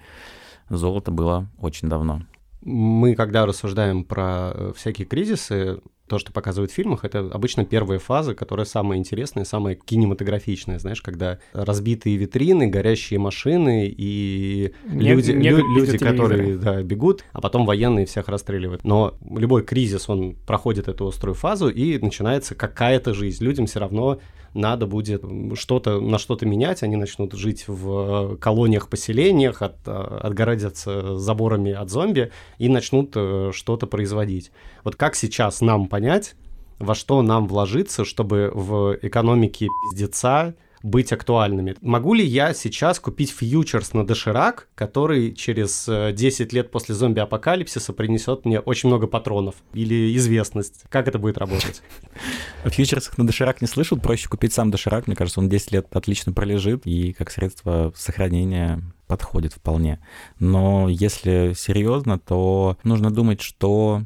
Золото 0.68 1.10
было 1.10 1.50
очень 1.58 1.88
давно. 1.88 2.22
Мы, 2.62 3.14
когда 3.14 3.46
рассуждаем 3.46 4.04
про 4.04 4.52
э, 4.54 4.72
всякие 4.76 5.06
кризисы, 5.06 5.80
то, 6.10 6.18
что 6.18 6.32
показывают 6.32 6.72
в 6.72 6.74
фильмах, 6.74 7.04
это 7.04 7.20
обычно 7.20 7.64
первая 7.64 8.00
фаза, 8.00 8.34
которая 8.34 8.66
самая 8.66 8.98
интересная, 8.98 9.44
самая 9.44 9.76
кинематографичная, 9.76 10.80
знаешь, 10.80 11.00
когда 11.02 11.38
разбитые 11.52 12.16
витрины, 12.16 12.66
горящие 12.66 13.20
машины 13.20 13.86
и 13.86 14.72
Не- 14.86 15.10
люди, 15.14 15.30
не 15.30 15.50
лю- 15.50 15.76
люди 15.76 15.96
которые 15.96 16.58
да, 16.58 16.82
бегут, 16.82 17.24
а 17.32 17.40
потом 17.40 17.64
военные 17.64 18.06
всех 18.06 18.26
расстреливают. 18.28 18.82
Но 18.82 19.14
любой 19.30 19.62
кризис, 19.62 20.08
он 20.08 20.34
проходит 20.46 20.88
эту 20.88 21.06
острую 21.06 21.34
фазу, 21.34 21.68
и 21.68 21.96
начинается 21.98 22.56
какая-то 22.56 23.14
жизнь. 23.14 23.44
Людям 23.44 23.66
все 23.66 23.78
равно 23.78 24.18
надо 24.54 24.86
будет 24.86 25.24
что-то 25.54 26.00
на 26.00 26.18
что-то 26.18 26.46
менять, 26.46 26.82
они 26.82 26.96
начнут 26.96 27.32
жить 27.34 27.64
в 27.66 28.36
колониях, 28.36 28.88
поселениях, 28.88 29.62
от, 29.62 29.86
отгородятся 29.86 31.18
заборами 31.18 31.72
от 31.72 31.90
зомби 31.90 32.30
и 32.58 32.68
начнут 32.68 33.12
э, 33.14 33.50
что-то 33.52 33.86
производить. 33.86 34.50
Вот 34.84 34.96
как 34.96 35.14
сейчас 35.14 35.60
нам 35.60 35.86
понять, 35.86 36.34
во 36.78 36.94
что 36.94 37.22
нам 37.22 37.46
вложиться, 37.46 38.04
чтобы 38.04 38.50
в 38.52 38.98
экономике 39.02 39.68
пиздеца 39.92 40.54
быть 40.82 41.12
актуальными. 41.12 41.76
Могу 41.80 42.14
ли 42.14 42.24
я 42.24 42.54
сейчас 42.54 42.98
купить 43.00 43.30
фьючерс 43.30 43.92
на 43.92 44.06
доширак, 44.06 44.68
который 44.74 45.32
через 45.32 45.86
э, 45.88 46.12
10 46.12 46.52
лет 46.52 46.70
после 46.70 46.94
зомби-апокалипсиса 46.94 47.92
принесет 47.92 48.44
мне 48.44 48.60
очень 48.60 48.88
много 48.88 49.06
патронов 49.06 49.56
или 49.74 50.16
известность? 50.16 50.84
Как 50.88 51.08
это 51.08 51.18
будет 51.18 51.38
работать? 51.38 51.82
О 52.64 52.70
фьючерсах 52.70 53.18
на 53.18 53.26
доширак 53.26 53.60
не 53.60 53.66
слышал, 53.66 53.98
проще 53.98 54.28
купить 54.28 54.52
сам 54.52 54.70
доширак, 54.70 55.06
мне 55.06 55.16
кажется, 55.16 55.40
он 55.40 55.48
10 55.48 55.72
лет 55.72 55.86
отлично 55.94 56.32
пролежит 56.32 56.86
и 56.86 57.12
как 57.12 57.30
средство 57.30 57.92
сохранения 57.96 58.82
подходит 59.06 59.52
вполне. 59.52 59.98
Но 60.38 60.88
если 60.88 61.52
серьезно, 61.56 62.18
то 62.18 62.78
нужно 62.84 63.10
думать, 63.10 63.40
что 63.40 64.04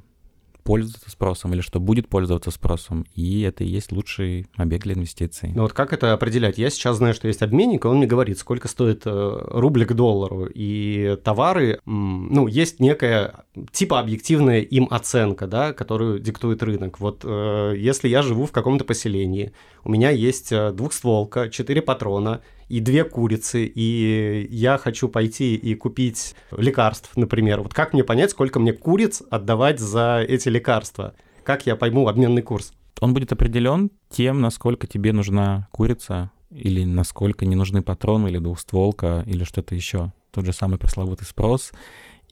пользуется 0.65 1.11
спросом 1.11 1.53
или 1.53 1.61
что 1.61 1.79
будет 1.79 2.09
пользоваться 2.09 2.51
спросом, 2.51 3.07
и 3.15 3.43
это 3.43 3.63
и 3.65 3.69
есть 3.69 3.93
лучший 3.93 4.47
объект 4.57 4.85
для 4.85 4.95
инвестиций. 4.95 5.53
Ну 5.55 5.63
вот 5.63 5.73
как 5.73 5.93
это 5.93 6.13
определять? 6.13 6.59
Я 6.59 6.71
сейчас 6.71 6.97
знаю, 6.97 7.15
что 7.15 7.29
есть 7.29 7.43
обменник, 7.43 7.85
и 7.85 7.89
он 7.89 7.99
мне 7.99 8.07
говорит, 8.07 8.39
сколько 8.39 8.67
стоит 8.67 9.03
э, 9.05 9.39
рубль 9.51 9.85
к 9.85 9.93
доллару, 9.93 10.47
и 10.47 11.17
товары, 11.23 11.81
ну, 11.85 12.47
есть 12.47 12.81
некая 12.81 13.45
типа 13.73 14.01
объективная 14.01 14.61
им 14.61 14.89
оценка, 14.91 15.47
да, 15.47 15.73
которую 15.73 16.19
диктует 16.19 16.63
рынок. 16.63 16.99
Вот 16.99 17.21
э, 17.25 17.75
если 17.77 18.09
я 18.09 18.23
живу 18.23 18.47
в 18.47 18.53
каком-то 18.53 18.85
поселении, 18.85 19.53
у 19.85 19.91
меня 19.91 20.11
есть 20.11 20.51
э, 20.51 20.73
двухстволка, 20.73 21.51
четыре 21.51 21.83
патрона, 21.83 22.41
и 22.69 22.81
две 22.81 23.05
курицы, 23.05 23.65
и 23.65 24.47
я 24.51 24.79
хочу 24.79 25.09
пойти 25.09 25.55
и 25.55 25.75
купить 25.75 26.35
лекарств, 26.57 27.17
например. 27.17 27.61
Вот 27.61 27.75
как 27.75 27.93
мне 27.93 28.05
понять, 28.05 28.31
сколько 28.31 28.59
мне 28.61 28.73
куриц 28.73 29.23
отдавать 29.31 29.81
за 29.81 30.25
эти 30.27 30.49
лекарства? 30.49 31.15
Как 31.45 31.67
я 31.67 31.77
пойму 31.77 32.09
обменный 32.09 32.43
курс? 32.43 32.73
Он 33.01 33.13
будет 33.13 33.33
определен 33.33 33.91
тем, 34.09 34.41
насколько 34.41 34.87
тебе 34.87 35.13
нужна 35.13 35.69
курица, 35.73 36.31
или 36.51 36.85
насколько 36.85 37.45
не 37.45 37.57
нужны 37.57 37.83
патроны, 37.83 38.29
или 38.29 38.39
двухстволка, 38.39 39.25
или 39.27 39.45
что-то 39.45 39.75
еще. 39.75 40.13
Тот 40.31 40.47
же 40.47 40.53
самый 40.53 40.79
пресловутый 40.79 41.27
спрос 41.27 41.73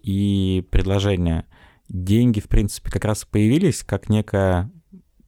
и 0.03 0.67
предложение. 0.71 1.45
Деньги, 1.89 2.41
в 2.41 2.49
принципе, 2.49 2.91
как 2.91 3.05
раз 3.05 3.25
появились 3.25 3.83
как 3.83 4.09
некое 4.09 4.71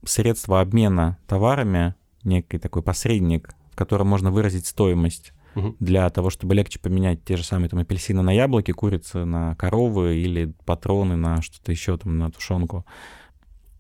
средство 0.05 0.61
обмена 0.61 1.19
товарами, 1.27 1.95
некий 2.23 2.59
такой 2.59 2.83
посредник 2.83 3.55
в 3.75 3.77
котором 3.77 4.07
можно 4.07 4.31
выразить 4.31 4.69
стоимость 4.69 5.33
угу. 5.57 5.75
для 5.81 6.09
того, 6.11 6.31
чтобы 6.31 6.55
легче 6.55 6.79
поменять 6.79 7.25
те 7.25 7.37
же 7.37 7.43
самые 7.43 7.69
там 7.69 7.81
апельсины 7.81 8.23
на 8.23 8.31
яблоки, 8.31 8.71
курицы 8.71 9.25
на 9.25 9.57
коровы 9.57 10.17
или 10.17 10.55
патроны 10.65 11.17
на 11.17 11.43
что-то 11.43 11.73
еще 11.73 11.99
там 11.99 12.19
на 12.19 12.31
тушенку. 12.31 12.87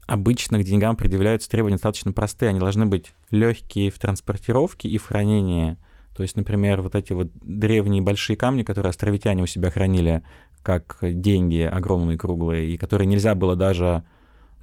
Обычно 0.08 0.58
к 0.58 0.64
деньгам 0.64 0.96
предъявляются 0.96 1.48
требования 1.48 1.76
достаточно 1.76 2.12
простые. 2.12 2.50
Они 2.50 2.58
должны 2.58 2.86
быть 2.86 3.14
легкие 3.30 3.92
в 3.92 4.00
транспортировке 4.00 4.88
и 4.88 4.98
в 4.98 5.06
хранении. 5.06 5.76
То 6.16 6.24
есть, 6.24 6.36
например, 6.36 6.82
вот 6.82 6.96
эти 6.96 7.12
вот 7.12 7.30
древние 7.40 8.02
большие 8.02 8.36
камни, 8.36 8.64
которые 8.64 8.90
островитяне 8.90 9.44
у 9.44 9.46
себя 9.46 9.70
хранили 9.70 10.24
как 10.64 10.98
деньги 11.02 11.60
огромные 11.60 12.18
круглые, 12.18 12.70
и 12.70 12.76
которые 12.76 13.06
нельзя 13.06 13.36
было 13.36 13.54
даже 13.54 14.02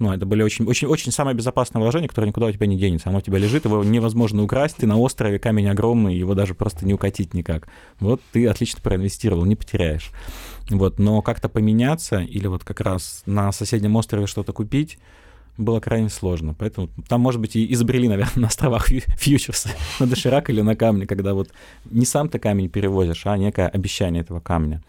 ну, 0.01 0.11
это 0.11 0.25
были 0.25 0.41
очень, 0.41 0.65
очень, 0.65 0.87
очень 0.87 1.11
самое 1.11 1.37
безопасное 1.37 1.79
вложение, 1.79 2.09
которое 2.09 2.25
никуда 2.25 2.47
у 2.47 2.51
тебя 2.51 2.65
не 2.65 2.75
денется. 2.75 3.09
Оно 3.09 3.19
у 3.19 3.21
тебя 3.21 3.37
лежит, 3.37 3.65
его 3.65 3.83
невозможно 3.83 4.41
украсть, 4.41 4.77
ты 4.77 4.87
на 4.87 4.97
острове, 4.97 5.37
камень 5.37 5.69
огромный, 5.69 6.17
его 6.17 6.33
даже 6.33 6.55
просто 6.55 6.87
не 6.87 6.95
укатить 6.95 7.35
никак. 7.35 7.67
Вот 7.99 8.19
ты 8.31 8.47
отлично 8.47 8.81
проинвестировал, 8.81 9.45
не 9.45 9.55
потеряешь. 9.55 10.09
Вот, 10.71 10.97
но 10.97 11.21
как-то 11.21 11.49
поменяться 11.49 12.17
или 12.17 12.47
вот 12.47 12.63
как 12.63 12.81
раз 12.81 13.21
на 13.27 13.51
соседнем 13.51 13.95
острове 13.95 14.25
что-то 14.25 14.53
купить, 14.53 14.97
было 15.59 15.79
крайне 15.79 16.09
сложно. 16.09 16.55
Поэтому 16.57 16.89
там, 17.07 17.21
может 17.21 17.39
быть, 17.39 17.55
и 17.55 17.71
изобрели, 17.71 18.07
наверное, 18.07 18.33
на 18.41 18.47
островах 18.47 18.87
фьючерсы 18.87 19.69
на 19.99 20.07
доширак 20.07 20.49
или 20.49 20.61
на 20.61 20.75
камне, 20.75 21.05
когда 21.05 21.35
вот 21.35 21.51
не 21.85 22.07
сам 22.07 22.27
ты 22.27 22.39
камень 22.39 22.69
перевозишь, 22.69 23.27
а 23.27 23.37
некое 23.37 23.67
обещание 23.67 24.23
этого 24.23 24.39
камня 24.39 24.81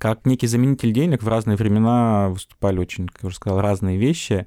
как 0.00 0.24
некий 0.24 0.46
заменитель 0.46 0.92
денег 0.92 1.22
в 1.22 1.28
разные 1.28 1.58
времена 1.58 2.30
выступали 2.30 2.78
очень, 2.78 3.06
как 3.06 3.22
я 3.22 3.26
уже 3.26 3.36
сказал, 3.36 3.60
разные 3.60 3.98
вещи. 3.98 4.46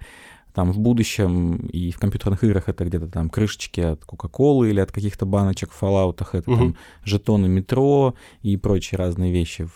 Там 0.52 0.72
в 0.72 0.80
будущем 0.80 1.68
и 1.68 1.92
в 1.92 2.00
компьютерных 2.00 2.44
играх 2.44 2.70
это 2.70 2.86
где-то 2.86 3.08
там 3.08 3.30
крышечки 3.30 3.80
от 3.80 4.04
Кока-Колы 4.04 4.72
или 4.72 4.80
от 4.80 4.92
каких-то 4.92 5.28
баночек 5.28 5.72
в 5.72 5.82
Fallout, 5.82 6.26
это 6.32 6.50
угу. 6.50 6.58
там 6.58 6.76
жетоны 7.04 7.48
метро 7.48 8.16
и 8.42 8.58
прочие 8.58 8.98
разные 8.98 9.32
вещи. 9.32 9.70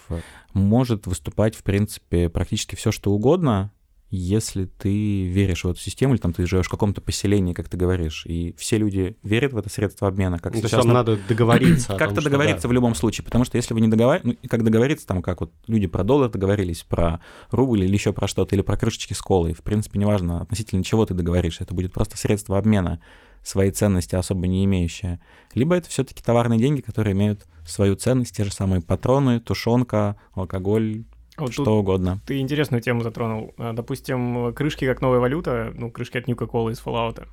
Может 0.53 1.05
выступать, 1.05 1.55
в 1.55 1.61
принципе, 1.61 2.29
практически 2.29 2.73
все, 2.73 2.91
что 2.91 3.11
угодно, 3.11 3.71
если 4.09 4.65
ты 4.65 5.27
веришь 5.27 5.65
в 5.65 5.69
эту 5.69 5.79
систему, 5.79 6.13
или 6.13 6.21
там 6.21 6.31
ты 6.31 6.45
живешь 6.45 6.67
в 6.67 6.71
каком-то 6.71 7.01
поселении, 7.01 7.53
как 7.53 7.67
ты 7.67 7.75
говоришь, 7.75 8.25
и 8.25 8.55
все 8.57 8.77
люди 8.77 9.17
верят 9.21 9.51
в 9.51 9.57
это 9.57 9.69
средство 9.69 10.07
обмена, 10.07 10.39
как 10.39 10.53
ну, 10.53 10.59
сейчас... 10.59 10.71
То 10.71 10.77
есть 10.77 10.85
вам 10.85 10.93
надо 10.93 11.17
договориться 11.27 11.93
Как-то 11.97 12.21
договориться 12.21 12.63
да. 12.63 12.69
в 12.69 12.71
любом 12.71 12.95
случае, 12.95 13.25
потому 13.25 13.43
что 13.43 13.57
если 13.57 13.73
вы 13.73 13.81
не 13.81 13.89
договариваетесь, 13.89 14.39
ну, 14.41 14.49
как 14.49 14.63
договориться, 14.63 15.05
там, 15.05 15.21
как 15.21 15.41
вот 15.41 15.51
люди 15.67 15.87
про 15.87 16.03
доллар 16.03 16.29
договорились, 16.29 16.83
про 16.83 17.19
рубль 17.51 17.83
или 17.83 17.93
еще 17.93 18.13
про 18.13 18.27
что-то, 18.27 18.55
или 18.55 18.61
про 18.61 18.77
крышечки 18.77 19.13
с 19.13 19.21
колой, 19.21 19.53
в 19.53 19.61
принципе, 19.61 19.99
неважно, 19.99 20.41
относительно 20.41 20.83
чего 20.83 21.05
ты 21.05 21.13
договоришься, 21.13 21.63
это 21.65 21.73
будет 21.73 21.91
просто 21.91 22.17
средство 22.17 22.57
обмена, 22.57 23.01
своей 23.43 23.71
ценности 23.71 24.15
особо 24.15 24.47
не 24.47 24.63
имеющее. 24.65 25.19
Либо 25.53 25.75
это 25.75 25.89
все-таки 25.89 26.23
товарные 26.23 26.59
деньги, 26.59 26.81
которые 26.81 27.13
имеют 27.13 27.45
свою 27.65 27.95
ценность, 27.95 28.35
те 28.35 28.43
же 28.43 28.51
самые 28.51 28.81
патроны, 28.81 29.39
тушенка, 29.39 30.15
алкоголь, 30.33 31.03
вот 31.39 31.53
что 31.53 31.77
угодно. 31.77 32.19
Ты 32.25 32.39
интересную 32.39 32.81
тему 32.81 33.01
затронул. 33.01 33.53
А, 33.57 33.73
допустим, 33.73 34.53
крышки 34.53 34.85
как 34.85 35.01
новая 35.01 35.19
валюта, 35.19 35.71
ну, 35.75 35.91
крышки 35.91 36.17
от 36.17 36.27
Ньюка-Колы 36.27 36.71
из 36.71 36.81
Fallout. 36.83 37.27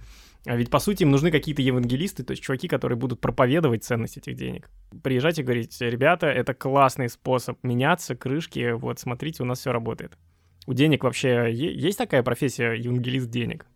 А 0.46 0.56
ведь, 0.56 0.70
по 0.70 0.78
сути, 0.78 1.04
им 1.04 1.10
нужны 1.10 1.30
какие-то 1.30 1.62
евангелисты, 1.62 2.22
то 2.22 2.32
есть 2.32 2.42
чуваки, 2.42 2.68
которые 2.68 2.98
будут 2.98 3.20
проповедовать 3.20 3.82
ценность 3.82 4.18
этих 4.18 4.36
денег. 4.36 4.68
Приезжать 5.02 5.38
и 5.38 5.42
говорить, 5.42 5.80
ребята, 5.80 6.26
это 6.26 6.52
классный 6.52 7.08
способ 7.08 7.58
меняться, 7.62 8.14
крышки, 8.14 8.72
вот, 8.72 8.98
смотрите, 8.98 9.42
у 9.42 9.46
нас 9.46 9.60
все 9.60 9.72
работает. 9.72 10.18
У 10.66 10.74
денег 10.74 11.04
вообще 11.04 11.50
есть 11.52 11.96
такая 11.96 12.22
профессия 12.22 12.72
евангелист 12.72 13.30
денег? 13.30 13.66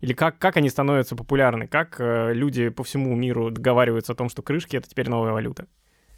Или 0.00 0.12
как, 0.12 0.38
как 0.38 0.56
они 0.56 0.70
становятся 0.70 1.16
популярны? 1.16 1.66
Как 1.66 1.96
э, 1.98 2.32
люди 2.32 2.68
по 2.68 2.84
всему 2.84 3.14
миру 3.16 3.50
договариваются 3.50 4.12
о 4.12 4.16
том, 4.16 4.28
что 4.28 4.42
крышки— 4.42 4.76
это 4.78 4.88
теперь 4.88 5.10
новая 5.10 5.32
валюта? 5.32 5.66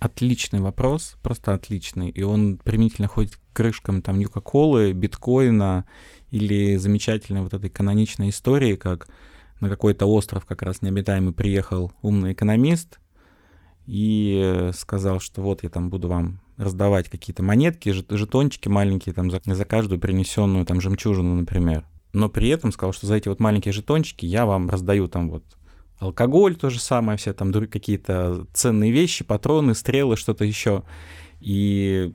Отличный 0.01 0.61
вопрос, 0.61 1.17
просто 1.23 1.53
отличный. 1.53 2.09
И 2.09 2.23
он 2.23 2.57
применительно 2.57 3.07
ходит 3.07 3.37
к 3.37 3.41
крышкам 3.53 4.01
там 4.01 4.19
Юка-Колы, 4.19 4.93
биткоина 4.93 5.85
или 6.31 6.77
замечательной 6.77 7.43
вот 7.43 7.53
этой 7.53 7.69
каноничной 7.69 8.31
истории, 8.31 8.77
как 8.77 9.09
на 9.61 9.69
какой-то 9.69 10.07
остров 10.07 10.47
как 10.47 10.63
раз 10.63 10.81
необитаемый 10.81 11.35
приехал 11.35 11.93
умный 12.01 12.33
экономист 12.33 12.99
и 13.87 14.71
сказал, 14.75 15.21
что 15.21 15.43
вот 15.43 15.63
я 15.65 15.69
там 15.69 15.91
буду 15.91 16.09
вам 16.09 16.41
раздавать 16.57 17.11
какие-то 17.11 17.43
монетки, 17.43 17.91
жетончики 17.91 18.69
маленькие 18.69 19.15
там 19.15 19.31
за, 19.31 19.43
за 19.45 19.65
каждую 19.67 20.01
принесенную 20.01 20.65
там 20.65 20.81
жемчужину, 20.81 21.35
например. 21.35 21.85
Но 22.15 22.31
при 22.31 22.49
этом 22.49 22.73
сказал, 22.73 22.95
что 22.95 23.07
за 23.07 23.17
эти 23.17 23.29
вот 23.29 23.39
маленькие 23.39 23.73
жетончики 23.73 24.25
я 24.25 24.47
вам 24.47 24.71
раздаю 24.71 25.09
там 25.09 25.29
вот 25.29 25.45
алкоголь, 26.01 26.57
то 26.57 26.71
же 26.71 26.81
самое, 26.81 27.17
все 27.17 27.33
там 27.33 27.53
какие-то 27.53 28.47
ценные 28.53 28.91
вещи, 28.91 29.25
патроны, 29.25 29.75
стрелы, 29.75 30.17
что-то 30.17 30.45
еще. 30.45 30.83
И 31.41 32.13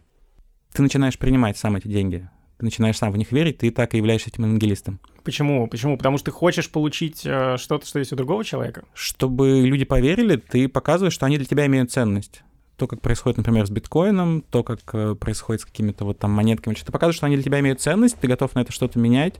ты 0.73 0.81
начинаешь 0.81 1.17
принимать 1.17 1.57
сам 1.57 1.75
эти 1.77 1.87
деньги. 1.87 2.29
Ты 2.57 2.65
начинаешь 2.65 2.97
сам 2.97 3.11
в 3.11 3.17
них 3.17 3.31
верить, 3.31 3.59
ты 3.59 3.67
и 3.67 3.71
так 3.71 3.93
и 3.93 3.97
являешься 3.97 4.29
этим 4.29 4.45
евангелистом. 4.45 4.99
Почему? 5.23 5.67
Почему? 5.67 5.97
Потому 5.97 6.17
что 6.17 6.25
ты 6.25 6.31
хочешь 6.31 6.69
получить 6.69 7.25
э, 7.25 7.57
что-то, 7.57 7.85
что 7.85 7.99
есть 7.99 8.13
у 8.13 8.15
другого 8.15 8.45
человека? 8.45 8.85
Чтобы 8.93 9.61
люди 9.65 9.83
поверили, 9.83 10.37
ты 10.37 10.67
показываешь, 10.67 11.13
что 11.13 11.25
они 11.25 11.37
для 11.37 11.45
тебя 11.45 11.65
имеют 11.65 11.91
ценность 11.91 12.43
то, 12.77 12.87
как 12.87 13.01
происходит, 13.01 13.37
например, 13.37 13.65
с 13.65 13.69
биткоином, 13.69 14.41
то, 14.41 14.63
как 14.63 14.81
э, 14.93 15.15
происходит 15.15 15.61
с 15.61 15.65
какими-то 15.65 16.05
вот 16.05 16.19
там 16.19 16.31
монетками, 16.31 16.75
что 16.75 16.87
ты 16.87 16.91
показываешь, 16.91 17.15
что 17.15 17.25
они 17.25 17.35
для 17.35 17.43
тебя 17.43 17.59
имеют 17.61 17.81
ценность, 17.81 18.17
ты 18.19 18.27
готов 18.27 18.53
на 18.55 18.59
это 18.59 18.71
что-то 18.71 18.99
менять, 18.99 19.35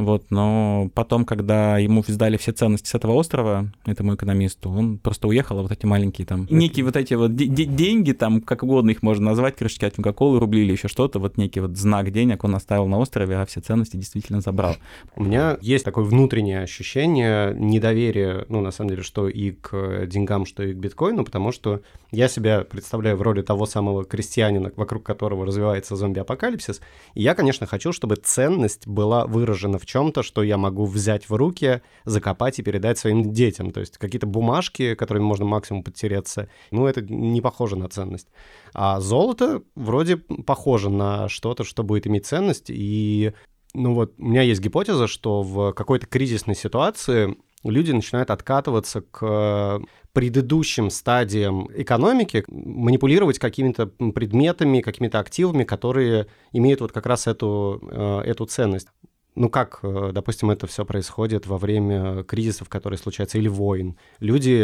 вот, 0.00 0.30
но 0.30 0.90
потом, 0.94 1.26
когда 1.26 1.76
ему 1.76 2.02
сдали 2.06 2.38
все 2.38 2.52
ценности 2.52 2.88
с 2.88 2.94
этого 2.94 3.12
острова, 3.12 3.70
этому 3.84 4.14
экономисту, 4.14 4.70
он 4.70 4.96
просто 4.96 5.28
уехал, 5.28 5.58
а 5.58 5.62
вот 5.62 5.72
эти 5.72 5.84
маленькие 5.84 6.26
там, 6.26 6.46
некие 6.48 6.86
вот 6.86 6.96
эти 6.96 7.12
вот 7.12 7.36
деньги, 7.36 8.12
там, 8.12 8.40
как 8.40 8.62
угодно 8.62 8.90
их 8.90 9.02
можно 9.02 9.26
назвать, 9.26 9.56
крышечки 9.56 9.84
от 9.84 9.96
Кока-Колы, 9.96 10.40
рубли 10.40 10.62
или 10.62 10.72
еще 10.72 10.88
что-то, 10.88 11.18
вот 11.18 11.36
некий 11.36 11.60
вот 11.60 11.76
знак 11.76 12.10
денег 12.12 12.44
он 12.44 12.54
оставил 12.54 12.86
на 12.86 12.98
острове, 12.98 13.36
а 13.36 13.44
все 13.44 13.60
ценности 13.60 13.98
действительно 13.98 14.40
забрал. 14.40 14.76
У 15.16 15.22
меня 15.22 15.58
есть 15.60 15.84
такое 15.84 16.04
внутреннее 16.04 16.62
ощущение 16.62 17.54
недоверия, 17.54 18.46
ну, 18.48 18.62
на 18.62 18.70
самом 18.70 18.90
деле, 18.90 19.02
что 19.02 19.28
и 19.28 19.50
к 19.50 20.06
деньгам, 20.06 20.46
что 20.46 20.62
и 20.62 20.72
к 20.72 20.76
биткоину, 20.76 21.26
потому 21.26 21.52
что 21.52 21.82
я 22.10 22.28
себя 22.28 22.62
представляю 22.62 23.18
в 23.18 23.22
роли 23.22 23.42
того 23.42 23.66
самого 23.66 24.04
крестьянина, 24.04 24.72
вокруг 24.76 25.02
которого 25.02 25.44
развивается 25.44 25.94
зомби-апокалипсис, 25.94 26.80
и 27.12 27.22
я, 27.22 27.34
конечно, 27.34 27.66
хочу, 27.66 27.92
чтобы 27.92 28.16
ценность 28.16 28.86
была 28.86 29.26
выражена 29.26 29.78
в 29.78 29.89
чем-то, 29.90 30.22
что 30.22 30.42
я 30.42 30.56
могу 30.56 30.84
взять 30.84 31.28
в 31.28 31.34
руки, 31.34 31.82
закопать 32.04 32.58
и 32.58 32.62
передать 32.62 32.98
своим 32.98 33.32
детям. 33.32 33.72
То 33.72 33.80
есть 33.80 33.98
какие-то 33.98 34.26
бумажки, 34.26 34.94
которыми 34.94 35.24
можно 35.24 35.44
максимум 35.44 35.82
подтереться, 35.82 36.48
ну, 36.70 36.86
это 36.86 37.00
не 37.02 37.40
похоже 37.40 37.76
на 37.76 37.88
ценность. 37.88 38.28
А 38.72 39.00
золото 39.00 39.62
вроде 39.74 40.16
похоже 40.16 40.90
на 40.90 41.28
что-то, 41.28 41.64
что 41.64 41.82
будет 41.82 42.06
иметь 42.06 42.26
ценность, 42.26 42.66
и 42.68 43.32
ну 43.74 43.94
вот 43.94 44.14
у 44.18 44.26
меня 44.26 44.42
есть 44.42 44.60
гипотеза, 44.60 45.08
что 45.08 45.42
в 45.42 45.72
какой-то 45.72 46.06
кризисной 46.06 46.54
ситуации 46.54 47.36
люди 47.64 47.92
начинают 47.92 48.30
откатываться 48.30 49.00
к 49.00 49.80
предыдущим 50.12 50.90
стадиям 50.90 51.68
экономики, 51.74 52.44
манипулировать 52.48 53.38
какими-то 53.38 53.86
предметами, 53.86 54.80
какими-то 54.80 55.18
активами, 55.20 55.64
которые 55.64 56.26
имеют 56.52 56.80
вот 56.80 56.92
как 56.92 57.06
раз 57.06 57.26
эту, 57.26 57.80
э, 57.82 58.22
эту 58.26 58.46
ценность. 58.46 58.88
Ну 59.36 59.48
как, 59.48 59.80
э, 59.82 60.10
допустим, 60.12 60.50
это 60.50 60.66
все 60.66 60.84
происходит 60.84 61.46
во 61.46 61.56
время 61.56 62.24
кризисов, 62.24 62.68
которые 62.68 62.98
случаются, 62.98 63.38
или 63.38 63.48
войн. 63.48 63.96
Люди, 64.18 64.60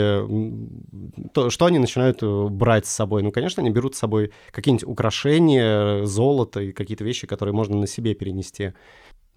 то, 1.32 1.50
что 1.50 1.66
они 1.66 1.78
начинают 1.78 2.22
э, 2.22 2.48
брать 2.48 2.86
с 2.86 2.92
собой? 2.92 3.22
Ну, 3.22 3.30
конечно, 3.30 3.62
они 3.62 3.70
берут 3.70 3.94
с 3.94 3.98
собой 3.98 4.32
какие-нибудь 4.50 4.88
украшения, 4.88 6.04
золото 6.04 6.60
и 6.60 6.72
какие-то 6.72 7.04
вещи, 7.04 7.26
которые 7.26 7.54
можно 7.54 7.76
на 7.76 7.86
себе 7.86 8.14
перенести. 8.14 8.72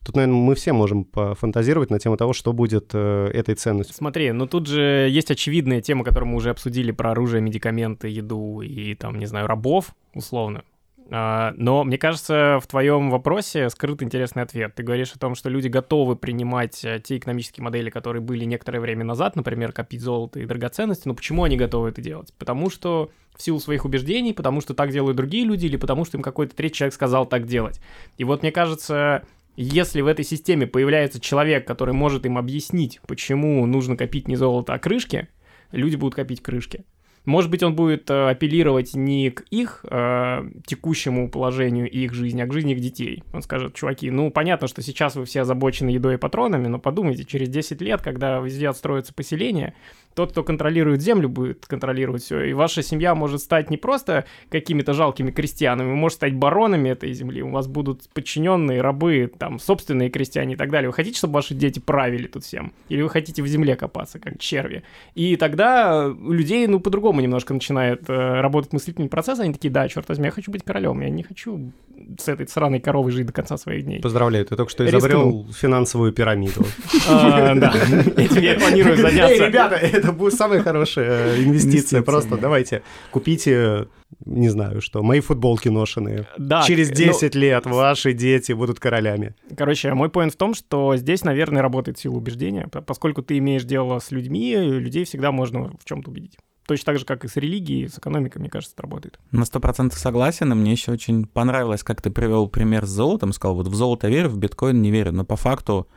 Тут, 0.03 0.15
наверное, 0.15 0.39
мы 0.39 0.55
все 0.55 0.73
можем 0.73 1.03
пофантазировать 1.03 1.89
на 1.91 1.99
тему 1.99 2.17
того, 2.17 2.33
что 2.33 2.53
будет 2.53 2.91
э, 2.93 3.29
этой 3.33 3.55
ценностью. 3.55 3.95
Смотри, 3.95 4.31
ну 4.31 4.47
тут 4.47 4.65
же 4.67 5.07
есть 5.11 5.29
очевидная 5.29 5.81
тема, 5.81 6.03
которую 6.03 6.31
мы 6.31 6.37
уже 6.37 6.49
обсудили 6.49 6.91
про 6.91 7.11
оружие, 7.11 7.41
медикаменты, 7.41 8.07
еду 8.07 8.61
и 8.61 8.95
там, 8.95 9.19
не 9.19 9.25
знаю, 9.25 9.47
рабов, 9.47 9.93
условно. 10.13 10.63
А, 11.11 11.53
но 11.57 11.83
мне 11.83 11.97
кажется, 11.97 12.59
в 12.61 12.67
твоем 12.67 13.09
вопросе 13.09 13.69
скрыт 13.69 14.03
интересный 14.03 14.43
ответ. 14.43 14.75
Ты 14.75 14.83
говоришь 14.83 15.11
о 15.13 15.19
том, 15.19 15.35
что 15.35 15.49
люди 15.49 15.67
готовы 15.67 16.15
принимать 16.15 16.83
э, 16.85 16.99
те 17.03 17.17
экономические 17.17 17.63
модели, 17.63 17.89
которые 17.89 18.21
были 18.21 18.45
некоторое 18.45 18.79
время 18.79 19.03
назад, 19.05 19.35
например, 19.35 19.71
копить 19.71 20.01
золото 20.01 20.39
и 20.39 20.45
драгоценности. 20.45 21.07
Но 21.07 21.15
почему 21.15 21.43
они 21.43 21.57
готовы 21.57 21.89
это 21.89 22.01
делать? 22.01 22.33
Потому 22.37 22.69
что 22.69 23.09
в 23.35 23.41
силу 23.41 23.59
своих 23.59 23.85
убеждений, 23.85 24.33
потому 24.33 24.61
что 24.61 24.73
так 24.73 24.91
делают 24.91 25.17
другие 25.17 25.45
люди, 25.45 25.65
или 25.65 25.77
потому 25.77 26.05
что 26.05 26.17
им 26.17 26.23
какой-то 26.23 26.55
третий 26.55 26.75
человек 26.75 26.93
сказал 26.93 27.25
так 27.25 27.45
делать. 27.45 27.81
И 28.17 28.23
вот 28.23 28.43
мне 28.43 28.51
кажется, 28.51 29.23
если 29.55 30.01
в 30.01 30.07
этой 30.07 30.25
системе 30.25 30.67
появляется 30.67 31.19
человек, 31.19 31.65
который 31.65 31.93
может 31.93 32.25
им 32.25 32.37
объяснить, 32.37 32.99
почему 33.07 33.65
нужно 33.65 33.97
копить 33.97 34.27
не 34.27 34.35
золото, 34.35 34.73
а 34.73 34.79
крышки, 34.79 35.27
люди 35.71 35.95
будут 35.95 36.15
копить 36.15 36.43
крышки. 36.43 36.85
Может 37.29 37.51
быть, 37.51 37.61
он 37.61 37.75
будет 37.75 38.09
э, 38.09 38.29
апеллировать 38.31 38.95
не 38.95 39.29
к 39.29 39.41
их 39.51 39.85
э, 39.87 40.49
текущему 40.65 41.29
положению 41.29 41.87
и 41.87 41.99
их 41.99 42.13
жизни, 42.15 42.41
а 42.41 42.47
к 42.47 42.53
жизни 42.53 42.73
их 42.73 42.79
детей. 42.79 43.23
Он 43.33 43.43
скажет, 43.43 43.75
чуваки, 43.75 44.09
ну, 44.09 44.31
понятно, 44.31 44.67
что 44.67 44.81
сейчас 44.81 45.15
вы 45.15 45.25
все 45.25 45.41
озабочены 45.41 45.91
едой 45.91 46.15
и 46.15 46.17
патронами, 46.17 46.65
но 46.65 46.79
подумайте, 46.79 47.25
через 47.25 47.49
10 47.49 47.81
лет, 47.81 48.01
когда 48.01 48.39
везде 48.39 48.67
отстроится 48.67 49.13
поселение, 49.13 49.75
тот, 50.19 50.31
кто 50.31 50.43
контролирует 50.43 51.01
землю, 51.01 51.29
будет 51.29 51.65
контролировать 51.65 52.23
все. 52.23 52.41
И 52.43 52.51
ваша 52.51 52.83
семья 52.83 53.15
может 53.15 53.39
стать 53.39 53.69
не 53.69 53.77
просто 53.77 54.25
какими-то 54.49 54.91
жалкими 54.91 55.31
крестьянами, 55.31 55.93
может 55.93 56.17
стать 56.17 56.35
баронами 56.35 56.89
этой 56.89 57.13
земли. 57.13 57.41
У 57.41 57.51
вас 57.51 57.67
будут 57.67 58.09
подчиненные, 58.13 58.81
рабы, 58.81 59.31
там, 59.37 59.59
собственные 59.59 60.09
крестьяне 60.09 60.55
и 60.55 60.57
так 60.57 60.71
далее. 60.71 60.89
Вы 60.89 60.93
хотите, 60.93 61.17
чтобы 61.17 61.35
ваши 61.35 61.53
дети 61.53 61.79
правили 61.79 62.27
тут 62.27 62.43
всем? 62.43 62.73
Или 62.89 63.01
вы 63.01 63.09
хотите 63.09 63.41
в 63.41 63.47
земле 63.47 63.77
копаться, 63.77 64.19
как 64.19 64.39
черви? 64.39 64.83
И 65.15 65.37
тогда 65.37 66.07
у 66.07 66.33
людей, 66.33 66.67
ну, 66.67 66.81
по-другому 66.81 67.21
немножко 67.21 67.53
начинает 67.53 68.09
э, 68.09 68.41
работать 68.41 68.73
мыслительный 68.73 69.07
процесс. 69.07 69.39
Они 69.39 69.53
такие, 69.53 69.71
да, 69.71 69.87
черт 69.87 70.09
возьми, 70.09 70.25
я 70.25 70.31
хочу 70.31 70.51
быть 70.51 70.63
королем. 70.63 70.99
Я 70.99 71.09
не 71.09 71.23
хочу 71.23 71.71
с 72.19 72.27
этой 72.27 72.47
сраной 72.47 72.79
коровой 72.79 73.11
жить 73.11 73.25
до 73.25 73.33
конца 73.33 73.57
своих 73.57 73.85
дней. 73.85 74.01
Поздравляю, 74.01 74.45
ты 74.45 74.55
только 74.55 74.71
что 74.71 74.85
изобрел 74.85 75.47
финансовую 75.53 76.11
пирамиду. 76.11 76.65
А, 77.07 77.55
да, 77.55 77.73
этим 78.17 78.41
я 78.41 78.55
планирую 78.55 78.97
заняться. 78.97 79.43
Эй, 79.43 79.47
ребята, 79.47 79.75
это 79.75 80.08
будет 80.17 80.33
самая 80.33 80.61
хорошая 80.61 81.35
э, 81.35 81.43
инвестиция. 81.43 82.01
Просто 82.01 82.37
давайте 82.37 82.83
купите 83.11 83.87
не 84.25 84.49
знаю 84.49 84.81
что, 84.81 85.03
мои 85.03 85.19
футболки 85.19 85.69
ношеные. 85.69 86.27
Да. 86.37 86.63
Через 86.63 86.89
10 86.89 87.35
ну, 87.35 87.41
лет 87.41 87.65
ваши 87.65 88.13
дети 88.13 88.53
будут 88.53 88.79
королями. 88.79 89.35
Короче, 89.55 89.93
мой 89.93 90.09
поинт 90.09 90.33
в 90.33 90.37
том, 90.37 90.53
что 90.53 90.95
здесь, 90.95 91.23
наверное, 91.23 91.61
работает 91.61 91.99
сила 91.99 92.15
убеждения. 92.15 92.67
Поскольку 92.67 93.21
ты 93.21 93.37
имеешь 93.37 93.63
дело 93.63 93.99
с 93.99 94.11
людьми, 94.11 94.55
людей 94.55 95.05
всегда 95.05 95.31
можно 95.31 95.71
в 95.79 95.85
чем-то 95.85 96.09
убедить. 96.09 96.37
Точно 96.67 96.85
так 96.85 96.99
же, 96.99 97.05
как 97.05 97.25
и 97.25 97.27
с 97.27 97.35
религией, 97.35 97.87
с 97.87 97.97
экономикой, 97.97 98.37
мне 98.37 98.49
кажется, 98.49 98.75
это 98.75 98.83
работает. 98.83 99.19
На 99.31 99.43
сто 99.45 99.59
процентов 99.59 99.97
согласен, 99.97 100.51
и 100.51 100.55
мне 100.55 100.73
еще 100.73 100.91
очень 100.91 101.25
понравилось, 101.25 101.81
как 101.81 101.99
ты 102.01 102.11
привел 102.11 102.47
пример 102.47 102.85
с 102.85 102.89
золотом, 102.89 103.33
сказал, 103.33 103.55
вот 103.55 103.67
в 103.67 103.73
золото 103.73 104.07
верю, 104.07 104.29
в 104.29 104.37
биткоин 104.37 104.79
не 104.79 104.91
верю, 104.91 105.11
но 105.11 105.25
по 105.25 105.35
факту 105.35 105.87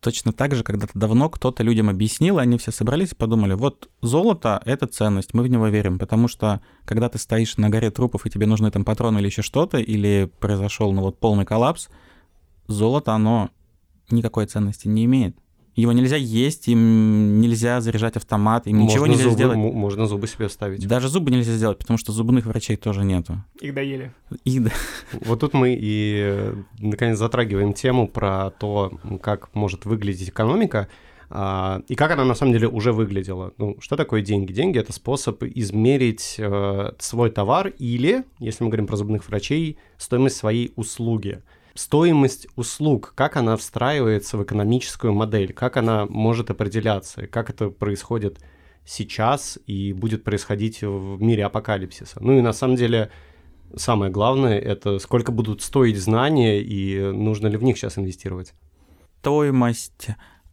точно 0.00 0.32
так 0.32 0.54
же 0.54 0.64
когда-то 0.64 0.98
давно 0.98 1.28
кто-то 1.28 1.62
людям 1.62 1.88
объяснил, 1.88 2.38
и 2.38 2.42
они 2.42 2.58
все 2.58 2.72
собрались 2.72 3.12
и 3.12 3.14
подумали, 3.14 3.54
вот 3.54 3.90
золото— 4.00 4.60
это 4.64 4.86
ценность, 4.86 5.34
мы 5.34 5.42
в 5.42 5.48
него 5.48 5.68
верим, 5.68 5.98
потому 5.98 6.26
что 6.26 6.60
когда 6.84 7.08
ты 7.08 7.18
стоишь 7.18 7.56
на 7.56 7.68
горе 7.68 7.90
трупов, 7.90 8.26
и 8.26 8.30
тебе 8.30 8.46
нужны 8.46 8.70
там 8.70 8.84
патроны 8.84 9.18
или 9.18 9.26
еще 9.26 9.42
что-то, 9.42 9.78
или 9.78 10.30
произошел, 10.40 10.92
ну 10.92 11.02
вот, 11.02 11.18
полный 11.18 11.44
коллапс, 11.44 11.88
золото, 12.66 13.12
оно 13.12 13.50
никакой 14.10 14.46
ценности 14.46 14.88
не 14.88 15.04
имеет. 15.04 15.36
Его 15.80 15.92
нельзя 15.92 16.16
есть, 16.16 16.68
им 16.68 17.40
нельзя 17.40 17.80
заряжать 17.80 18.16
автомат, 18.16 18.66
им 18.66 18.76
можно 18.76 18.92
ничего 18.92 19.06
нельзя 19.06 19.24
зубы, 19.24 19.34
сделать. 19.34 19.56
Можно 19.56 20.06
зубы 20.06 20.26
себе 20.26 20.48
вставить. 20.48 20.86
Даже 20.86 21.08
зубы 21.08 21.30
нельзя 21.30 21.52
сделать, 21.52 21.78
потому 21.78 21.96
что 21.96 22.12
зубных 22.12 22.44
врачей 22.44 22.76
тоже 22.76 23.04
нету. 23.04 23.42
Их 23.60 23.72
доели. 23.72 24.12
Их 24.44 24.64
да. 24.64 24.70
Вот 25.24 25.40
тут 25.40 25.54
мы 25.54 25.76
и, 25.80 26.52
наконец, 26.78 27.18
затрагиваем 27.18 27.72
тему 27.72 28.08
про 28.08 28.50
то, 28.50 28.92
как 29.22 29.54
может 29.54 29.86
выглядеть 29.86 30.28
экономика, 30.28 30.88
а, 31.30 31.82
и 31.88 31.94
как 31.94 32.10
она 32.10 32.24
на 32.24 32.34
самом 32.34 32.52
деле 32.52 32.68
уже 32.68 32.92
выглядела. 32.92 33.52
Ну, 33.56 33.76
что 33.80 33.96
такое 33.96 34.20
деньги? 34.20 34.52
Деньги— 34.52 34.78
это 34.80 34.92
способ 34.92 35.42
измерить 35.44 36.34
э, 36.38 36.92
свой 36.98 37.30
товар 37.30 37.68
или, 37.78 38.24
если 38.38 38.64
мы 38.64 38.70
говорим 38.70 38.86
про 38.86 38.96
зубных 38.96 39.26
врачей, 39.28 39.78
стоимость 39.96 40.36
своей 40.36 40.72
услуги— 40.76 41.40
стоимость 41.74 42.46
услуг, 42.56 43.12
как 43.14 43.36
она 43.36 43.56
встраивается 43.56 44.36
в 44.36 44.42
экономическую 44.42 45.12
модель, 45.12 45.52
как 45.52 45.76
она 45.76 46.06
может 46.06 46.50
определяться, 46.50 47.26
как 47.26 47.50
это 47.50 47.70
происходит 47.70 48.38
сейчас 48.84 49.58
и 49.66 49.92
будет 49.92 50.24
происходить 50.24 50.82
в 50.82 51.20
мире 51.20 51.44
апокалипсиса. 51.44 52.18
Ну 52.20 52.38
и 52.38 52.40
на 52.40 52.52
самом 52.52 52.76
деле 52.76 53.10
самое 53.76 54.10
главное 54.10 54.58
это 54.58 54.98
сколько 54.98 55.32
будут 55.32 55.62
стоить 55.62 55.98
знания 55.98 56.60
и 56.60 56.98
нужно 57.12 57.46
ли 57.46 57.56
в 57.56 57.62
них 57.62 57.76
сейчас 57.76 57.98
инвестировать. 57.98 58.54
Стоимость 59.20 60.08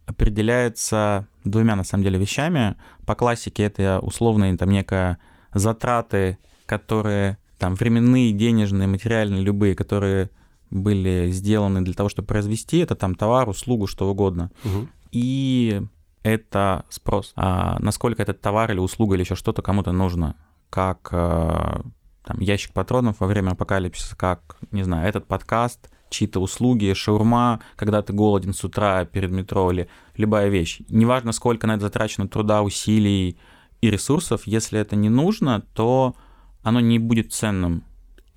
определяется 0.06 1.26
двумя 1.44 1.76
на 1.76 1.84
самом 1.84 2.04
деле 2.04 2.18
вещами. 2.18 2.76
По 3.06 3.14
классике 3.14 3.64
это 3.64 3.98
условные 4.00 4.56
там 4.56 4.70
некая 4.70 5.18
затраты, 5.52 6.38
которые 6.66 7.38
там 7.58 7.74
временные, 7.74 8.32
денежные, 8.32 8.86
материальные, 8.86 9.42
любые, 9.42 9.74
которые 9.74 10.30
были 10.70 11.30
сделаны 11.30 11.82
для 11.82 11.94
того, 11.94 12.08
чтобы 12.08 12.26
произвести 12.26 12.78
это 12.78 12.94
там 12.94 13.14
товар, 13.14 13.48
услугу, 13.48 13.86
что 13.86 14.10
угодно. 14.10 14.50
Угу. 14.64 14.88
И 15.12 15.82
это 16.22 16.84
спрос. 16.90 17.32
А 17.36 17.78
насколько 17.80 18.22
этот 18.22 18.40
товар 18.40 18.70
или 18.70 18.78
услуга 18.78 19.14
или 19.14 19.22
еще 19.22 19.34
что-то 19.34 19.62
кому-то 19.62 19.92
нужно, 19.92 20.36
как 20.70 21.08
а, 21.12 21.82
там, 22.24 22.40
ящик 22.40 22.72
патронов 22.72 23.20
во 23.20 23.26
время 23.26 23.52
апокалипсиса, 23.52 24.16
как, 24.16 24.58
не 24.70 24.82
знаю, 24.82 25.08
этот 25.08 25.26
подкаст, 25.26 25.90
чьи-то 26.10 26.40
услуги, 26.40 26.92
шаурма, 26.94 27.60
когда 27.76 28.02
ты 28.02 28.12
голоден 28.12 28.52
с 28.52 28.64
утра 28.64 29.04
перед 29.04 29.30
метро 29.30 29.70
или 29.70 29.88
любая 30.16 30.48
вещь. 30.48 30.80
Неважно, 30.88 31.32
сколько 31.32 31.66
на 31.66 31.72
это 31.72 31.82
затрачено 31.82 32.28
труда, 32.28 32.62
усилий 32.62 33.38
и 33.80 33.90
ресурсов, 33.90 34.42
если 34.46 34.80
это 34.80 34.96
не 34.96 35.08
нужно, 35.08 35.62
то 35.74 36.14
оно 36.62 36.80
не 36.80 36.98
будет 36.98 37.32
ценным 37.32 37.84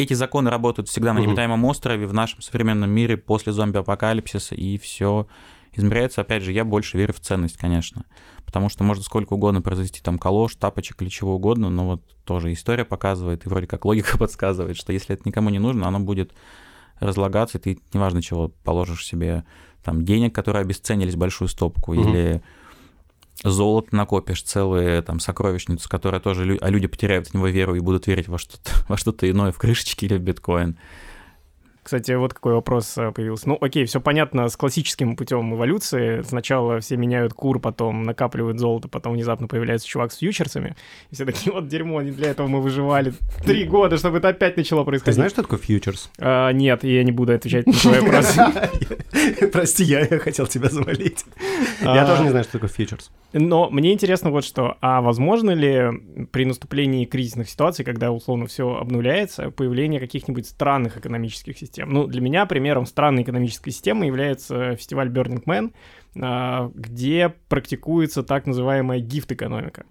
эти 0.03 0.13
законы 0.13 0.49
работают 0.49 0.89
всегда 0.89 1.13
на 1.13 1.19
необитаемом 1.19 1.63
острове 1.65 2.07
в 2.07 2.13
нашем 2.13 2.41
современном 2.41 2.89
мире 2.89 3.17
после 3.17 3.53
зомби-апокалипсиса, 3.53 4.55
и 4.55 4.77
все 4.77 5.27
измеряется. 5.73 6.21
Опять 6.21 6.43
же, 6.43 6.51
я 6.51 6.65
больше 6.65 6.97
верю 6.97 7.13
в 7.13 7.19
ценность, 7.19 7.57
конечно. 7.57 8.05
Потому 8.45 8.69
что 8.69 8.83
можно 8.83 9.03
сколько 9.03 9.33
угодно 9.33 9.61
произвести 9.61 10.01
там 10.01 10.17
колош, 10.17 10.55
тапочек 10.55 11.01
или 11.01 11.09
чего 11.09 11.35
угодно, 11.35 11.69
но 11.69 11.87
вот 11.87 12.01
тоже 12.25 12.51
история 12.51 12.85
показывает, 12.85 13.45
и 13.45 13.49
вроде 13.49 13.67
как 13.67 13.85
логика 13.85 14.17
подсказывает, 14.19 14.77
что 14.77 14.93
если 14.93 15.15
это 15.15 15.23
никому 15.25 15.49
не 15.49 15.59
нужно, 15.59 15.87
оно 15.87 15.99
будет 15.99 16.33
разлагаться, 16.99 17.57
и 17.57 17.61
ты 17.61 17.79
неважно 17.93 18.21
чего 18.21 18.49
положишь 18.63 19.05
себе 19.05 19.43
там 19.83 20.05
денег, 20.05 20.35
которые 20.35 20.61
обесценились 20.61 21.15
большую 21.15 21.47
стопку, 21.47 21.93
mm-hmm. 21.93 22.09
или 22.09 22.43
золото 23.43 23.95
накопишь, 23.95 24.43
целые 24.43 25.01
там 25.01 25.19
сокровищницу, 25.19 25.89
которая 25.89 26.21
тоже, 26.21 26.57
а 26.61 26.69
люди 26.69 26.87
потеряют 26.87 27.27
в 27.27 27.33
него 27.33 27.47
веру 27.47 27.75
и 27.75 27.79
будут 27.79 28.07
верить 28.07 28.27
во 28.27 28.37
что-то, 28.37 28.71
во 28.87 28.97
что-то 28.97 29.29
иное, 29.29 29.51
в 29.51 29.57
крышечки 29.57 30.05
или 30.05 30.17
в 30.17 30.21
биткоин. 30.21 30.77
Кстати, 31.83 32.11
вот 32.11 32.33
какой 32.35 32.53
вопрос 32.53 32.95
э, 32.97 33.11
появился. 33.11 33.49
Ну, 33.49 33.57
окей, 33.59 33.85
все 33.85 33.99
понятно 33.99 34.47
с 34.49 34.55
классическим 34.55 35.15
путем 35.15 35.55
эволюции. 35.55 36.21
Сначала 36.21 36.79
все 36.79 36.95
меняют 36.95 37.33
кур, 37.33 37.59
потом 37.59 38.03
накапливают 38.03 38.59
золото, 38.59 38.87
потом 38.87 39.13
внезапно 39.13 39.47
появляется 39.47 39.87
чувак 39.87 40.11
с 40.11 40.17
фьючерсами. 40.17 40.75
И 41.09 41.15
все 41.15 41.25
такие, 41.25 41.51
вот 41.51 41.67
дерьмо, 41.67 42.03
не 42.03 42.11
для 42.11 42.29
этого 42.29 42.47
мы 42.47 42.61
выживали 42.61 43.13
три 43.43 43.63
года, 43.63 43.97
чтобы 43.97 44.19
это 44.19 44.29
опять 44.29 44.57
начало 44.57 44.83
происходить. 44.83 45.05
Ты 45.05 45.13
знаешь, 45.13 45.31
что 45.31 45.41
такое 45.41 45.57
фьючерс? 45.57 46.11
А, 46.19 46.51
нет, 46.51 46.83
я 46.83 47.03
не 47.03 47.11
буду 47.11 47.33
отвечать 47.33 47.65
на 47.65 47.73
твой 47.73 47.99
вопрос. 48.01 48.37
Прости, 49.51 49.83
я 49.83 50.05
хотел 50.19 50.45
тебя 50.45 50.69
завалить. 50.69 51.25
Я 51.81 52.05
тоже 52.05 52.23
не 52.23 52.29
знаю, 52.29 52.43
что 52.43 52.53
такое 52.53 52.69
фьючерс. 52.69 53.09
Но 53.33 53.71
мне 53.71 53.91
интересно 53.93 54.29
вот 54.29 54.45
что. 54.45 54.77
А 54.81 55.01
возможно 55.01 55.49
ли 55.51 56.27
при 56.31 56.45
наступлении 56.45 57.05
кризисных 57.05 57.49
ситуаций, 57.49 57.83
когда 57.83 58.11
условно 58.11 58.45
все 58.45 58.75
обнуляется, 58.75 59.49
появление 59.49 59.99
каких-нибудь 59.99 60.45
странных 60.45 60.97
экономических 60.97 61.57
систем? 61.57 61.70
Систем. 61.71 61.89
Ну, 61.89 62.05
для 62.05 62.21
меня 62.21 62.45
примером 62.45 62.85
странной 62.85 63.23
экономической 63.23 63.71
системы 63.71 64.05
является 64.05 64.75
фестиваль 64.75 65.09
Burning 65.09 65.43
Man, 65.45 65.73
а, 66.19 66.71
где 66.75 67.33
практикуется 67.47 68.23
так 68.23 68.45
называемая 68.45 68.99
гифт-экономика. 68.99 69.85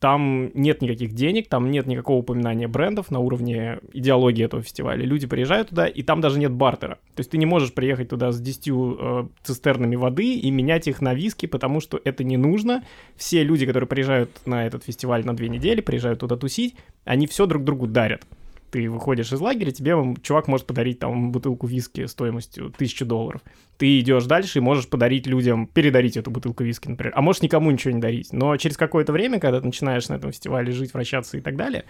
Там 0.00 0.50
нет 0.54 0.80
никаких 0.80 1.12
денег, 1.12 1.48
там 1.48 1.70
нет 1.70 1.86
никакого 1.86 2.20
упоминания 2.20 2.66
брендов 2.66 3.10
на 3.10 3.18
уровне 3.18 3.80
идеологии 3.92 4.46
этого 4.46 4.62
фестиваля. 4.62 5.04
Люди 5.04 5.26
приезжают 5.26 5.68
туда, 5.68 5.86
и 5.86 6.02
там 6.02 6.22
даже 6.22 6.38
нет 6.38 6.52
бартера. 6.52 6.94
То 7.14 7.20
есть 7.20 7.30
ты 7.30 7.36
не 7.36 7.44
можешь 7.44 7.74
приехать 7.74 8.08
туда 8.08 8.32
с 8.32 8.40
10 8.40 8.68
э, 8.68 9.28
цистернами 9.42 9.96
воды 9.96 10.36
и 10.36 10.50
менять 10.50 10.88
их 10.88 11.02
на 11.02 11.12
виски, 11.12 11.44
потому 11.44 11.80
что 11.80 12.00
это 12.02 12.24
не 12.24 12.38
нужно. 12.38 12.82
Все 13.16 13.44
люди, 13.44 13.66
которые 13.66 13.86
приезжают 13.88 14.30
на 14.46 14.66
этот 14.66 14.84
фестиваль 14.84 15.26
на 15.26 15.36
две 15.36 15.50
недели, 15.50 15.82
приезжают 15.82 16.20
туда 16.20 16.36
тусить, 16.36 16.76
они 17.04 17.26
все 17.26 17.44
друг 17.44 17.62
другу 17.64 17.86
дарят. 17.86 18.24
Ты 18.70 18.88
выходишь 18.88 19.32
из 19.32 19.40
лагеря, 19.40 19.70
тебе 19.70 19.96
чувак 20.22 20.48
может 20.48 20.66
подарить 20.66 20.98
там 20.98 21.32
бутылку 21.32 21.66
виски 21.66 22.06
стоимостью 22.06 22.70
тысячу 22.70 23.04
долларов. 23.04 23.42
Ты 23.78 24.00
идешь 24.00 24.24
дальше 24.24 24.58
и 24.58 24.62
можешь 24.62 24.88
подарить 24.88 25.26
людям, 25.26 25.66
передарить 25.66 26.16
эту 26.16 26.30
бутылку 26.30 26.64
виски, 26.64 26.88
например. 26.88 27.12
А 27.16 27.22
можешь 27.22 27.42
никому 27.42 27.70
ничего 27.70 27.92
не 27.92 28.00
дарить. 28.00 28.32
Но 28.32 28.56
через 28.56 28.76
какое-то 28.76 29.12
время, 29.12 29.40
когда 29.40 29.60
ты 29.60 29.66
начинаешь 29.66 30.08
на 30.08 30.14
этом 30.14 30.32
фестивале 30.32 30.72
жить, 30.72 30.94
вращаться 30.94 31.38
и 31.38 31.40
так 31.40 31.56
далее, 31.56 31.84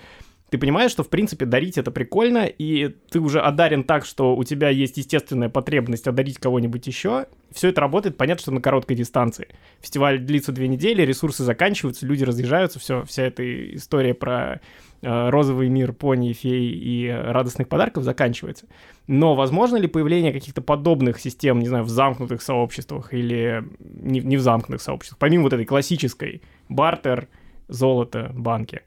ты 0.50 0.58
понимаешь, 0.58 0.90
что, 0.90 1.04
в 1.04 1.08
принципе, 1.08 1.46
дарить 1.46 1.78
это 1.78 1.92
прикольно, 1.92 2.44
и 2.44 2.88
ты 3.10 3.20
уже 3.20 3.40
одарен 3.40 3.84
так, 3.84 4.04
что 4.04 4.34
у 4.34 4.42
тебя 4.42 4.68
есть 4.68 4.96
естественная 4.96 5.48
потребность 5.48 6.08
одарить 6.08 6.38
кого-нибудь 6.38 6.86
еще. 6.88 7.26
Все 7.52 7.68
это 7.68 7.80
работает, 7.80 8.16
понятно, 8.16 8.42
что 8.42 8.50
на 8.50 8.60
короткой 8.60 8.96
дистанции. 8.96 9.48
Фестиваль 9.80 10.18
длится 10.18 10.50
две 10.50 10.66
недели, 10.66 11.02
ресурсы 11.02 11.44
заканчиваются, 11.44 12.04
люди 12.04 12.24
разъезжаются, 12.24 12.80
все, 12.80 13.04
вся 13.04 13.22
эта 13.22 13.76
история 13.76 14.12
про 14.12 14.60
э, 15.02 15.30
розовый 15.30 15.68
мир 15.68 15.92
пони, 15.92 16.32
фей 16.32 16.68
и 16.72 17.08
радостных 17.08 17.68
подарков 17.68 18.02
заканчивается. 18.02 18.66
Но 19.06 19.36
возможно 19.36 19.76
ли 19.76 19.86
появление 19.86 20.32
каких-то 20.32 20.62
подобных 20.62 21.20
систем, 21.20 21.60
не 21.60 21.68
знаю, 21.68 21.84
в 21.84 21.88
замкнутых 21.88 22.42
сообществах 22.42 23.14
или 23.14 23.64
не, 23.78 24.18
не 24.18 24.36
в 24.36 24.40
замкнутых 24.40 24.82
сообществах, 24.82 25.18
помимо 25.20 25.44
вот 25.44 25.52
этой 25.52 25.64
классической 25.64 26.42
бартер, 26.68 27.28
золото, 27.68 28.32
банки? 28.34 28.82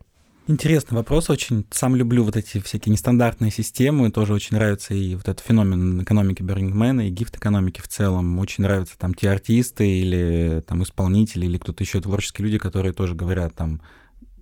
Интересный 0.46 0.98
вопрос 0.98 1.30
очень. 1.30 1.66
Сам 1.72 1.96
люблю 1.96 2.24
вот 2.24 2.36
эти 2.36 2.60
всякие 2.60 2.92
нестандартные 2.92 3.50
системы. 3.50 4.12
Тоже 4.12 4.34
очень 4.34 4.58
нравится 4.58 4.94
и 4.94 5.16
вот 5.16 5.30
этот 5.30 5.40
феномен 5.40 6.04
экономики 6.04 6.44
Бернингмена, 6.44 7.08
и 7.08 7.12
гифт-экономики 7.12 7.80
в 7.80 7.88
целом. 7.88 8.40
Очень 8.40 8.64
нравятся 8.64 8.98
там 8.98 9.14
те 9.14 9.30
артисты 9.30 9.88
или 9.88 10.62
там 10.68 10.84
исполнители, 10.84 11.46
или 11.46 11.58
кто-то 11.58 11.82
еще 11.82 12.02
творческие 12.02 12.46
люди, 12.46 12.58
которые 12.58 12.92
тоже 12.92 13.16
говорят 13.16 13.56
там 13.56 13.82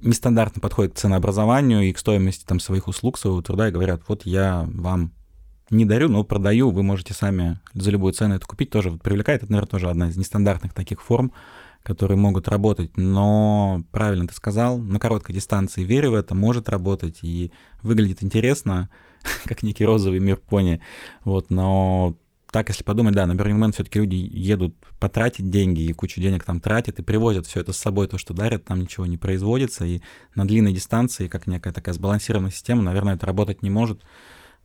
нестандартно 0.02 0.60
подходят 0.60 0.93
к 0.93 0.97
ценообразованию 0.97 1.84
и 1.84 1.93
к 1.93 1.99
стоимости 1.99 2.45
там 2.45 2.60
своих 2.60 2.88
услуг, 2.88 3.20
своего 3.20 3.41
труда, 3.43 3.68
и 3.68 3.72
говорят, 3.72 4.02
вот 4.08 4.26
я 4.26 4.68
вам 4.74 5.12
не 5.70 5.86
дарю, 5.86 6.10
но 6.10 6.24
продаю, 6.24 6.72
вы 6.72 6.84
можете 6.84 7.14
сами 7.14 7.60
за 7.74 7.91
любую 7.91 8.14
цену 8.14 8.36
это 8.36 8.45
купить, 8.45 8.72
тоже 8.72 8.89
вот 8.89 9.02
привлекает. 9.04 9.43
Это, 9.43 9.52
наверное, 9.52 9.70
тоже 9.70 9.89
одна 9.89 10.10
из 10.10 10.18
нестандартных 10.18 10.74
таких 10.74 11.02
форм, 11.02 11.32
которые 11.84 12.17
могут 12.17 12.47
работать, 12.47 12.95
но 12.97 13.84
правильно 13.91 14.27
ты 14.27 14.34
сказал, 14.34 14.77
на 14.77 14.99
короткой 14.99 15.36
дистанции 15.36 15.84
верю 15.84 16.11
в 16.11 16.15
это, 16.15 16.36
может 16.36 16.69
работать 16.69 17.19
и 17.23 17.51
выглядит 17.82 18.23
интересно, 18.23 18.89
как 19.45 19.63
некий 19.63 19.86
розовый 19.86 20.19
мир 20.19 20.38
пони, 20.38 20.82
вот, 21.23 21.49
но 21.49 22.15
так, 22.51 22.67
если 22.67 22.84
подумать, 22.84 23.15
да, 23.15 23.25
на 23.25 23.32
Burning 23.32 23.57
Man 23.57 23.71
все-таки 23.71 23.99
люди 23.99 24.15
едут 24.15 24.75
потратить 24.99 25.49
деньги 25.49 25.84
и 25.84 25.93
кучу 25.93 26.19
денег 26.19 26.43
там 26.43 26.59
тратят 26.59 26.99
и 26.99 27.03
привозят 27.03 27.47
все 27.47 27.61
это 27.61 27.71
с 27.71 27.77
собой, 27.77 28.07
то, 28.07 28.17
что 28.17 28.34
дарят, 28.34 28.65
там 28.65 28.82
ничего 28.82 29.05
не 29.05 29.17
производится, 29.17 29.86
и 29.86 30.01
на 30.36 30.45
длинной 30.45 30.73
дистанции, 30.73 31.29
как 31.29 31.47
некая 31.47 31.71
такая 31.71 31.95
сбалансированная 31.95 32.51
система, 32.51 32.84
наверное, 32.84 33.15
это 33.15 33.25
работать 33.25 33.63
не 33.63 33.69
может, 33.69 34.01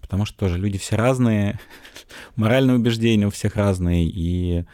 потому 0.01 0.25
что 0.25 0.37
тоже 0.37 0.59
люди 0.59 0.79
все 0.79 0.97
разные, 0.97 1.61
моральные 2.37 2.77
убеждения 2.77 3.29
у 3.29 3.31
всех 3.31 3.55
разные, 3.55 4.05
и 4.05 4.67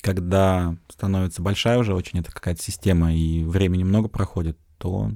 когда 0.00 0.76
становится 0.98 1.40
большая 1.42 1.78
уже 1.78 1.94
очень 1.94 2.18
эта 2.18 2.32
какая-то 2.32 2.60
система 2.60 3.14
и 3.14 3.44
времени 3.44 3.84
много 3.84 4.08
проходит, 4.08 4.58
то 4.78 5.12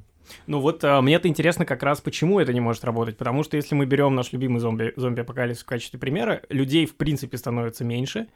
ну 0.46 0.60
вот 0.60 0.82
а, 0.84 1.02
мне 1.02 1.16
это 1.16 1.28
интересно 1.28 1.66
как 1.66 1.82
раз, 1.82 2.00
почему 2.00 2.40
это 2.40 2.54
не 2.54 2.60
может 2.60 2.84
работать. 2.84 3.18
Потому 3.18 3.42
что 3.42 3.56
если 3.56 3.74
мы 3.74 3.84
берем 3.84 4.14
наш 4.14 4.32
любимый 4.32 4.60
зомби, 4.60 4.92
зомби-апокалипсис 4.96 5.62
в 5.62 5.66
качестве 5.66 5.98
примера, 5.98 6.40
людей 6.48 6.86
в 6.86 6.94
принципе 6.96 7.36
становится 7.36 7.84
меньше, 7.84 8.28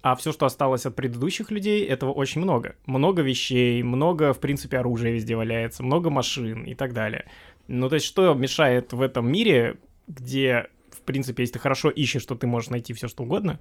а 0.00 0.14
все, 0.14 0.32
что 0.32 0.46
осталось 0.46 0.86
от 0.86 0.96
предыдущих 0.96 1.50
людей, 1.50 1.84
этого 1.84 2.12
очень 2.12 2.40
много. 2.40 2.76
Много 2.86 3.22
вещей, 3.22 3.82
много, 3.82 4.32
в 4.32 4.40
принципе, 4.40 4.78
оружия 4.78 5.12
везде 5.12 5.36
валяется, 5.36 5.82
много 5.82 6.08
машин 6.08 6.62
и 6.62 6.74
так 6.74 6.94
далее. 6.94 7.26
Ну, 7.68 7.88
то 7.88 7.96
есть, 7.96 8.06
что 8.06 8.32
мешает 8.34 8.92
в 8.92 9.02
этом 9.02 9.30
мире, 9.30 9.76
где, 10.08 10.68
в 10.90 11.02
принципе, 11.02 11.42
если 11.42 11.54
ты 11.54 11.58
хорошо 11.58 11.90
ищешь, 11.90 12.24
то 12.24 12.34
ты 12.34 12.46
можешь 12.46 12.70
найти 12.70 12.92
все, 12.94 13.08
что 13.08 13.24
угодно, 13.24 13.60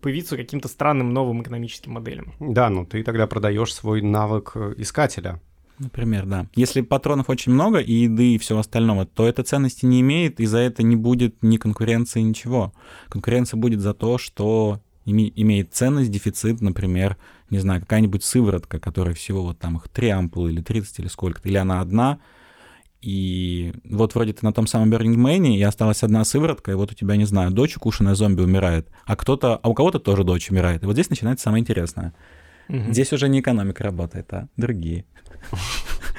появиться 0.00 0.36
каким-то 0.36 0.68
странным 0.68 1.12
новым 1.12 1.42
экономическим 1.42 1.92
моделям. 1.92 2.32
Да, 2.40 2.68
ну 2.70 2.86
ты 2.86 3.02
тогда 3.02 3.26
продаешь 3.26 3.74
свой 3.74 4.02
навык 4.02 4.52
э, 4.54 4.74
искателя. 4.78 5.40
Например, 5.78 6.26
да. 6.26 6.46
Если 6.54 6.80
патронов 6.80 7.28
очень 7.28 7.52
много 7.52 7.78
и 7.78 7.92
еды 7.92 8.34
и 8.34 8.38
всего 8.38 8.58
остального, 8.58 9.06
то 9.06 9.28
это 9.28 9.44
ценности 9.44 9.86
не 9.86 10.00
имеет, 10.00 10.40
и 10.40 10.46
за 10.46 10.58
это 10.58 10.82
не 10.82 10.96
будет 10.96 11.42
ни 11.42 11.56
конкуренции, 11.56 12.20
ничего. 12.20 12.72
Конкуренция 13.08 13.58
будет 13.58 13.80
за 13.80 13.94
то, 13.94 14.18
что 14.18 14.80
име- 15.06 15.32
имеет 15.36 15.72
ценность, 15.72 16.10
дефицит, 16.10 16.60
например, 16.60 17.16
не 17.50 17.58
знаю, 17.58 17.80
какая-нибудь 17.80 18.24
сыворотка, 18.24 18.80
которая 18.80 19.14
всего 19.14 19.42
вот 19.42 19.58
там 19.58 19.76
их 19.76 19.88
3 19.88 20.08
ампулы 20.08 20.50
или 20.50 20.60
30 20.60 20.98
или 20.98 21.06
сколько-то, 21.06 21.48
или 21.48 21.56
она 21.56 21.80
одна, 21.80 22.18
и 23.00 23.72
вот 23.84 24.14
вроде 24.14 24.32
ты 24.32 24.44
на 24.44 24.52
том 24.52 24.66
самом 24.66 24.92
Burning 24.92 25.16
Man, 25.16 25.46
и 25.46 25.62
осталась 25.62 26.02
одна 26.02 26.24
сыворотка, 26.24 26.72
и 26.72 26.74
вот 26.74 26.90
у 26.90 26.94
тебя, 26.94 27.16
не 27.16 27.24
знаю, 27.24 27.50
дочь 27.52 27.76
укушенная 27.76 28.14
зомби 28.14 28.42
умирает, 28.42 28.88
а 29.06 29.16
кто-то, 29.16 29.56
а 29.56 29.68
у 29.68 29.74
кого-то 29.74 30.00
тоже 30.00 30.24
дочь 30.24 30.50
умирает. 30.50 30.82
И 30.82 30.86
вот 30.86 30.94
здесь 30.94 31.10
начинается 31.10 31.44
самое 31.44 31.62
интересное. 31.62 32.14
Угу. 32.68 32.92
Здесь 32.92 33.12
уже 33.12 33.28
не 33.28 33.40
экономика 33.40 33.84
работает, 33.84 34.32
а 34.32 34.48
другие. 34.56 35.04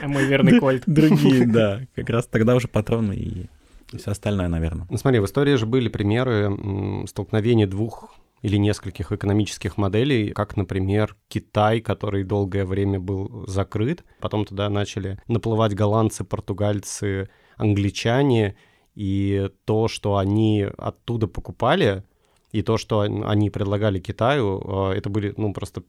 А 0.02 0.08
мой 0.08 0.26
верный 0.26 0.60
кольт. 0.60 0.84
Другие, 0.86 1.46
да. 1.52 1.82
Как 1.96 2.10
раз 2.10 2.26
тогда 2.28 2.56
уже 2.56 2.68
патроны 2.68 3.14
и 3.14 3.50
все 3.98 4.12
остальное, 4.12 4.48
наверное. 4.48 4.88
Ну 4.90 4.98
смотри, 4.98 5.20
в 5.20 5.26
истории 5.26 5.56
же 5.56 5.66
были 5.66 5.90
примеры 5.90 7.06
столкновения 7.08 7.68
двух 7.68 8.16
или 8.42 8.58
нескольких 8.58 9.12
экономических 9.12 9.78
моделей, 9.78 10.32
как, 10.32 10.56
например, 10.56 11.16
Китай, 11.28 11.82
который 11.82 12.24
долгое 12.24 12.66
время 12.66 13.00
был 13.00 13.46
закрыт, 13.48 14.04
потом 14.20 14.46
туда 14.46 14.70
начали 14.70 15.20
наплывать 15.28 15.74
голландцы, 15.74 16.24
португальцы, 16.24 17.30
англичане, 17.58 18.56
и 18.96 19.50
то, 19.66 19.88
что 19.88 20.18
они 20.18 20.68
оттуда 20.78 21.28
покупали, 21.28 22.04
и 22.52 22.62
то, 22.64 22.78
что 22.78 23.02
они 23.02 23.50
предлагали 23.50 24.00
Китаю, 24.00 24.90
э, 24.92 24.98
это 24.98 25.10
были, 25.10 25.34
ну, 25.38 25.54
просто 25.54 25.82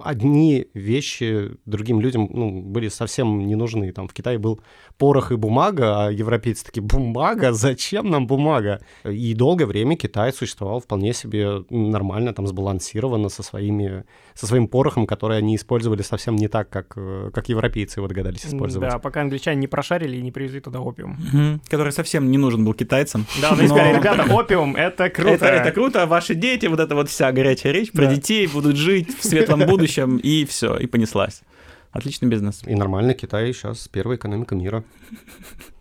одни 0.00 0.66
вещи 0.74 1.52
другим 1.66 2.00
людям 2.00 2.28
ну, 2.32 2.62
были 2.62 2.88
совсем 2.88 3.46
не 3.46 3.54
нужны. 3.54 3.92
Там 3.92 4.08
в 4.08 4.12
Китае 4.12 4.38
был 4.38 4.60
порох 4.98 5.32
и 5.32 5.36
бумага, 5.36 6.06
а 6.06 6.10
европейцы 6.10 6.64
такие, 6.64 6.82
бумага? 6.82 7.52
Зачем 7.52 8.10
нам 8.10 8.26
бумага? 8.26 8.80
И 9.04 9.34
долгое 9.34 9.66
время 9.66 9.96
Китай 9.96 10.32
существовал 10.32 10.80
вполне 10.80 11.12
себе 11.12 11.64
нормально, 11.70 12.32
там, 12.32 12.46
сбалансированно 12.46 13.28
со, 13.28 13.42
своими, 13.42 14.04
со 14.34 14.46
своим 14.46 14.68
порохом, 14.68 15.06
который 15.06 15.38
они 15.38 15.56
использовали 15.56 16.02
совсем 16.02 16.36
не 16.36 16.48
так, 16.48 16.68
как, 16.70 16.88
как 17.32 17.48
европейцы 17.48 18.00
его 18.00 18.08
догадались 18.08 18.46
использовать. 18.46 18.90
Да, 18.90 18.98
пока 18.98 19.20
англичане 19.20 19.60
не 19.60 19.66
прошарили 19.66 20.16
и 20.16 20.22
не 20.22 20.32
привезли 20.32 20.60
туда 20.60 20.80
опиум. 20.80 21.12
Угу. 21.12 21.60
Который 21.68 21.92
совсем 21.92 22.30
не 22.30 22.38
нужен 22.38 22.64
был 22.64 22.74
китайцам. 22.74 23.26
Да, 23.40 23.50
они 23.50 23.66
сказали, 23.66 23.96
ребята, 23.96 24.24
опиум— 24.34 24.76
это 24.76 25.10
круто. 25.10 25.32
Это, 25.32 25.46
это 25.46 25.72
круто, 25.72 26.06
ваши 26.06 26.34
дети, 26.34 26.66
вот 26.66 26.80
эта 26.80 26.94
вот 26.94 27.08
вся 27.08 27.30
горячая 27.32 27.72
речь 27.72 27.92
про 27.92 28.06
детей 28.06 28.46
будут 28.46 28.76
жить 28.76 29.08
в 29.18 29.24
светлом 29.24 29.60
будущем 29.66 29.81
будущем, 29.82 30.16
и 30.18 30.44
все, 30.44 30.76
и 30.76 30.86
понеслась. 30.86 31.42
Отличный 31.90 32.28
бизнес. 32.28 32.62
И 32.66 32.74
нормально, 32.74 33.14
Китай 33.14 33.52
сейчас 33.52 33.88
первая 33.88 34.16
экономика 34.16 34.54
мира. 34.54 34.84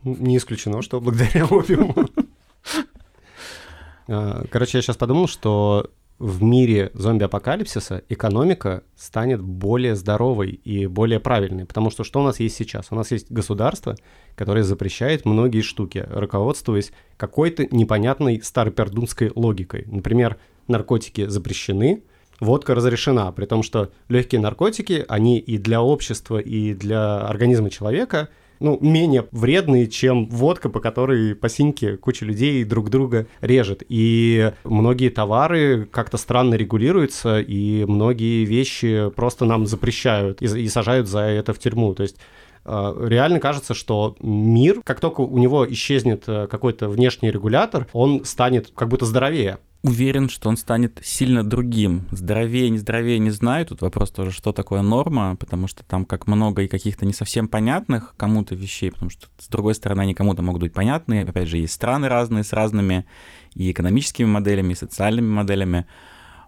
Не 0.03 0.37
исключено, 0.37 0.81
что 0.81 0.99
благодаря 0.99 1.45
опиуму. 1.45 2.09
А, 4.07 4.43
короче, 4.51 4.79
я 4.79 4.81
сейчас 4.81 4.97
подумал, 4.97 5.27
что 5.27 5.91
в 6.17 6.41
мире 6.41 6.89
зомби-апокалипсиса 6.95 8.01
экономика 8.09 8.83
станет 8.95 9.41
более 9.41 9.95
здоровой 9.95 10.49
и 10.49 10.87
более 10.87 11.19
правильной. 11.19 11.65
Потому 11.65 11.91
что 11.91 12.03
что 12.03 12.19
у 12.19 12.23
нас 12.23 12.39
есть 12.39 12.55
сейчас? 12.55 12.87
У 12.89 12.95
нас 12.95 13.11
есть 13.11 13.31
государство, 13.31 13.95
которое 14.35 14.63
запрещает 14.63 15.25
многие 15.25 15.61
штуки, 15.61 16.05
руководствуясь 16.09 16.91
какой-то 17.17 17.67
непонятной 17.69 18.41
старопердунской 18.41 19.31
логикой. 19.35 19.85
Например, 19.85 20.37
наркотики 20.67 21.27
запрещены, 21.27 22.03
водка 22.41 22.75
разрешена, 22.75 23.31
при 23.31 23.45
том, 23.45 23.63
что 23.63 23.91
легкие 24.09 24.41
наркотики, 24.41 25.05
они 25.07 25.39
и 25.39 25.57
для 25.57 25.81
общества, 25.81 26.39
и 26.39 26.73
для 26.73 27.19
организма 27.19 27.69
человека 27.69 28.27
ну, 28.59 28.77
менее 28.79 29.27
вредные, 29.31 29.87
чем 29.87 30.27
водка, 30.27 30.69
по 30.69 30.79
которой 30.79 31.33
по 31.33 31.49
синьке 31.49 31.97
куча 31.97 32.25
людей 32.25 32.63
друг 32.63 32.89
друга 32.89 33.25
режет. 33.41 33.83
И 33.89 34.51
многие 34.63 35.09
товары 35.09 35.87
как-то 35.91 36.17
странно 36.17 36.55
регулируются, 36.55 37.39
и 37.39 37.85
многие 37.85 38.45
вещи 38.45 39.09
просто 39.15 39.45
нам 39.45 39.65
запрещают 39.65 40.43
и, 40.43 40.45
и 40.45 40.67
сажают 40.67 41.07
за 41.07 41.21
это 41.21 41.53
в 41.53 41.59
тюрьму. 41.59 41.95
То 41.95 42.03
есть 42.03 42.17
реально 42.65 43.39
кажется, 43.39 43.73
что 43.73 44.15
мир, 44.19 44.81
как 44.83 44.99
только 44.99 45.21
у 45.21 45.37
него 45.37 45.69
исчезнет 45.71 46.23
э, 46.27 46.47
какой-то 46.47 46.89
внешний 46.89 47.31
регулятор, 47.31 47.87
он 47.93 48.23
станет 48.25 48.71
как 48.75 48.89
будто 48.89 49.05
здоровее 49.05 49.59
уверен, 49.83 50.29
что 50.29 50.49
он 50.49 50.57
станет 50.57 50.99
сильно 51.03 51.43
другим. 51.43 52.07
Здоровее, 52.11 52.69
не 52.69 52.77
здоровее, 52.77 53.19
не 53.19 53.31
знаю. 53.31 53.65
Тут 53.65 53.81
вопрос 53.81 54.11
тоже, 54.11 54.31
что 54.31 54.51
такое 54.51 54.81
норма, 54.81 55.35
потому 55.35 55.67
что 55.67 55.83
там 55.83 56.05
как 56.05 56.27
много 56.27 56.63
и 56.63 56.67
каких-то 56.67 57.05
не 57.05 57.13
совсем 57.13 57.47
понятных 57.47 58.13
кому-то 58.17 58.55
вещей, 58.55 58.91
потому 58.91 59.09
что, 59.09 59.27
с 59.39 59.47
другой 59.47 59.75
стороны, 59.75 60.01
они 60.01 60.13
кому-то 60.13 60.41
могут 60.41 60.61
быть 60.61 60.73
понятны. 60.73 61.21
Опять 61.21 61.47
же, 61.47 61.57
есть 61.57 61.73
страны 61.73 62.07
разные 62.09 62.43
с 62.43 62.53
разными 62.53 63.05
и 63.55 63.71
экономическими 63.71 64.27
моделями, 64.27 64.73
и 64.73 64.75
социальными 64.75 65.27
моделями. 65.27 65.87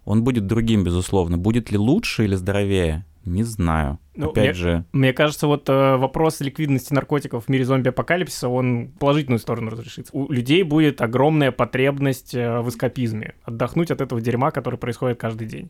Он 0.06 0.24
будет 0.24 0.48
другим, 0.48 0.84
безусловно. 0.84 1.38
Будет 1.38 1.72
ли 1.72 1.78
лучше 1.78 2.26
или 2.26 2.36
здоровее? 2.36 3.06
Не 3.26 3.44
знаю. 3.44 4.00
Ну, 4.16 4.30
Опять 4.30 4.44
мне- 4.44 4.54
же, 4.54 4.86
Мне 4.92 5.14
кажется, 5.14 5.48
вот 5.48 5.70
э, 5.70 5.96
вопрос 5.96 6.42
ликвидности 6.42 6.94
наркотиков 6.94 7.46
в 7.46 7.50
мире 7.50 7.64
зомби-апокалипсиса, 7.66 8.50
он 8.50 8.90
положительную 9.00 9.40
сторону 9.40 9.72
разрешится. 9.72 10.12
У 10.16 10.32
людей 10.32 10.64
будет 10.64 11.02
огромная 11.02 11.52
потребность 11.52 12.36
э, 12.36 12.60
в 12.60 12.70
эскапизме, 12.70 13.36
отдохнуть 13.44 13.92
от 13.92 14.02
этого 14.02 14.20
дерьма, 14.20 14.52
который 14.52 14.78
происходит 14.78 15.20
каждый 15.20 15.48
день. 15.48 15.70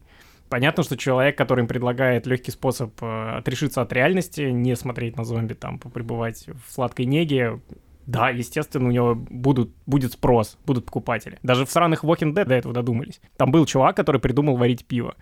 Понятно, 0.50 0.84
что 0.84 0.98
человек, 0.98 1.38
который 1.38 1.62
им 1.62 1.68
предлагает 1.68 2.28
легкий 2.28 2.52
способ 2.52 2.92
э, 3.02 3.38
отрешиться 3.38 3.82
от 3.82 3.94
реальности, 3.94 4.42
не 4.42 4.76
смотреть 4.76 5.16
на 5.16 5.24
зомби, 5.24 5.54
там, 5.54 5.80
пребывать 5.80 6.48
в 6.68 6.72
сладкой 6.72 7.06
неге, 7.06 7.62
да, 8.06 8.30
естественно, 8.30 8.90
у 8.90 8.92
него 8.92 9.16
будут, 9.16 9.72
будет 9.86 10.12
спрос, 10.12 10.58
будут 10.66 10.86
покупатели. 10.86 11.40
Даже 11.44 11.66
в 11.66 11.72
сраных 11.72 12.04
Walking 12.04 12.34
Dead 12.34 12.46
до 12.46 12.56
этого 12.56 12.74
додумались. 12.74 13.22
Там 13.38 13.52
был 13.52 13.66
чувак, 13.66 13.96
который 13.96 14.20
придумал 14.20 14.58
варить 14.58 14.86
пиво. 14.86 15.16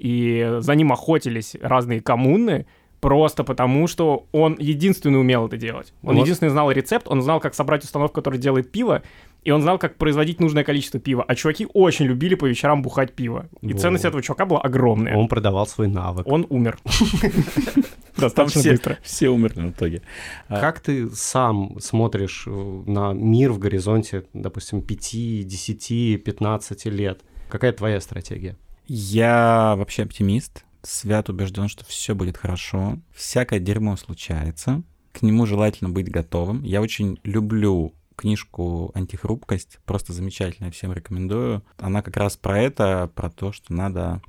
И 0.00 0.56
за 0.60 0.74
ним 0.74 0.92
охотились 0.92 1.56
разные 1.60 2.00
коммуны, 2.00 2.64
просто 3.00 3.44
потому, 3.44 3.86
что 3.86 4.26
он 4.32 4.56
единственный 4.58 5.20
умел 5.20 5.46
это 5.46 5.56
делать. 5.56 5.92
Он 6.02 6.16
Вот. 6.16 6.22
единственный 6.22 6.48
знал 6.50 6.70
рецепт, 6.72 7.06
он 7.08 7.22
знал, 7.22 7.38
как 7.40 7.54
собрать 7.54 7.84
установку, 7.84 8.14
которая 8.16 8.40
делает 8.40 8.72
пиво, 8.72 9.02
и 9.44 9.50
он 9.50 9.62
знал, 9.62 9.78
как 9.78 9.96
производить 9.96 10.40
нужное 10.40 10.64
количество 10.64 11.00
пива. 11.00 11.24
А 11.26 11.34
чуваки 11.34 11.66
очень 11.72 12.06
любили 12.06 12.34
по 12.34 12.44
вечерам 12.46 12.82
бухать 12.82 13.12
пиво. 13.14 13.46
И 13.62 13.72
Во. 13.72 13.78
ценность 13.78 14.04
этого 14.04 14.22
чувака 14.22 14.44
была 14.46 14.60
огромная. 14.60 15.16
Он 15.16 15.28
продавал 15.28 15.66
свой 15.66 15.88
навык. 15.88 16.26
Он 16.26 16.46
умер. 16.50 16.78
Достаточно 18.16 18.60
все, 18.60 18.70
быстро. 18.72 18.98
все 19.02 19.28
умерли 19.30 19.60
в 19.68 19.70
итоге. 19.70 20.02
А- 20.48 20.60
Как 20.60 20.80
ты 20.80 21.08
сам 21.10 21.78
смотришь 21.80 22.44
э, 22.46 22.50
на 22.86 23.12
мир 23.14 23.52
в 23.52 23.58
горизонте, 23.58 24.24
допустим, 24.34 24.82
5, 24.82 25.46
10, 25.46 26.22
15 26.22 26.84
лет? 26.86 27.20
Какая 27.48 27.72
твоя 27.72 28.00
стратегия? 28.00 28.56
Я 28.92 29.76
вообще 29.76 30.02
оптимист, 30.02 30.64
свят 30.82 31.28
убежден, 31.28 31.68
что 31.68 31.84
все 31.84 32.12
будет 32.16 32.36
хорошо. 32.36 32.98
Всякое 33.14 33.60
дерьмо 33.60 33.96
случается. 33.96 34.82
К 35.12 35.22
нему 35.22 35.46
желательно 35.46 35.90
быть 35.90 36.10
готовым. 36.10 36.64
Я 36.64 36.82
очень 36.82 37.20
люблю 37.22 37.94
книжку 38.16 38.90
«Антихрупкость», 38.94 39.78
просто 39.84 40.12
замечательная, 40.12 40.72
всем 40.72 40.92
рекомендую. 40.92 41.62
Она 41.78 42.02
как 42.02 42.16
раз 42.16 42.36
про 42.36 42.58
это, 42.60 43.08
про 43.14 43.30
то, 43.30 43.52
что 43.52 43.72
надо 43.72 44.22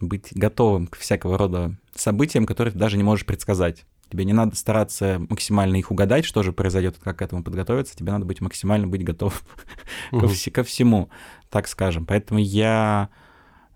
быть 0.00 0.28
готовым 0.34 0.86
к 0.86 0.96
всякого 0.96 1.36
рода 1.36 1.76
событиям, 1.94 2.46
которые 2.46 2.72
ты 2.72 2.78
даже 2.78 2.96
не 2.96 3.02
можешь 3.02 3.26
предсказать. 3.26 3.84
Тебе 4.10 4.24
не 4.24 4.32
надо 4.32 4.56
стараться 4.56 5.20
максимально 5.28 5.76
их 5.76 5.90
угадать, 5.90 6.24
что 6.24 6.42
же 6.42 6.54
произойдет, 6.54 6.96
как 6.98 7.18
к 7.18 7.22
этому 7.22 7.44
подготовиться. 7.44 7.94
Тебе 7.94 8.12
надо 8.12 8.24
быть 8.24 8.40
максимально 8.40 8.86
быть 8.86 9.04
готов 9.04 9.42
ко, 10.12 10.16
Мгм. 10.16 10.26
вс- 10.28 10.50
ко 10.50 10.64
всему, 10.64 11.10
так 11.50 11.68
скажем. 11.68 12.06
Поэтому 12.06 12.40
я 12.40 13.10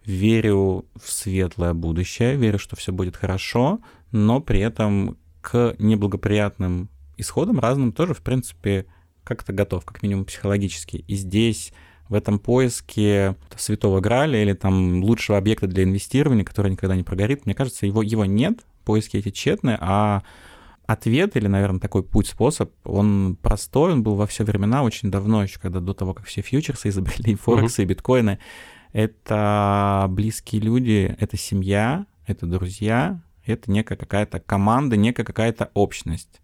верю 0.04 0.86
в 1.00 1.10
светлое 1.10 1.74
будущее, 1.74 2.36
верю, 2.36 2.58
что 2.58 2.76
все 2.76 2.92
будет 2.92 3.16
хорошо, 3.16 3.80
но 4.10 4.40
при 4.40 4.60
этом 4.60 5.16
к 5.40 5.74
неблагоприятным 5.78 6.88
исходам 7.16 7.58
разным 7.58 7.92
тоже, 7.92 8.14
в 8.14 8.22
принципе, 8.22 8.86
как-то 9.24 9.52
готов, 9.52 9.84
как 9.84 10.02
минимум 10.02 10.24
психологически. 10.24 11.04
И 11.06 11.14
здесь 11.14 11.72
в 12.08 12.14
этом 12.14 12.38
поиске 12.38 13.36
святого 13.56 14.00
Граля 14.00 14.42
или 14.42 14.52
там 14.52 15.02
лучшего 15.02 15.38
объекта 15.38 15.66
для 15.66 15.84
инвестирования, 15.84 16.44
который 16.44 16.70
никогда 16.70 16.96
не 16.96 17.02
прогорит, 17.02 17.46
мне 17.46 17.54
кажется, 17.54 17.86
его, 17.86 18.02
его 18.02 18.24
нет, 18.24 18.60
поиски 18.84 19.16
эти 19.16 19.30
тщетны, 19.30 19.78
а 19.80 20.22
ответ 20.86 21.36
или, 21.36 21.46
наверное, 21.46 21.80
такой 21.80 22.02
путь-способ, 22.02 22.72
он 22.84 23.38
простой, 23.40 23.92
он 23.92 24.02
был 24.02 24.16
во 24.16 24.26
все 24.26 24.44
времена, 24.44 24.82
очень 24.82 25.10
давно, 25.10 25.42
еще 25.42 25.58
когда 25.58 25.80
до 25.80 25.94
того, 25.94 26.12
как 26.14 26.26
все 26.26 26.42
фьючерсы 26.42 26.88
изобрели, 26.90 27.32
и 27.32 27.36
форексы, 27.36 27.82
и 27.82 27.86
биткоины. 27.86 28.38
Это 28.92 30.06
близкие 30.10 30.60
люди, 30.60 31.14
это 31.18 31.36
семья, 31.36 32.06
это 32.26 32.46
друзья, 32.46 33.22
это 33.44 33.70
некая 33.70 33.96
какая-то 33.96 34.40
команда, 34.40 34.96
некая 34.96 35.24
какая-то 35.24 35.70
общность. 35.74 36.40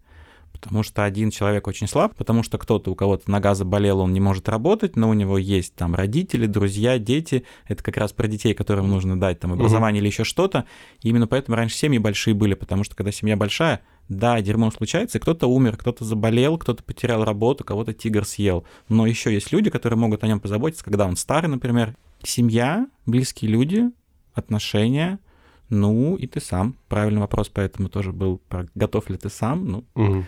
Потому 0.51 0.83
что 0.83 1.05
один 1.05 1.31
человек 1.31 1.67
очень 1.67 1.87
слаб, 1.87 2.15
потому 2.15 2.43
что 2.43 2.57
кто-то, 2.57 2.91
у 2.91 2.95
кого-то 2.95 3.31
нога 3.31 3.55
заболела, 3.55 4.01
он 4.01 4.11
не 4.11 4.19
может 4.19 4.49
работать, 4.49 4.97
но 4.97 5.09
у 5.09 5.13
него 5.13 5.37
есть 5.37 5.73
там 5.75 5.95
родители, 5.95 6.47
друзья, 6.47 6.97
дети. 6.99 7.45
Это 7.67 7.81
как 7.81 7.95
раз 7.95 8.11
про 8.11 8.27
детей, 8.27 8.53
которым 8.53 8.89
нужно 8.89 9.17
дать 9.17 9.39
там 9.39 9.53
образование 9.53 10.01
или 10.01 10.07
еще 10.07 10.25
что-то. 10.25 10.65
И 11.01 11.09
именно 11.09 11.27
поэтому 11.27 11.55
раньше 11.55 11.77
семьи 11.77 11.97
большие 11.97 12.33
были, 12.33 12.55
потому 12.55 12.83
что 12.83 12.95
когда 12.95 13.11
семья 13.11 13.37
большая, 13.37 13.81
да, 14.09 14.41
дерьмо 14.41 14.69
случается, 14.71 15.17
и 15.17 15.21
кто-то 15.21 15.47
умер, 15.47 15.77
кто-то 15.77 16.03
заболел, 16.03 16.57
кто-то 16.57 16.83
потерял 16.83 17.23
работу, 17.23 17.63
кого-то 17.63 17.93
тигр 17.93 18.25
съел. 18.25 18.65
Но 18.89 19.05
еще 19.05 19.33
есть 19.33 19.53
люди, 19.53 19.69
которые 19.69 19.97
могут 19.99 20.23
о 20.23 20.27
нем 20.27 20.41
позаботиться, 20.41 20.83
когда 20.83 21.05
он 21.05 21.15
старый, 21.15 21.49
например. 21.49 21.95
Семья, 22.23 22.87
близкие 23.05 23.51
люди, 23.51 23.89
отношения, 24.33 25.19
ну 25.69 26.15
и 26.15 26.27
ты 26.27 26.39
сам. 26.41 26.75
Правильный 26.87 27.21
вопрос 27.21 27.49
поэтому 27.49 27.89
тоже 27.89 28.11
был, 28.11 28.39
про 28.49 28.67
готов 28.75 29.09
ли 29.09 29.17
ты 29.17 29.29
сам. 29.29 29.65
Ну, 29.65 29.85
Мгм. 29.95 30.25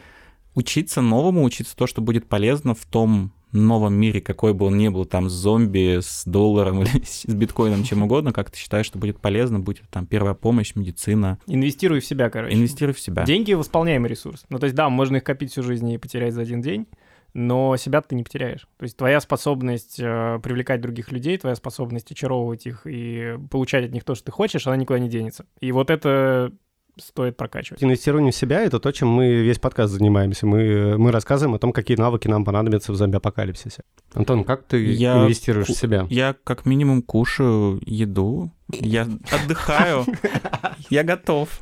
учиться 0.55 1.01
новому, 1.01 1.43
учиться 1.43 1.75
то, 1.75 1.87
что 1.87 2.01
будет 2.01 2.27
полезно 2.27 2.75
в 2.75 2.85
том 2.85 3.31
новом 3.51 3.95
мире, 3.95 4.21
какой 4.21 4.53
бы 4.53 4.65
он 4.67 4.77
ни 4.77 4.87
был, 4.87 5.03
там, 5.05 5.29
с 5.29 5.33
зомби, 5.33 5.99
с 6.01 6.23
долларом 6.25 6.83
или 6.83 7.01
с 7.05 7.25
биткоином, 7.25 7.83
чем 7.83 8.03
угодно, 8.03 8.31
как 8.31 8.49
ты 8.49 8.57
считаешь, 8.57 8.85
что 8.85 8.97
будет 8.97 9.19
полезно, 9.19 9.59
будет 9.59 9.89
там 9.89 10.05
первая 10.05 10.33
помощь, 10.35 10.73
медицина. 10.75 11.37
Инвестируй 11.47 11.99
в 11.99 12.05
себя, 12.05 12.29
короче. 12.29 12.55
Инвестируй 12.55 12.93
в 12.93 12.99
себя. 12.99 13.25
Деньги— 13.25 13.51
восполняемый 13.53 14.09
ресурс. 14.09 14.45
Ну, 14.49 14.57
то 14.57 14.65
есть, 14.65 14.75
да, 14.75 14.87
можно 14.89 15.17
их 15.17 15.23
копить 15.25 15.51
всю 15.51 15.63
жизнь 15.63 15.89
и 15.89 15.97
потерять 15.97 16.33
за 16.33 16.41
один 16.41 16.61
день, 16.61 16.87
но 17.33 17.77
себя 17.77 18.01
ты 18.01 18.15
не 18.15 18.23
потеряешь. 18.23 18.67
То 18.77 18.83
есть 18.83 18.97
твоя 18.97 19.21
способность 19.21 19.99
э, 19.99 20.39
привлекать 20.43 20.81
других 20.81 21.11
людей, 21.11 21.37
твоя 21.37 21.55
способность 21.55 22.11
очаровывать 22.11 22.65
их 22.65 22.81
и 22.85 23.37
получать 23.49 23.85
от 23.85 23.91
них 23.91 24.03
то, 24.03 24.15
что 24.15 24.25
ты 24.25 24.31
хочешь, 24.31 24.67
она 24.67 24.75
никуда 24.75 24.99
не 24.99 25.09
денется. 25.09 25.45
И 25.59 25.71
вот 25.71 25.89
это 25.89 26.51
стоит 26.99 27.37
прокачивать. 27.37 27.83
Инвестирование 27.83 28.31
в 28.31 28.35
себя— 28.35 28.61
это 28.63 28.79
то, 28.79 28.91
чем 28.91 29.09
мы 29.09 29.35
весь 29.35 29.59
подкаст 29.59 29.93
занимаемся. 29.93 30.45
Мы, 30.45 30.97
мы 30.97 31.11
рассказываем 31.11 31.55
о 31.55 31.59
том, 31.59 31.71
какие 31.71 31.97
навыки 31.97 32.27
нам 32.27 32.43
понадобятся 32.43 32.91
в 32.91 32.95
зомби-апокалипсисе. 32.95 33.83
Антон, 34.13 34.43
как 34.43 34.63
ты 34.63 34.83
Я 34.85 35.23
инвестируешь 35.23 35.67
в 35.67 35.73
себя? 35.77 36.05
Я 36.09 36.35
как 36.43 36.65
минимум 36.65 37.01
кушаю 37.01 37.81
еду, 37.85 38.51
я 38.69 39.07
отдыхаю, 39.31 40.05
я 40.89 41.03
готов. 41.03 41.61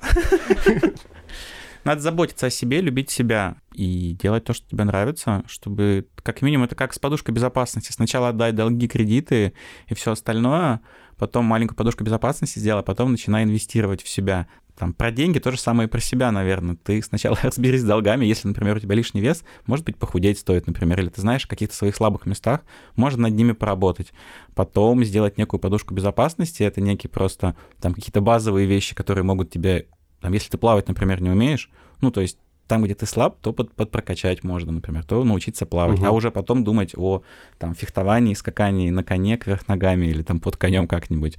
Надо 1.90 2.02
заботиться 2.02 2.46
о 2.46 2.50
себе, 2.52 2.82
любить 2.82 3.10
себя 3.10 3.56
и 3.74 4.16
делать 4.22 4.44
то, 4.44 4.54
что 4.54 4.70
тебе 4.70 4.84
нравится, 4.84 5.44
чтобы 5.48 6.06
как 6.22 6.44
минимум 6.44 6.66
это 6.66 6.76
как 6.76 6.94
с 6.94 7.00
подушкой 7.00 7.34
безопасности. 7.34 7.92
Сначала 7.92 8.30
отдай 8.30 8.52
долги, 8.52 8.88
кредиты 8.88 9.54
и 9.88 9.96
все 9.96 10.12
остальное, 10.12 10.82
потом 11.18 11.46
маленькую 11.46 11.76
подушку 11.76 12.04
безопасности 12.04 12.60
сделай, 12.60 12.82
а 12.82 12.84
потом 12.84 13.10
начинай 13.10 13.44
инвестировать 13.44 14.04
в 14.04 14.08
себя. 14.08 14.46
Там, 14.78 14.94
про 14.94 15.10
деньги 15.10 15.40
то 15.40 15.50
же 15.50 15.60
самое 15.60 15.88
и 15.88 15.92
про 15.92 16.00
себя, 16.00 16.32
наверное. 16.32 16.76
Ты 16.76 17.02
сначала 17.02 17.40
разберись 17.42 17.82
с 17.82 17.86
долгами, 17.86 18.24
если, 18.24 18.48
например, 18.48 18.78
у 18.78 18.80
тебя 18.80 18.94
лишний 18.94 19.22
вес, 19.22 19.44
может 19.66 19.84
быть, 19.84 19.98
похудеть 19.98 20.38
стоит, 20.38 20.68
например, 20.68 21.00
или 21.00 21.10
ты 21.10 21.22
знаешь 21.22 21.46
о 21.46 21.48
каких-то 21.48 21.76
своих 21.76 21.96
слабых 21.96 22.28
местах, 22.28 22.62
можно 22.98 23.24
над 23.24 23.34
ними 23.34 23.54
поработать. 23.54 24.14
Потом 24.54 25.04
сделать 25.04 25.40
некую 25.40 25.60
подушку 25.60 25.96
безопасности, 25.96 26.62
это 26.62 26.82
некие 26.82 27.10
просто 27.10 27.56
там 27.82 27.96
какие-то 27.96 28.22
базовые 28.22 28.68
вещи, 28.68 28.94
которые 28.94 29.24
могут 29.24 29.50
тебе, 29.50 29.88
там, 30.22 30.34
если 30.34 30.50
ты 30.50 30.58
плавать, 30.58 30.88
например, 30.88 31.22
не 31.22 31.30
умеешь, 31.30 31.70
ну, 32.02 32.12
то 32.12 32.22
есть 32.22 32.38
там, 32.68 32.84
где 32.84 32.94
ты 32.94 33.06
слаб, 33.08 33.40
то 33.42 33.52
под, 33.52 33.74
подпрокачать 33.74 34.44
можно, 34.44 34.72
например, 34.72 35.04
то 35.04 35.24
научиться 35.24 35.66
плавать, 35.66 36.00
Мгм. 36.00 36.08
а 36.08 36.12
уже 36.12 36.30
потом 36.30 36.64
думать 36.64 36.94
о 36.96 37.24
там 37.58 37.74
фехтовании, 37.74 38.36
скакании 38.36 38.90
на 38.92 39.04
коне 39.04 39.38
кверх 39.38 39.68
ногами 39.68 40.06
или 40.06 40.22
там 40.22 40.40
под 40.40 40.56
конем 40.58 40.88
как-нибудь. 40.88 41.38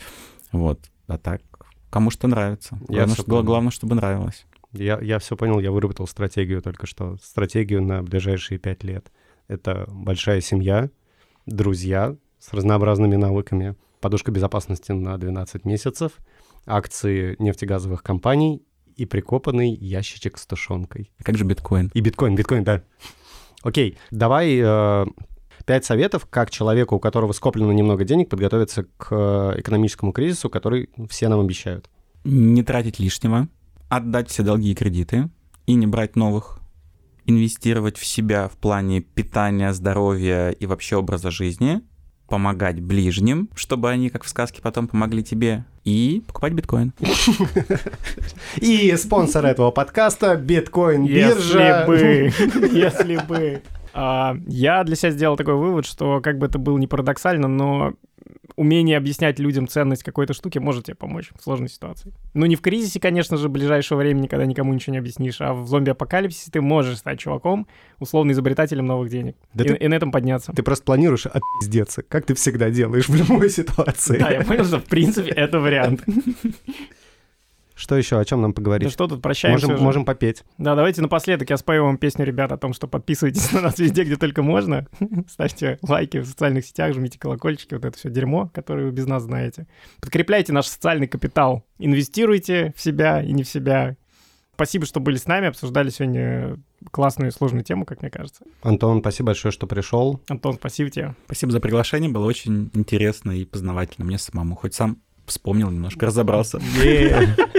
Вот, 0.52 0.80
а 1.06 1.18
так 1.18 1.42
кому 1.90 2.10
что 2.10 2.26
нравится. 2.28 2.78
Я 2.88 2.96
Главное, 2.98 3.14
что- 3.14 3.24
понял. 3.24 3.42
главное, 3.44 3.70
чтобы 3.70 3.94
нравилось. 3.94 4.46
Я, 4.72 4.98
я 5.00 5.18
все 5.18 5.36
понял, 5.36 5.58
я 5.60 5.70
выработал 5.72 6.06
стратегию 6.06 6.62
только 6.62 6.86
что. 6.86 7.16
Стратегию 7.22 7.82
на 7.82 8.02
ближайшие 8.02 8.58
пять 8.58 8.84
лет. 8.84 9.10
Это 9.48 9.86
большая 9.88 10.40
семья, 10.40 10.90
друзья 11.46 12.16
с 12.38 12.52
разнообразными 12.52 13.16
навыками, 13.16 13.74
подушка 14.00 14.30
безопасности 14.30 14.92
на 14.92 15.18
12 15.18 15.64
месяцев, 15.64 16.12
акции 16.66 17.36
нефтегазовых 17.38 18.02
компаний 18.02 18.62
и 18.96 19.06
прикопанный 19.06 19.72
ящичек 19.74 20.38
с 20.38 20.46
тушенкой. 20.46 21.10
Как 21.22 21.36
же 21.36 21.44
биткоин? 21.44 21.90
И 21.94 22.00
биткоин, 22.00 22.34
биткоин, 22.34 22.64
да. 22.64 22.82
Окей, 23.62 23.98
давай 24.10 24.58
э, 24.62 25.06
пять 25.66 25.84
советов, 25.84 26.26
как 26.28 26.50
человеку, 26.50 26.96
у 26.96 27.00
которого 27.00 27.32
скоплено 27.32 27.72
немного 27.72 28.04
денег, 28.04 28.28
подготовиться 28.28 28.84
к 28.96 29.08
э, 29.10 29.60
экономическому 29.60 30.12
кризису, 30.12 30.48
который 30.48 30.90
все 31.08 31.28
нам 31.28 31.40
обещают. 31.40 31.90
Не 32.24 32.62
тратить 32.62 32.98
лишнего, 32.98 33.48
отдать 33.88 34.30
все 34.30 34.42
долги 34.42 34.72
и 34.72 34.74
кредиты 34.74 35.30
и 35.66 35.74
не 35.74 35.86
брать 35.86 36.16
новых, 36.16 36.60
инвестировать 37.26 37.96
в 37.96 38.04
себя 38.04 38.48
в 38.48 38.56
плане 38.56 39.00
питания, 39.00 39.72
здоровья 39.72 40.50
и 40.50 40.66
вообще 40.66 40.96
образа 40.96 41.30
жизни, 41.30 41.82
помогать 42.30 42.80
ближним, 42.80 43.50
чтобы 43.54 43.90
они, 43.90 44.08
как 44.08 44.24
в 44.24 44.28
сказке, 44.28 44.62
потом 44.62 44.88
помогли 44.88 45.22
тебе, 45.22 45.64
и 45.84 46.22
покупать 46.26 46.52
биткоин. 46.52 46.92
И 48.56 48.94
спонсор 48.96 49.46
этого 49.46 49.70
подкаста 49.70 50.36
биткоин 50.36 51.06
биржа. 51.06 51.86
Если 51.86 51.86
бы, 51.86 52.68
если 52.72 53.16
бы. 53.16 53.62
А, 53.92 54.36
я 54.46 54.84
для 54.84 54.94
себя 54.94 55.10
сделал 55.10 55.36
такой 55.36 55.56
вывод, 55.56 55.84
что 55.86 56.20
как 56.20 56.38
бы 56.38 56.46
это 56.46 56.58
было 56.58 56.78
не 56.78 56.86
парадоксально, 56.86 57.48
но 57.48 57.94
умение 58.60 58.98
объяснять 58.98 59.38
людям 59.38 59.66
ценность 59.66 60.02
какой-то 60.02 60.34
штуки 60.34 60.58
может 60.58 60.84
тебе 60.84 60.94
помочь 60.94 61.30
в 61.38 61.42
сложной 61.42 61.70
ситуации. 61.70 62.12
Ну, 62.34 62.44
не 62.44 62.56
в 62.56 62.60
кризисе, 62.60 63.00
конечно 63.00 63.38
же, 63.38 63.48
ближайшего 63.48 63.98
времени, 63.98 64.26
когда 64.26 64.44
никому 64.44 64.74
ничего 64.74 64.92
не 64.92 64.98
объяснишь, 64.98 65.40
а 65.40 65.54
в 65.54 65.66
зомби-апокалипсисе 65.66 66.50
ты 66.50 66.60
можешь 66.60 66.98
стать 66.98 67.18
чуваком, 67.18 67.66
условно 68.00 68.32
изобретателем 68.32 68.84
новых 68.84 69.08
денег. 69.08 69.34
Да 69.54 69.64
и, 69.64 69.68
ты- 69.68 69.74
и 69.76 69.88
на 69.88 69.94
этом 69.94 70.12
подняться. 70.12 70.52
Ты 70.52 70.62
просто 70.62 70.84
планируешь 70.84 71.24
отпиздеться, 71.24 72.02
как 72.02 72.26
ты 72.26 72.34
всегда 72.34 72.68
делаешь 72.70 73.08
в 73.08 73.14
любой 73.14 73.48
ситуации. 73.50 74.18
Да, 74.18 74.30
я 74.30 74.42
понял, 74.42 74.64
что 74.66 74.78
в 74.78 74.84
принципе 74.84 75.30
это 75.30 75.58
вариант. 75.58 76.04
Что 77.80 77.96
еще, 77.96 78.20
о 78.20 78.24
чем 78.26 78.42
нам 78.42 78.50
Ну 78.50 78.54
поговорить? 78.54 78.92
что 78.92 79.08
тут, 79.08 79.22
прощаемся 79.22 79.64
можем, 79.66 79.74
уже. 79.76 79.84
можем 79.84 80.04
попеть. 80.04 80.44
Да, 80.58 80.74
давайте 80.74 81.00
напоследок 81.00 81.48
я 81.48 81.56
спою 81.56 81.84
вам 81.84 81.96
песню, 81.96 82.26
ребят, 82.26 82.52
о 82.52 82.58
том, 82.58 82.74
что 82.74 82.86
подписывайтесь 82.86 83.50
на 83.52 83.62
нас 83.62 83.78
везде, 83.78 84.04
где 84.04 84.16
только 84.16 84.42
можно. 84.42 84.86
Ставьте 85.28 85.78
лайки 85.80 86.18
в 86.18 86.26
социальных 86.26 86.66
сетях, 86.66 86.92
жмите 86.94 87.18
колокольчики, 87.18 87.72
вот 87.72 87.84
это 87.86 87.96
все 87.96 88.10
дерьмо, 88.10 88.50
которое 88.52 88.84
вы 88.86 88.92
без 88.92 89.06
нас 89.06 89.22
знаете. 89.22 89.66
Подкрепляйте 90.02 90.52
наш 90.52 90.66
социальный 90.66 91.08
капитал. 91.08 91.64
Инвестируйте 91.78 92.74
в 92.76 92.82
себя 92.82 93.22
и 93.22 93.32
не 93.32 93.44
в 93.44 93.48
себя. 93.48 93.96
Спасибо, 94.54 94.84
что 94.84 95.00
были 95.00 95.16
с 95.16 95.26
нами, 95.26 95.46
обсуждали 95.48 95.88
сегодня 95.88 96.58
классную 96.90 97.30
и 97.30 97.32
сложную 97.32 97.64
тему, 97.64 97.86
как 97.86 98.02
мне 98.02 98.10
кажется. 98.10 98.44
Антон, 98.60 99.00
спасибо 99.00 99.28
большое, 99.28 99.52
что 99.52 99.66
пришел. 99.66 100.20
Антон, 100.28 100.54
спасибо 100.56 100.90
тебе. 100.90 101.14
Спасибо 101.24 101.50
за 101.52 101.60
приглашение, 101.60 102.10
было 102.10 102.26
очень 102.26 102.68
интересно 102.74 103.30
и 103.32 103.46
познавательно 103.46 104.04
мне 104.04 104.18
самому. 104.18 104.54
Хоть 104.56 104.74
сам 104.74 104.98
вспомнил 105.26 105.70
немножко, 105.70 106.06
разобрался. 106.06 106.60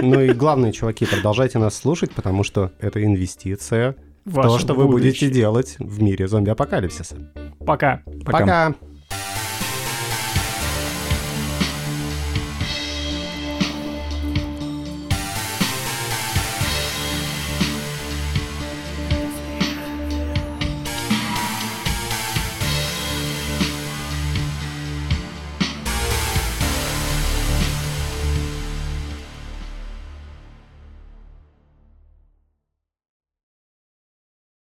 Ну 0.00 0.20
и 0.20 0.32
главное, 0.32 0.72
чуваки, 0.72 1.06
продолжайте 1.06 1.58
нас 1.58 1.76
слушать, 1.76 2.12
потому 2.12 2.44
что 2.44 2.72
это 2.78 3.04
инвестиция 3.04 3.96
в 4.24 4.40
то, 4.40 4.58
что 4.58 4.74
вы 4.74 4.86
будете 4.88 5.30
делать 5.30 5.76
в 5.78 6.02
мире 6.02 6.28
зомби-апокалипсиса. 6.28 7.16
Пока. 7.64 8.02
Пока. 8.24 8.38
Пока. 8.38 8.74